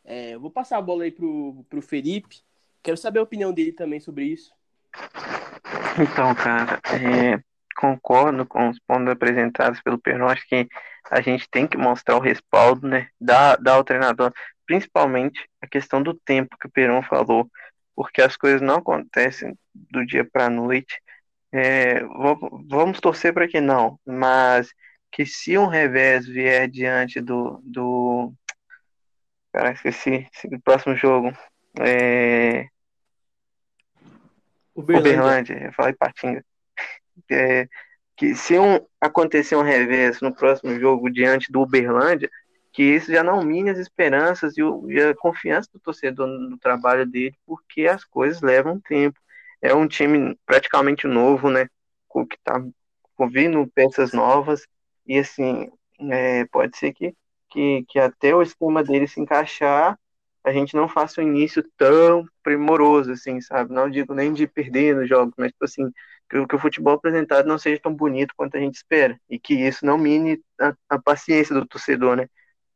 É, 0.06 0.38
vou 0.38 0.52
passar 0.52 0.78
a 0.78 0.82
bola 0.82 1.04
aí 1.04 1.12
pro, 1.12 1.66
pro 1.70 1.82
Felipe. 1.82 2.42
Quero 2.84 2.98
saber 2.98 3.20
a 3.20 3.24
opinião 3.24 3.52
dele 3.52 3.72
também 3.72 4.00
sobre 4.00 4.26
isso. 4.26 4.54
Então, 6.00 6.34
cara, 6.36 6.80
é, 6.94 7.42
concordo 7.76 8.46
com 8.46 8.70
os 8.70 8.80
pontos 8.80 9.10
apresentados 9.10 9.82
pelo 9.82 9.98
Perno. 9.98 10.28
Acho 10.28 10.48
que 10.48 10.68
a 11.10 11.22
gente 11.22 11.50
tem 11.50 11.68
que 11.68 11.78
mostrar 11.78 12.16
o 12.16 12.22
respaldo, 12.22 12.88
né, 12.88 13.10
da, 13.20 13.56
da 13.56 13.74
ao 13.74 13.84
treinador, 13.84 14.32
principalmente 14.66 15.48
a 15.62 15.68
questão 15.68 16.02
do 16.02 16.14
tempo 16.14 16.58
que 16.60 16.68
o 16.68 16.72
Perão 16.72 17.02
falou, 17.04 17.50
porque 17.96 18.22
as 18.22 18.36
coisas 18.36 18.62
não 18.62 18.76
acontecem 18.76 19.58
do 19.74 20.06
dia 20.06 20.26
para 20.26 20.46
a 20.46 20.50
noite. 20.50 21.00
É, 21.52 22.02
vamos 22.68 23.00
torcer 23.00 23.34
para 23.34 23.48
que 23.48 23.62
não, 23.62 24.00
mas 24.06 24.70
que 25.12 25.26
se 25.26 25.58
um 25.58 25.68
revés 25.68 26.28
vier 26.28 26.70
diante 26.70 27.22
do. 27.22 27.62
do 27.64 28.34
cara, 29.56 29.72
esqueci, 29.72 30.28
o 30.52 30.60
próximo 30.60 30.98
jogo. 30.98 31.32
É, 31.80 32.68
Uberlândia. 34.76 35.12
Uberlândia, 35.14 35.64
eu 35.66 35.74
falei 35.74 35.94
Patinga 35.94 36.44
é, 37.32 37.70
que 38.18 38.36
se 38.36 38.60
um, 38.60 38.86
acontecer 39.00 39.56
um 39.56 39.62
revés 39.62 40.20
no 40.20 40.36
próximo 40.36 40.78
jogo 40.78 41.10
diante 41.10 41.50
do 41.52 41.62
Uberlândia, 41.62 42.30
que 42.74 42.84
isso 42.84 43.10
já 43.10 43.24
não 43.24 43.42
mine 43.42 43.70
as 43.70 43.78
esperanças 43.78 44.58
e, 44.58 44.64
o, 44.64 44.92
e, 44.92 45.02
a 45.02 45.16
confiança 45.16 45.70
do 45.72 45.80
torcedor 45.80 46.28
no 46.28 46.58
trabalho 46.58 47.06
dele, 47.06 47.36
porque 47.46 47.88
as 47.88 48.04
coisas 48.04 48.42
levam 48.42 48.82
tempo. 48.82 49.18
É 49.62 49.74
um 49.74 49.88
time 49.88 50.38
praticamente 50.46 51.08
novo, 51.08 51.50
né? 51.50 51.68
Que 52.12 52.36
está 52.36 52.62
vindo 53.32 53.66
peças 53.74 54.12
novas, 54.12 54.68
e 55.08 55.18
assim, 55.18 55.72
é, 56.12 56.44
pode 56.46 56.78
ser 56.78 56.94
que, 56.94 57.16
que, 57.56 57.86
que 57.88 58.00
até 58.00 58.36
o 58.36 58.42
esquema 58.42 58.84
dele 58.84 59.08
se 59.08 59.22
encaixar, 59.22 59.98
a 60.44 60.52
gente 60.52 60.76
não 60.76 60.90
faça 60.90 61.22
um 61.22 61.24
início 61.24 61.64
tão 61.78 62.28
primoroso, 62.44 63.14
assim, 63.14 63.40
sabe? 63.40 63.74
Não 63.74 63.90
digo 63.90 64.14
nem 64.14 64.34
de 64.34 64.46
perder 64.46 64.96
nos 64.96 65.08
jogos, 65.08 65.34
mas, 65.38 65.52
tipo 65.52 65.64
assim, 65.64 65.90
que, 66.30 66.46
que, 66.46 66.56
o 66.56 66.60
futebol 66.60 66.96
apresentado 66.96 67.48
não 67.48 67.58
seja 67.58 67.82
tão 67.82 67.94
bonito 67.94 68.34
quanto 68.36 68.58
a 68.58 68.60
gente 68.60 68.76
espera 68.76 69.20
e 69.30 69.40
que 69.40 69.54
isso 69.56 69.86
não 69.86 69.98
mine 69.98 70.40
a, 70.60 70.76
a 70.90 71.00
paciência 71.00 71.56
do 71.56 71.66
torcedor, 71.66 72.18
né? 72.18 72.28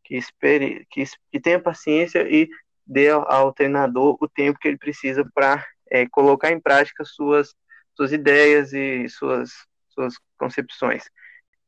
Que 0.04 0.16
espere, 0.16 0.88
que, 0.90 1.04
que 1.32 1.40
tenha 1.42 1.62
paciência 1.62 2.26
e 2.30 2.50
dê 2.88 3.10
ao, 3.10 3.30
ao 3.32 3.54
treinador 3.54 4.18
o 4.22 4.30
tempo 4.30 4.60
que 4.60 4.68
ele 4.68 4.78
precisa 4.78 5.30
para 5.34 5.66
é, 5.92 6.08
colocar 6.10 6.52
em 6.52 6.60
prática 6.60 7.04
suas 7.06 7.54
suas 7.96 8.14
ideias 8.14 8.72
e 8.74 9.10
suas 9.10 9.52
suas 9.90 10.16
concepções. 10.38 11.04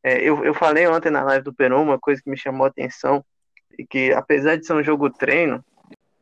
É, 0.03 0.21
eu, 0.21 0.43
eu 0.43 0.53
falei 0.53 0.87
ontem 0.87 1.11
na 1.11 1.23
live 1.23 1.43
do 1.43 1.53
Peron 1.53 1.83
uma 1.83 1.99
coisa 1.99 2.21
que 2.21 2.29
me 2.29 2.37
chamou 2.37 2.65
a 2.65 2.69
atenção 2.69 3.23
e 3.77 3.85
que 3.85 4.11
apesar 4.13 4.55
de 4.55 4.65
ser 4.65 4.73
um 4.73 4.83
jogo 4.83 5.09
treino, 5.09 5.63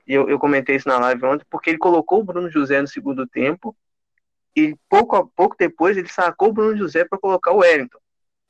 e 0.06 0.14
eu, 0.14 0.30
eu 0.30 0.40
comentei 0.40 0.76
isso 0.76 0.88
na 0.88 1.00
live 1.00 1.26
ontem, 1.26 1.46
porque 1.50 1.70
ele 1.70 1.78
colocou 1.78 2.20
o 2.20 2.24
Bruno 2.24 2.50
José 2.50 2.82
no 2.82 2.88
segundo 2.88 3.26
tempo 3.28 3.76
e 4.56 4.76
pouco 4.90 5.16
a 5.16 5.26
pouco 5.26 5.56
depois 5.58 5.96
ele 5.98 6.10
sacou 6.10 6.50
o 6.50 6.54
Bruno 6.54 6.76
José 6.76 7.06
para 7.06 7.20
colocar 7.20 7.52
o 7.52 7.60
Wellington, 7.60 8.00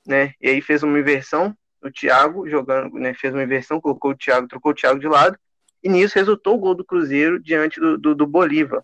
né? 0.05 0.33
E 0.41 0.49
aí 0.49 0.61
fez 0.61 0.81
uma 0.81 0.97
inversão, 0.97 1.55
o 1.81 1.91
Thiago 1.91 2.49
jogando, 2.49 2.95
né? 2.95 3.13
Fez 3.13 3.33
uma 3.33 3.43
inversão, 3.43 3.81
colocou 3.81 4.11
o 4.11 4.15
Thiago, 4.15 4.47
trocou 4.47 4.71
o 4.71 4.75
Thiago 4.75 4.99
de 4.99 5.07
lado, 5.07 5.37
e 5.83 5.89
nisso 5.89 6.15
resultou 6.15 6.55
o 6.55 6.59
gol 6.59 6.75
do 6.75 6.85
Cruzeiro 6.85 7.39
diante 7.39 7.79
do, 7.79 7.97
do, 7.97 8.15
do 8.15 8.27
Bolívar. 8.27 8.83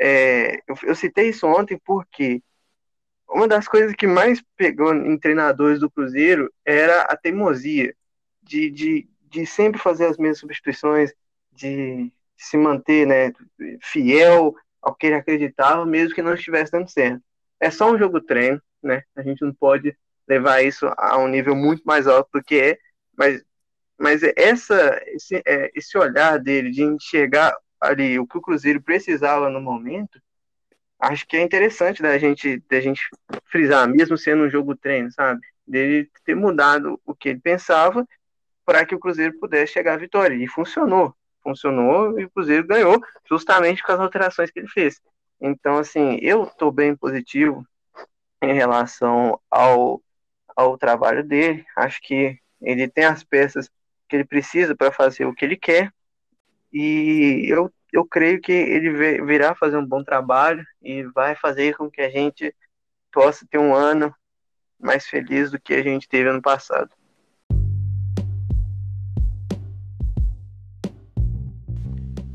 É, 0.00 0.56
eu, 0.66 0.76
eu 0.82 0.94
citei 0.94 1.28
isso 1.28 1.46
ontem 1.46 1.78
porque 1.84 2.42
uma 3.34 3.48
das 3.48 3.66
coisas 3.66 3.94
que 3.96 4.06
mais 4.06 4.40
pegou 4.56 4.94
em 4.94 5.18
treinadores 5.18 5.80
do 5.80 5.90
Cruzeiro 5.90 6.52
era 6.64 7.02
a 7.02 7.16
teimosia 7.16 7.94
de, 8.40 8.70
de, 8.70 9.08
de 9.28 9.44
sempre 9.44 9.80
fazer 9.80 10.06
as 10.06 10.16
mesmas 10.16 10.38
substituições, 10.38 11.12
de 11.52 12.12
se 12.36 12.56
manter 12.56 13.06
né, 13.06 13.32
fiel 13.82 14.54
ao 14.80 14.94
que 14.94 15.06
ele 15.06 15.16
acreditava, 15.16 15.84
mesmo 15.84 16.14
que 16.14 16.22
não 16.22 16.34
estivesse 16.34 16.70
dando 16.70 16.88
certo. 16.88 17.20
É 17.58 17.70
só 17.70 17.90
um 17.90 17.98
jogo 17.98 18.20
treino, 18.20 18.62
né? 18.82 19.02
A 19.16 19.22
gente 19.22 19.42
não 19.42 19.52
pode 19.52 19.96
levar 20.28 20.62
isso 20.62 20.86
a 20.96 21.18
um 21.18 21.26
nível 21.26 21.56
muito 21.56 21.82
mais 21.84 22.06
alto 22.06 22.28
do 22.34 22.42
que 22.42 22.60
é, 22.60 22.78
mas, 23.16 23.42
mas 23.98 24.22
essa, 24.36 25.00
esse, 25.08 25.42
é, 25.44 25.70
esse 25.74 25.98
olhar 25.98 26.38
dele 26.38 26.70
de 26.70 26.82
enxergar 26.82 27.56
ali 27.80 28.18
o 28.18 28.26
que 28.26 28.38
o 28.38 28.42
Cruzeiro 28.42 28.80
precisava 28.80 29.50
no 29.50 29.60
momento, 29.60 30.20
acho 31.12 31.26
que 31.26 31.36
é 31.36 31.42
interessante 31.42 32.02
da 32.02 32.16
gente, 32.18 32.62
da 32.70 32.80
gente 32.80 33.08
frisar, 33.46 33.88
mesmo 33.88 34.16
sendo 34.16 34.44
um 34.44 34.50
jogo 34.50 34.76
treino, 34.76 35.10
sabe? 35.12 35.40
Dele 35.66 36.10
ter 36.24 36.34
mudado 36.34 37.00
o 37.04 37.14
que 37.14 37.30
ele 37.30 37.40
pensava 37.40 38.06
para 38.64 38.84
que 38.84 38.94
o 38.94 38.98
Cruzeiro 38.98 39.38
pudesse 39.38 39.72
chegar 39.72 39.94
à 39.94 39.96
vitória. 39.96 40.34
E 40.34 40.46
funcionou 40.46 41.14
funcionou 41.44 42.18
e 42.18 42.24
o 42.24 42.30
Cruzeiro 42.30 42.66
ganhou 42.66 43.00
justamente 43.28 43.82
com 43.82 43.92
as 43.92 44.00
alterações 44.00 44.50
que 44.50 44.58
ele 44.58 44.68
fez. 44.68 45.00
Então, 45.40 45.76
assim, 45.76 46.18
eu 46.22 46.44
estou 46.44 46.72
bem 46.72 46.96
positivo 46.96 47.64
em 48.42 48.54
relação 48.54 49.38
ao, 49.50 50.02
ao 50.56 50.78
trabalho 50.78 51.22
dele. 51.22 51.64
Acho 51.76 52.00
que 52.00 52.38
ele 52.62 52.88
tem 52.88 53.04
as 53.04 53.22
peças 53.22 53.70
que 54.08 54.16
ele 54.16 54.24
precisa 54.24 54.74
para 54.74 54.90
fazer 54.90 55.26
o 55.26 55.34
que 55.34 55.44
ele 55.44 55.56
quer. 55.56 55.92
E 56.72 57.44
eu, 57.46 57.70
eu 57.94 58.04
creio 58.04 58.40
que 58.40 58.50
ele 58.50 58.90
virá 59.24 59.54
fazer 59.54 59.76
um 59.76 59.86
bom 59.86 60.02
trabalho 60.02 60.66
e 60.82 61.04
vai 61.14 61.36
fazer 61.36 61.76
com 61.76 61.88
que 61.88 62.00
a 62.00 62.10
gente 62.10 62.52
possa 63.12 63.46
ter 63.48 63.56
um 63.56 63.72
ano 63.72 64.12
mais 64.80 65.06
feliz 65.06 65.52
do 65.52 65.60
que 65.60 65.72
a 65.72 65.80
gente 65.80 66.08
teve 66.08 66.28
ano 66.28 66.42
passado. 66.42 66.90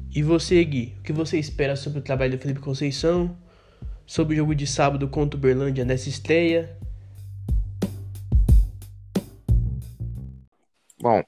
E 0.10 0.24
você, 0.24 0.64
Gui, 0.64 0.96
o 0.98 1.04
que 1.04 1.12
você 1.12 1.38
espera 1.38 1.76
sobre 1.76 2.00
o 2.00 2.04
trabalho 2.04 2.38
do 2.38 2.42
Felipe 2.42 2.62
Conceição? 2.62 3.38
Sobre 4.08 4.36
o 4.36 4.38
jogo 4.38 4.56
de 4.56 4.66
sábado 4.66 5.10
contra 5.10 5.38
o 5.38 5.42
Berlândia 5.42 5.84
nessa 5.84 6.08
estreia? 6.08 6.80
Bom, 11.02 11.22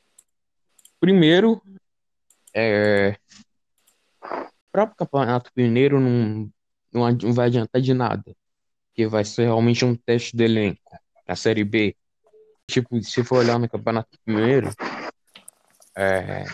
primeiro, 1.01 1.61
é, 2.55 3.17
próprio 4.71 4.97
Campeonato 4.97 5.51
Mineiro 5.55 5.99
não, 5.99 6.51
não 6.93 7.33
vai 7.33 7.47
adiantar 7.47 7.81
de 7.81 7.93
nada, 7.93 8.35
porque 8.87 9.07
vai 9.07 9.25
ser 9.25 9.43
realmente 9.43 9.83
um 9.85 9.95
teste 9.95 10.35
de 10.35 10.43
elenco. 10.43 10.81
A 11.27 11.35
Série 11.35 11.63
B, 11.63 11.95
tipo, 12.69 13.01
se 13.03 13.23
for 13.23 13.39
olhar 13.39 13.59
no 13.59 13.69
Campeonato 13.69 14.17
Mineiro, 14.25 14.69
é, 15.95 16.45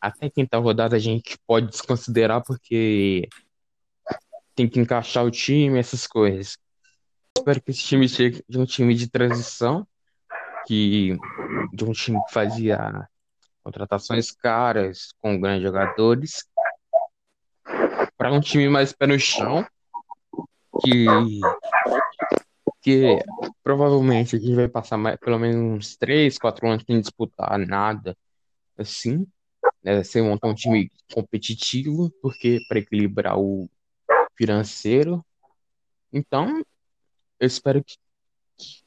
até 0.00 0.28
quinta 0.30 0.58
rodada 0.58 0.96
a 0.96 0.98
gente 0.98 1.38
pode 1.46 1.68
desconsiderar 1.68 2.42
porque 2.42 3.28
tem 4.54 4.68
que 4.68 4.80
encaixar 4.80 5.24
o 5.24 5.30
time, 5.30 5.78
essas 5.78 6.06
coisas. 6.06 6.58
Espero 7.36 7.62
que 7.62 7.70
esse 7.70 7.82
time 7.84 8.08
chegue 8.08 8.42
de 8.48 8.58
um 8.58 8.66
time 8.66 8.94
de 8.94 9.08
transição, 9.08 9.86
que 10.66 11.16
de 11.72 11.84
um 11.84 11.92
time 11.92 12.18
que 12.26 12.32
fazia 12.32 13.08
contratações 13.62 14.30
caras 14.32 15.12
com 15.20 15.40
grandes 15.40 15.62
jogadores, 15.62 16.44
para 18.18 18.32
um 18.32 18.40
time 18.40 18.68
mais 18.68 18.92
pé 18.92 19.06
no 19.06 19.18
chão, 19.18 19.66
que 20.82 21.06
que 22.82 23.18
provavelmente 23.62 24.36
a 24.36 24.38
gente 24.38 24.54
vai 24.54 24.68
passar 24.68 24.96
mais, 24.96 25.18
pelo 25.18 25.38
menos 25.38 25.56
uns 25.56 25.96
3, 25.96 26.38
4 26.38 26.68
anos 26.68 26.84
sem 26.86 27.00
disputar 27.00 27.58
nada 27.58 28.16
assim 28.76 29.26
né, 29.82 30.02
montar 30.22 30.48
um 30.48 30.54
time 30.54 30.90
competitivo, 31.12 32.10
porque 32.22 32.60
para 32.68 32.78
equilibrar 32.78 33.38
o 33.38 33.68
financeiro. 34.36 35.24
Então, 36.12 36.62
eu 37.38 37.46
espero 37.46 37.82
que. 37.82 37.96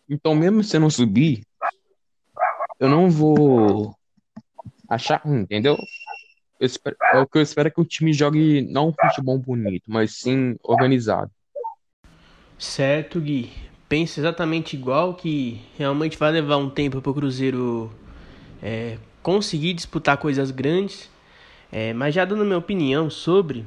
Então, 0.10 0.36
mesmo 0.36 0.64
se 0.64 0.76
eu 0.76 0.82
não 0.82 0.90
subir, 0.90 1.46
eu 2.80 2.90
não 2.90 3.10
vou 3.10 3.96
achar 4.90 5.22
entendeu? 5.26 5.78
Espero, 6.62 6.96
é 7.12 7.18
o 7.18 7.26
que 7.26 7.40
eu 7.40 7.42
espero 7.42 7.68
é 7.68 7.72
que 7.72 7.82
o 7.82 7.86
time 7.86 8.14
jogue 8.14 8.62
não 8.62 8.90
um 8.90 8.94
futebol 8.94 9.40
bonito, 9.40 9.86
mas 9.88 10.14
sim 10.20 10.56
organizado. 10.62 11.32
Certo, 12.60 13.20
Gui. 13.20 13.52
Penso 13.90 14.20
exatamente 14.20 14.76
igual 14.76 15.16
que 15.16 15.60
realmente 15.76 16.18
vai 16.18 16.32
levar 16.32 16.58
um 16.58 16.70
tempo 16.70 17.02
para 17.02 17.10
o 17.10 17.14
Cruzeiro 17.16 17.92
é, 18.62 19.00
conseguir 19.24 19.74
disputar 19.74 20.18
coisas 20.18 20.52
grandes. 20.52 21.10
É, 21.72 21.94
mas 21.94 22.14
já 22.14 22.26
dando 22.26 22.46
minha 22.46 22.58
opinião 22.58 23.10
sobre, 23.10 23.66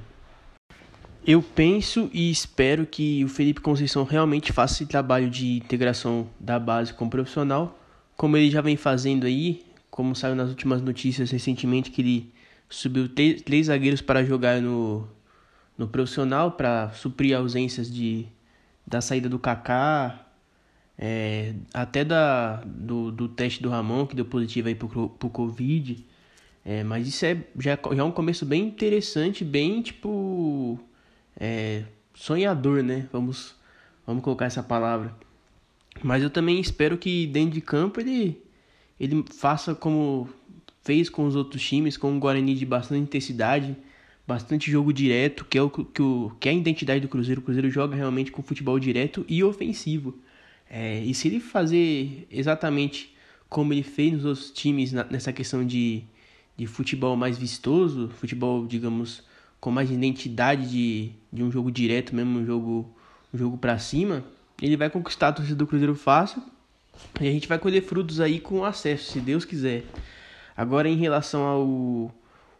eu 1.26 1.42
penso 1.42 2.08
e 2.12 2.30
espero 2.30 2.86
que 2.86 3.24
o 3.24 3.28
Felipe 3.28 3.60
Conceição 3.60 4.04
realmente 4.04 4.52
faça 4.52 4.74
esse 4.74 4.86
trabalho 4.86 5.28
de 5.28 5.56
integração 5.56 6.28
da 6.38 6.60
base 6.60 6.92
com 6.92 7.06
o 7.06 7.10
profissional, 7.10 7.76
como 8.16 8.36
ele 8.36 8.50
já 8.50 8.60
vem 8.60 8.76
fazendo 8.76 9.26
aí, 9.26 9.64
como 9.90 10.14
saiu 10.14 10.36
nas 10.36 10.50
últimas 10.50 10.82
notícias 10.82 11.30
recentemente 11.30 11.90
que 11.90 12.02
ele 12.02 12.33
subiu 12.74 13.08
três, 13.08 13.66
zagueiros 13.66 14.00
para 14.00 14.24
jogar 14.24 14.60
no, 14.60 15.08
no 15.76 15.88
profissional 15.88 16.52
para 16.52 16.90
suprir 16.92 17.36
ausências 17.36 17.92
de 17.92 18.26
da 18.86 19.00
saída 19.00 19.28
do 19.28 19.38
Kaká, 19.38 20.26
é, 20.98 21.54
até 21.72 22.04
da, 22.04 22.56
do, 22.66 23.10
do 23.10 23.28
teste 23.28 23.62
do 23.62 23.70
Ramon, 23.70 24.06
que 24.06 24.14
deu 24.14 24.26
positivo 24.26 24.68
aí 24.68 24.74
pro, 24.74 25.08
pro 25.08 25.30
Covid. 25.30 26.04
É, 26.64 26.84
mas 26.84 27.06
isso 27.08 27.24
é 27.24 27.36
já, 27.58 27.78
já 27.92 28.02
é 28.02 28.04
um 28.04 28.10
começo 28.10 28.44
bem 28.46 28.64
interessante, 28.66 29.44
bem 29.44 29.82
tipo. 29.82 30.78
É, 31.36 31.84
sonhador, 32.14 32.82
né? 32.82 33.08
Vamos, 33.12 33.54
vamos 34.06 34.22
colocar 34.22 34.46
essa 34.46 34.62
palavra. 34.62 35.14
Mas 36.02 36.22
eu 36.22 36.30
também 36.30 36.60
espero 36.60 36.96
que 36.98 37.26
dentro 37.26 37.54
de 37.54 37.60
campo 37.60 38.00
ele, 38.00 38.42
ele 38.98 39.24
faça 39.32 39.74
como 39.74 40.28
fez 40.84 41.08
com 41.08 41.26
os 41.26 41.34
outros 41.34 41.66
times, 41.66 41.96
com 41.96 42.14
o 42.14 42.20
Guarani 42.20 42.54
de 42.54 42.66
bastante 42.66 43.02
intensidade, 43.02 43.76
bastante 44.26 44.70
jogo 44.70 44.92
direto, 44.92 45.44
que 45.44 45.58
é 45.58 45.62
o 45.62 45.70
que, 45.70 46.02
o, 46.02 46.32
que 46.38 46.48
é 46.48 46.52
a 46.52 46.54
identidade 46.54 47.00
do 47.00 47.08
Cruzeiro. 47.08 47.40
O 47.40 47.44
Cruzeiro 47.44 47.70
joga 47.70 47.96
realmente 47.96 48.30
com 48.30 48.42
futebol 48.42 48.78
direto 48.78 49.24
e 49.28 49.42
ofensivo. 49.42 50.14
É, 50.68 51.00
e 51.00 51.12
se 51.14 51.28
ele 51.28 51.40
fazer 51.40 52.26
exatamente 52.30 53.14
como 53.48 53.72
ele 53.72 53.82
fez 53.82 54.12
nos 54.12 54.24
outros 54.24 54.50
times 54.50 54.92
na, 54.92 55.04
nessa 55.04 55.32
questão 55.32 55.66
de, 55.66 56.02
de 56.56 56.66
futebol 56.66 57.16
mais 57.16 57.38
vistoso, 57.38 58.08
futebol, 58.08 58.66
digamos, 58.66 59.22
com 59.60 59.70
mais 59.70 59.90
identidade 59.90 60.68
de, 60.68 61.12
de 61.32 61.42
um 61.42 61.50
jogo 61.50 61.70
direto 61.70 62.14
mesmo, 62.14 62.40
um 62.40 62.46
jogo, 62.46 62.94
um 63.32 63.38
jogo 63.38 63.56
para 63.56 63.78
cima, 63.78 64.24
ele 64.60 64.76
vai 64.76 64.90
conquistar 64.90 65.28
a 65.28 65.32
torcida 65.32 65.56
do 65.56 65.66
Cruzeiro 65.66 65.94
fácil 65.94 66.42
e 67.20 67.28
a 67.28 67.30
gente 67.30 67.48
vai 67.48 67.58
colher 67.58 67.82
frutos 67.82 68.20
aí 68.20 68.40
com 68.40 68.64
acesso, 68.64 69.12
se 69.12 69.20
Deus 69.20 69.44
quiser. 69.44 69.84
Agora, 70.56 70.88
em 70.88 70.96
relação 70.96 71.42
ao 71.42 72.14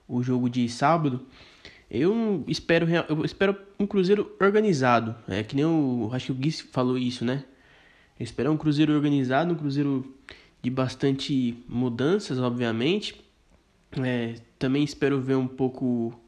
o 0.07 0.23
jogo 0.23 0.51
de 0.51 0.69
sábado, 0.69 1.21
eu 1.91 2.45
espero, 2.47 2.87
eu 3.09 3.25
espero 3.25 3.57
um 3.79 3.87
Cruzeiro 3.87 4.35
organizado. 4.41 5.15
É 5.29 5.43
que 5.43 5.55
nem 5.57 5.65
o. 5.65 6.11
Acho 6.13 6.27
que 6.27 6.33
o 6.33 6.35
Gui 6.35 6.51
falou 6.51 6.99
isso, 6.99 7.25
né? 7.25 7.45
Esperar 8.19 8.51
um 8.51 8.57
Cruzeiro 8.57 8.93
organizado, 8.93 9.53
um 9.53 9.57
Cruzeiro 9.57 10.15
de 10.63 10.71
bastante 10.71 11.57
mudanças, 11.69 12.39
obviamente. 12.39 13.23
É, 14.03 14.35
também 14.59 14.83
espero 14.83 15.21
ver 15.21 15.37
um 15.37 15.47
pouco 15.47 16.19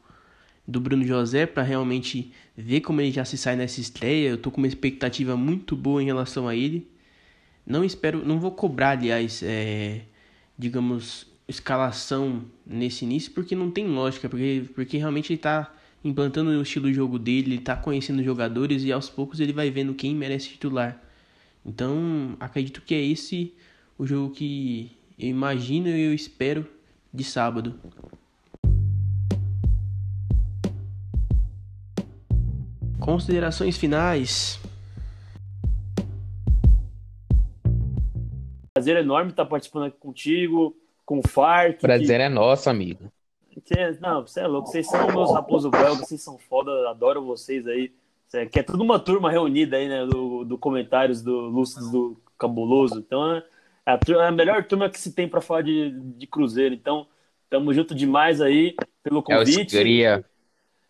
do 0.65 0.79
Bruno 0.79 1.03
José 1.05 1.45
para 1.45 1.63
realmente 1.63 2.31
ver 2.55 2.81
como 2.81 3.01
ele 3.01 3.11
já 3.11 3.25
se 3.25 3.37
sai 3.37 3.55
nessa 3.55 3.79
estreia. 3.79 4.29
Eu 4.29 4.37
tô 4.37 4.51
com 4.51 4.57
uma 4.57 4.67
expectativa 4.67 5.35
muito 5.35 5.75
boa 5.75 6.01
em 6.01 6.05
relação 6.05 6.47
a 6.47 6.55
ele. 6.55 6.89
Não 7.65 7.83
espero, 7.83 8.25
não 8.25 8.39
vou 8.39 8.51
cobrar, 8.51 8.91
aliás, 8.91 9.41
é, 9.43 10.01
digamos, 10.57 11.26
escalação 11.47 12.43
nesse 12.65 13.05
início, 13.05 13.31
porque 13.31 13.55
não 13.55 13.71
tem 13.71 13.87
lógica, 13.87 14.27
porque, 14.27 14.65
porque 14.75 14.97
realmente 14.97 15.31
ele 15.31 15.39
está 15.39 15.73
implantando 16.03 16.49
o 16.51 16.61
estilo 16.61 16.87
de 16.87 16.93
jogo 16.93 17.17
dele, 17.17 17.53
ele 17.53 17.55
está 17.57 17.75
conhecendo 17.75 18.19
os 18.19 18.25
jogadores 18.25 18.83
e 18.83 18.91
aos 18.91 19.09
poucos 19.09 19.39
ele 19.39 19.53
vai 19.53 19.69
vendo 19.71 19.93
quem 19.93 20.13
merece 20.13 20.49
titular. 20.49 21.01
Então, 21.65 22.35
acredito 22.39 22.81
que 22.81 22.93
é 22.93 23.01
esse 23.01 23.53
o 23.97 24.05
jogo 24.05 24.33
que 24.33 24.91
eu 25.17 25.27
imagino 25.29 25.87
e 25.87 26.01
eu 26.01 26.13
espero 26.13 26.67
de 27.13 27.23
sábado. 27.23 27.79
Considerações 32.99 33.77
finais. 33.77 34.59
Prazer 38.73 38.97
enorme 38.97 39.31
estar 39.31 39.45
participando 39.45 39.85
aqui 39.85 39.97
contigo, 39.97 40.75
com 41.07 41.19
o 41.19 41.27
Farc. 41.27 41.79
Prazer 41.79 42.17
que... 42.17 42.23
é 42.23 42.29
nosso, 42.29 42.69
amigo. 42.69 43.09
Não, 44.01 44.21
você 44.21 44.41
é 44.41 44.47
louco, 44.47 44.67
vocês 44.67 44.87
são 44.87 45.07
meus 45.07 45.33
raposo 45.33 45.71
belga, 45.71 46.05
vocês 46.05 46.21
são 46.21 46.37
foda, 46.37 46.89
adoro 46.89 47.23
vocês 47.23 47.65
aí. 47.65 47.91
Que 48.51 48.59
é 48.59 48.63
toda 48.63 48.83
uma 48.83 48.99
turma 48.99 49.31
reunida 49.31 49.77
aí, 49.77 49.87
né? 49.87 50.05
Do, 50.05 50.43
do 50.43 50.57
comentários 50.57 51.21
do 51.21 51.47
Lúcido 51.47 51.89
do 51.89 52.21
Cabuloso. 52.37 52.99
Então 52.99 53.37
é 53.37 53.43
a, 53.85 53.97
é 53.97 54.27
a 54.27 54.31
melhor 54.31 54.63
turma 54.65 54.89
que 54.89 54.99
se 54.99 55.13
tem 55.13 55.29
para 55.29 55.39
falar 55.39 55.61
de, 55.61 55.91
de 55.91 56.27
Cruzeiro. 56.27 56.75
Então, 56.75 57.07
tamo 57.49 57.73
junto 57.73 57.95
demais 57.95 58.41
aí 58.41 58.75
pelo 59.01 59.23
convite. 59.23 59.75
É 59.75 59.79
os 59.79 59.83
cria. 59.83 60.25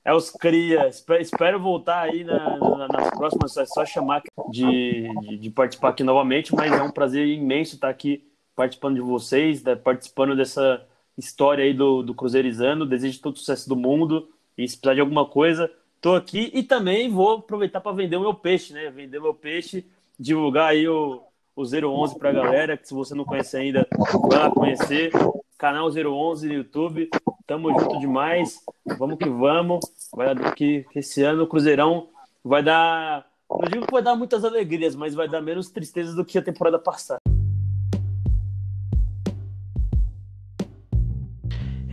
É 0.03 0.13
os 0.13 0.32
cria. 0.32 0.88
Espero, 0.88 1.22
espero 1.22 1.59
voltar 1.59 2.01
aí 2.01 2.24
na, 2.24 2.57
na, 2.57 2.88
nas 2.88 3.09
próximas. 3.11 3.55
É 3.55 3.65
só 3.68 3.86
chamar 3.86 4.24
de, 4.49 5.07
de, 5.22 5.38
de, 5.38 5.49
participar 5.51 5.89
aqui 5.89 6.03
novamente, 6.03 6.55
mas 6.55 6.72
é 6.72 6.82
um 6.82 6.91
prazer 6.91 7.28
imenso 7.28 7.76
estar 7.76 7.89
aqui 7.89 8.28
participando 8.58 8.95
de 8.95 9.01
vocês, 9.01 9.64
né, 9.64 9.74
participando 9.76 10.36
dessa 10.36 10.86
história 11.18 11.64
aí 11.64 11.74
do, 11.74 12.03
do 12.03 12.14
Cruzeirizando. 12.14 12.86
Desejo 12.86 13.22
todo 13.22 13.36
o 13.36 13.39
sucesso 13.39 13.70
do 13.70 13.76
mundo. 13.78 14.28
E 14.58 14.68
se 14.68 14.76
precisar 14.76 14.95
de 14.95 15.01
alguma 15.01 15.26
coisa, 15.26 15.72
Tô 15.99 16.14
aqui 16.14 16.51
e 16.53 16.62
também 16.62 17.10
vou 17.10 17.38
aproveitar 17.38 17.82
para 17.82 17.91
vender 17.91 18.18
o 18.18 18.22
meu 18.22 18.34
peixe, 18.34 18.72
né? 18.72 18.89
Vender 18.91 19.20
meu 19.20 19.34
peixe, 19.34 19.86
divulgar 20.18 20.70
aí 20.70 20.88
o, 20.88 21.24
o 21.55 21.64
011 21.64 22.20
para 22.20 22.30
a 22.30 22.34
galera, 22.34 22.78
que 22.78 22.88
se 22.88 22.93
você 22.93 23.16
não 23.16 23.26
conhece 23.26 23.58
ainda, 23.58 23.88
vai 24.30 24.39
lá 24.39 24.51
conhecer. 24.51 25.12
Canal 25.58 25.89
011 25.89 26.47
no 26.47 26.53
YouTube. 26.53 27.10
Tamo 27.47 27.78
junto 27.80 27.99
demais. 27.99 28.60
Vamos 28.97 29.18
que 29.18 29.28
vamos. 29.28 29.80
Vai 30.14 30.36
que, 30.53 30.86
que 30.91 30.99
esse 30.99 31.24
ano 31.24 31.43
o 31.43 31.47
Cruzeirão 31.47 32.10
vai 32.43 32.62
dar. 32.62 33.26
Não 33.49 33.68
digo 33.68 33.88
que 33.88 33.93
vai 33.93 34.03
dar 34.03 34.16
muitas 34.16 34.45
alegrias, 34.45 34.95
mas 34.95 35.16
vai 35.16 35.28
dar 35.28 35.41
menos 35.41 35.72
tristezas 35.72 36.14
do 36.14 36.24
que 36.24 36.38
a 36.38 36.43
temporada 36.43 36.78
passada. 36.78 37.22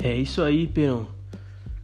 É 0.04 0.14
isso 0.14 0.42
aí, 0.42 0.66
Perão. 0.66 1.06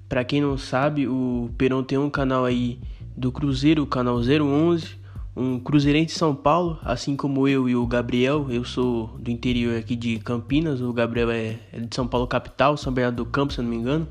Para 0.06 0.22
quem 0.24 0.42
não 0.42 0.58
sabe, 0.58 1.08
o 1.08 1.48
Perão 1.56 1.82
tem 1.82 1.96
um 1.96 2.10
canal 2.10 2.44
aí 2.44 2.78
do 3.16 3.32
Cruzeiro, 3.32 3.82
o 3.82 3.86
canal 3.86 4.16
011, 4.16 4.88
um 5.34 5.58
cruzeirense 5.58 6.12
de 6.12 6.18
São 6.18 6.34
Paulo, 6.34 6.78
assim 6.82 7.16
como 7.16 7.48
eu 7.48 7.66
e 7.66 7.74
o 7.74 7.86
Gabriel. 7.86 8.46
Eu 8.50 8.62
sou 8.62 9.06
do 9.18 9.30
interior 9.30 9.78
aqui 9.78 9.96
de 9.96 10.18
Campinas, 10.18 10.82
o 10.82 10.92
Gabriel 10.92 11.30
é, 11.30 11.60
é 11.72 11.80
de 11.80 11.96
São 11.96 12.06
Paulo 12.06 12.26
capital, 12.26 12.76
São 12.76 12.92
Bernardo 12.92 13.24
do 13.24 13.24
Campo, 13.24 13.54
se 13.54 13.60
eu 13.60 13.62
não 13.62 13.70
me 13.70 13.78
engano. 13.78 14.06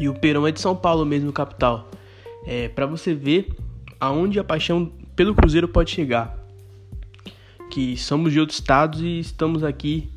E 0.00 0.08
o 0.08 0.14
Perão 0.14 0.44
é 0.44 0.50
de 0.50 0.60
São 0.60 0.74
Paulo 0.74 1.06
mesmo, 1.06 1.32
capital. 1.32 1.88
É, 2.44 2.68
para 2.68 2.84
você 2.84 3.14
ver 3.14 3.56
aonde 4.00 4.40
a 4.40 4.44
paixão 4.44 4.90
pelo 5.14 5.36
Cruzeiro 5.36 5.68
pode 5.68 5.92
chegar. 5.92 6.36
Que 7.70 7.96
somos 7.96 8.32
de 8.32 8.40
outros 8.40 8.58
estados 8.58 9.00
e 9.00 9.20
estamos 9.20 9.62
aqui 9.62 10.10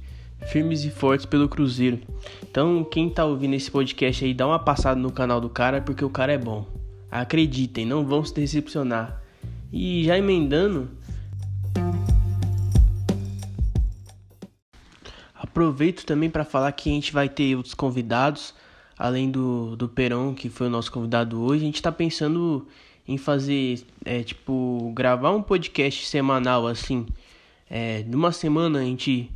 firmes 0.48 0.84
e 0.84 0.90
fortes 0.90 1.26
pelo 1.26 1.50
Cruzeiro. 1.50 2.00
Então, 2.42 2.84
quem 2.84 3.10
tá 3.10 3.26
ouvindo 3.26 3.56
esse 3.56 3.70
podcast 3.70 4.24
aí, 4.24 4.34
dá 4.34 4.46
uma 4.48 4.60
passada 4.60 5.00
no 5.00 5.12
canal 5.12 5.42
do 5.42 5.50
cara, 5.50 5.82
porque 5.82 6.04
o 6.04 6.10
cara 6.10 6.34
é 6.34 6.38
bom. 6.38 6.66
Acreditem, 7.10 7.86
não 7.86 8.06
vão 8.06 8.24
se 8.24 8.34
decepcionar. 8.34 9.22
E 9.72 10.04
já 10.04 10.18
emendando, 10.18 10.90
aproveito 15.34 16.06
também 16.06 16.30
para 16.30 16.44
falar 16.44 16.72
que 16.72 16.90
a 16.90 16.94
gente 16.94 17.14
vai 17.14 17.30
ter 17.30 17.56
outros 17.56 17.74
convidados, 17.74 18.54
além 18.98 19.30
do, 19.30 19.76
do 19.76 19.88
Perão, 19.90 20.34
que 20.34 20.50
foi 20.50 20.68
o 20.68 20.70
nosso 20.70 20.92
convidado 20.92 21.42
hoje. 21.42 21.64
A 21.64 21.66
gente 21.66 21.76
está 21.76 21.92
pensando 21.92 22.68
em 23.08 23.18
fazer, 23.18 23.82
é, 24.06 24.24
tipo, 24.24 24.92
gravar 24.96 25.32
um 25.32 25.42
podcast 25.42 26.06
semanal 26.08 26.68
assim. 26.68 27.06
É, 27.70 28.04
numa 28.08 28.32
semana 28.32 28.80
a 28.80 28.84
gente 28.84 29.32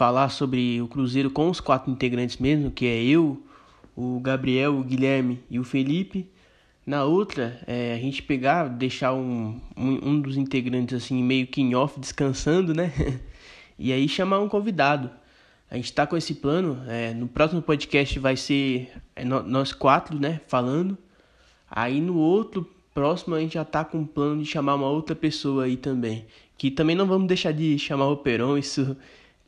falar 0.00 0.30
sobre 0.30 0.80
o 0.80 0.88
Cruzeiro 0.88 1.28
com 1.28 1.50
os 1.50 1.60
quatro 1.60 1.92
integrantes 1.92 2.38
mesmo, 2.38 2.70
que 2.70 2.86
é 2.86 3.04
eu, 3.04 3.38
o 3.94 4.18
Gabriel, 4.18 4.78
o 4.78 4.82
Guilherme 4.82 5.40
e 5.50 5.58
o 5.58 5.62
Felipe. 5.62 6.26
Na 6.86 7.04
outra, 7.04 7.60
é, 7.66 7.92
a 7.92 7.98
gente 7.98 8.22
pegar, 8.22 8.68
deixar 8.68 9.12
um, 9.12 9.60
um, 9.76 10.08
um, 10.08 10.18
dos 10.18 10.38
integrantes 10.38 10.96
assim 10.96 11.22
meio 11.22 11.46
que 11.46 11.60
em 11.60 11.74
off 11.74 12.00
descansando, 12.00 12.72
né? 12.72 12.90
e 13.78 13.92
aí 13.92 14.08
chamar 14.08 14.38
um 14.38 14.48
convidado. 14.48 15.10
A 15.70 15.76
gente 15.76 15.92
tá 15.92 16.06
com 16.06 16.16
esse 16.16 16.34
plano. 16.36 16.82
É, 16.88 17.12
no 17.12 17.28
próximo 17.28 17.60
podcast 17.60 18.18
vai 18.18 18.38
ser 18.38 18.90
é, 19.14 19.22
nós 19.22 19.74
quatro, 19.74 20.18
né? 20.18 20.40
Falando. 20.48 20.96
Aí 21.70 22.00
no 22.00 22.16
outro 22.16 22.66
próximo 22.94 23.34
a 23.34 23.40
gente 23.40 23.52
já 23.52 23.66
tá 23.66 23.84
com 23.84 23.98
um 23.98 24.06
plano 24.06 24.42
de 24.42 24.48
chamar 24.48 24.76
uma 24.76 24.88
outra 24.88 25.14
pessoa 25.14 25.64
aí 25.64 25.76
também. 25.76 26.24
Que 26.56 26.70
também 26.70 26.96
não 26.96 27.06
vamos 27.06 27.28
deixar 27.28 27.52
de 27.52 27.78
chamar 27.78 28.08
o 28.08 28.16
Peron, 28.16 28.56
isso 28.56 28.96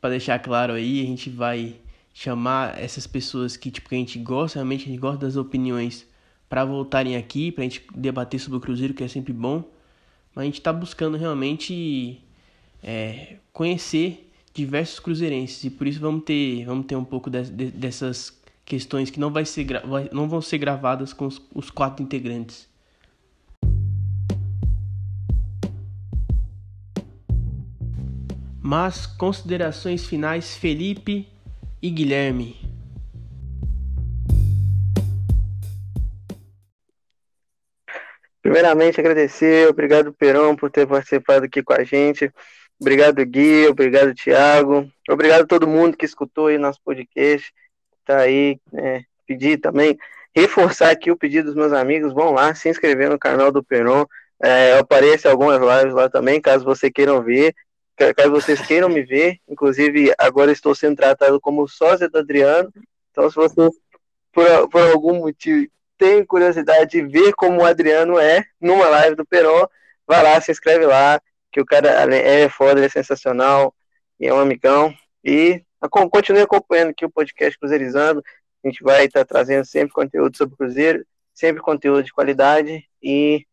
para 0.03 0.09
deixar 0.09 0.37
claro 0.39 0.73
aí. 0.73 1.01
A 1.01 1.05
gente 1.05 1.29
vai 1.29 1.77
chamar 2.13 2.77
essas 2.77 3.07
pessoas 3.07 3.55
que 3.55 3.71
tipo 3.71 3.87
que 3.87 3.95
a 3.95 3.97
gente 3.97 4.19
gosta, 4.19 4.59
realmente 4.59 4.83
a 4.83 4.87
gente 4.89 4.99
gosta 4.99 5.25
das 5.25 5.37
opiniões 5.37 6.05
para 6.49 6.65
voltarem 6.65 7.15
aqui, 7.15 7.53
para 7.53 7.61
a 7.61 7.63
gente 7.63 7.85
debater 7.95 8.37
sobre 8.37 8.57
o 8.57 8.59
Cruzeiro, 8.59 8.93
que 8.93 9.01
é 9.01 9.07
sempre 9.07 9.31
bom. 9.31 9.63
Mas 10.35 10.41
a 10.41 10.45
gente 10.45 10.59
está 10.59 10.73
buscando 10.73 11.15
realmente 11.15 12.21
é, 12.83 13.37
conhecer 13.53 14.29
diversos 14.53 14.99
cruzeirenses 14.99 15.63
e 15.63 15.69
por 15.69 15.87
isso 15.87 16.01
vamos 16.01 16.25
ter, 16.25 16.65
vamos 16.65 16.85
ter 16.85 16.97
um 16.97 17.05
pouco 17.05 17.29
de, 17.29 17.41
de, 17.43 17.71
dessas 17.71 18.37
questões 18.65 19.09
que 19.09 19.21
não, 19.21 19.31
vai 19.31 19.45
ser, 19.45 19.65
vai, 19.87 20.09
não 20.11 20.27
vão 20.27 20.41
ser 20.41 20.57
gravadas 20.57 21.13
com 21.13 21.27
os, 21.27 21.41
os 21.55 21.69
quatro 21.69 22.03
integrantes. 22.03 22.67
Mas 28.63 29.05
considerações 29.05 30.05
finais, 30.05 30.55
Felipe 30.55 31.27
e 31.81 31.89
Guilherme. 31.89 32.55
Primeiramente, 38.41 39.01
agradecer, 39.01 39.67
obrigado 39.67 40.13
Perão 40.13 40.55
por 40.55 40.71
ter 40.71 40.87
participado 40.87 41.45
aqui 41.45 41.61
com 41.61 41.73
a 41.73 41.83
gente. 41.83 42.31
Obrigado, 42.79 43.25
Gui, 43.25 43.67
obrigado, 43.67 44.13
Thiago. 44.13 44.89
Obrigado 45.09 45.41
a 45.41 45.47
todo 45.47 45.67
mundo 45.67 45.97
que 45.97 46.05
escutou 46.05 46.47
aí 46.47 46.57
nosso 46.57 46.79
podcast. 46.85 47.53
Tá 48.05 48.19
aí, 48.19 48.57
é, 48.73 49.01
pedir 49.27 49.57
também, 49.57 49.97
reforçar 50.33 50.89
aqui 50.89 51.11
o 51.11 51.17
pedido 51.17 51.47
dos 51.47 51.55
meus 51.55 51.73
amigos. 51.73 52.13
Vão 52.13 52.31
lá, 52.31 52.55
se 52.55 52.69
inscrever 52.69 53.09
no 53.09 53.19
canal 53.19 53.51
do 53.51 53.61
Peron. 53.61 54.05
É, 54.41 54.77
apareça 54.77 55.29
algumas 55.29 55.59
lives 55.59 55.93
lá 55.93 56.09
também, 56.09 56.39
caso 56.39 56.63
vocês 56.63 56.91
queiram 56.93 57.21
ver. 57.21 57.53
Caso 57.95 58.31
vocês 58.31 58.59
queiram 58.65 58.89
me 58.89 59.03
ver. 59.03 59.37
Inclusive, 59.47 60.13
agora 60.17 60.51
estou 60.51 60.73
sendo 60.73 60.95
tratado 60.95 61.39
como 61.39 61.67
sósia 61.67 62.09
do 62.09 62.17
Adriano. 62.17 62.71
Então, 63.11 63.29
se 63.29 63.35
vocês, 63.35 63.71
por, 64.31 64.69
por 64.69 64.81
algum 64.81 65.19
motivo, 65.19 65.67
tem 65.97 66.25
curiosidade 66.25 66.91
de 66.91 67.01
ver 67.01 67.33
como 67.33 67.61
o 67.61 67.65
Adriano 67.65 68.19
é 68.19 68.43
numa 68.59 68.89
live 68.89 69.15
do 69.15 69.25
Peron, 69.25 69.67
vai 70.07 70.21
lá, 70.23 70.41
se 70.41 70.51
inscreve 70.51 70.85
lá, 70.85 71.21
que 71.51 71.61
o 71.61 71.65
cara 71.65 71.89
é 72.15 72.49
foda, 72.49 72.79
ele 72.79 72.87
é 72.87 72.89
sensacional, 72.89 73.73
e 74.19 74.27
é 74.27 74.33
um 74.33 74.39
amigão. 74.39 74.93
E 75.23 75.63
continue 76.11 76.41
acompanhando 76.41 76.89
aqui 76.89 77.05
o 77.05 77.11
podcast 77.11 77.57
Cruzeirizando. 77.57 78.23
A 78.63 78.67
gente 78.67 78.83
vai 78.83 79.05
estar 79.05 79.23
trazendo 79.25 79.65
sempre 79.65 79.93
conteúdo 79.93 80.35
sobre 80.35 80.55
Cruzeiro, 80.55 81.05
sempre 81.33 81.61
conteúdo 81.61 82.03
de 82.03 82.13
qualidade 82.13 82.87
e 83.01 83.45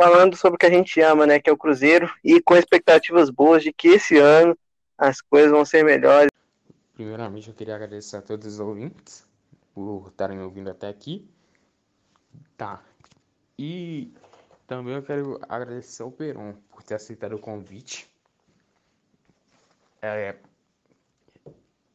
falando 0.00 0.34
sobre 0.34 0.54
o 0.54 0.58
que 0.58 0.64
a 0.64 0.70
gente 0.70 0.98
ama, 1.02 1.26
né, 1.26 1.38
que 1.38 1.50
é 1.50 1.52
o 1.52 1.58
Cruzeiro, 1.58 2.10
e 2.24 2.40
com 2.40 2.56
expectativas 2.56 3.28
boas 3.28 3.62
de 3.62 3.70
que 3.70 3.88
esse 3.88 4.16
ano 4.16 4.56
as 4.96 5.20
coisas 5.20 5.50
vão 5.50 5.62
ser 5.62 5.84
melhores. 5.84 6.30
Primeiramente, 6.94 7.48
eu 7.48 7.54
queria 7.54 7.74
agradecer 7.74 8.16
a 8.16 8.22
todos 8.22 8.46
os 8.46 8.60
ouvintes 8.60 9.26
por 9.74 10.08
estarem 10.08 10.38
me 10.38 10.42
ouvindo 10.42 10.70
até 10.70 10.88
aqui. 10.88 11.28
Tá. 12.56 12.82
E 13.58 14.10
também 14.66 14.94
eu 14.94 15.02
quero 15.02 15.38
agradecer 15.46 16.02
ao 16.02 16.10
Peron 16.10 16.54
por 16.70 16.82
ter 16.82 16.94
aceitado 16.94 17.34
o 17.34 17.38
convite. 17.38 18.08
É, 20.00 20.34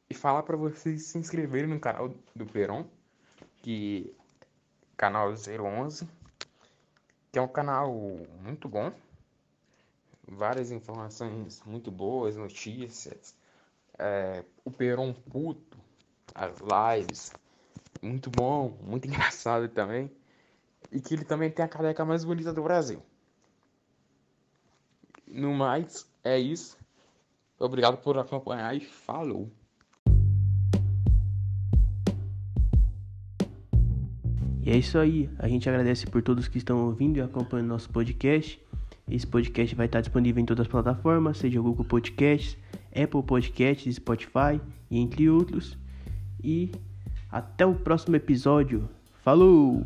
e 0.07 0.13
falar 0.13 0.43
para 0.43 0.55
vocês 0.55 1.07
se 1.07 1.17
inscreverem 1.17 1.67
no 1.67 1.79
canal 1.79 2.13
do 2.35 2.45
Peron, 2.45 2.85
que 3.63 4.15
canal 4.95 5.33
011, 5.33 6.07
que 7.35 7.39
é 7.39 7.41
um 7.41 7.49
canal 7.49 7.93
muito 8.41 8.69
bom. 8.69 8.93
Várias 10.25 10.71
informações 10.71 11.61
muito 11.65 11.91
boas, 11.91 12.37
notícias. 12.37 13.35
É, 13.99 14.41
o 14.63 14.71
Peron 14.71 15.11
puto, 15.13 15.77
as 16.33 16.55
lives, 16.61 17.33
muito 18.01 18.29
bom, 18.29 18.77
muito 18.81 19.05
engraçado 19.11 19.67
também 19.67 20.09
e 20.89 21.01
que 21.01 21.13
ele 21.13 21.25
também 21.25 21.51
tem 21.51 21.65
a 21.65 21.67
careca 21.67 22.05
mais 22.05 22.23
bonita 22.23 22.53
do 22.53 22.63
Brasil. 22.63 23.03
No 25.27 25.53
mais, 25.53 26.09
é 26.23 26.39
isso. 26.39 26.77
Obrigado 27.59 27.97
por 27.97 28.17
acompanhar 28.17 28.73
e 28.77 28.79
falou! 28.79 29.51
E 34.65 34.71
é 34.71 34.77
isso 34.77 34.97
aí. 34.97 35.29
A 35.37 35.47
gente 35.47 35.69
agradece 35.69 36.07
por 36.07 36.23
todos 36.23 36.47
que 36.47 36.57
estão 36.57 36.85
ouvindo 36.87 37.17
e 37.17 37.21
acompanhando 37.21 37.67
nosso 37.67 37.87
podcast. 37.91 38.59
Esse 39.07 39.27
podcast 39.27 39.75
vai 39.75 39.85
estar 39.85 40.01
disponível 40.01 40.41
em 40.41 40.45
todas 40.45 40.65
as 40.65 40.67
plataformas, 40.67 41.37
seja 41.37 41.61
Google 41.61 41.85
Podcasts, 41.85 42.57
Apple 42.89 43.21
Podcasts, 43.21 43.95
Spotify 43.95 44.59
e 44.89 44.97
entre 44.97 45.29
outros. 45.29 45.77
E 46.43 46.71
até 47.31 47.63
o 47.63 47.75
próximo 47.75 48.15
episódio. 48.15 48.89
Falou! 49.23 49.85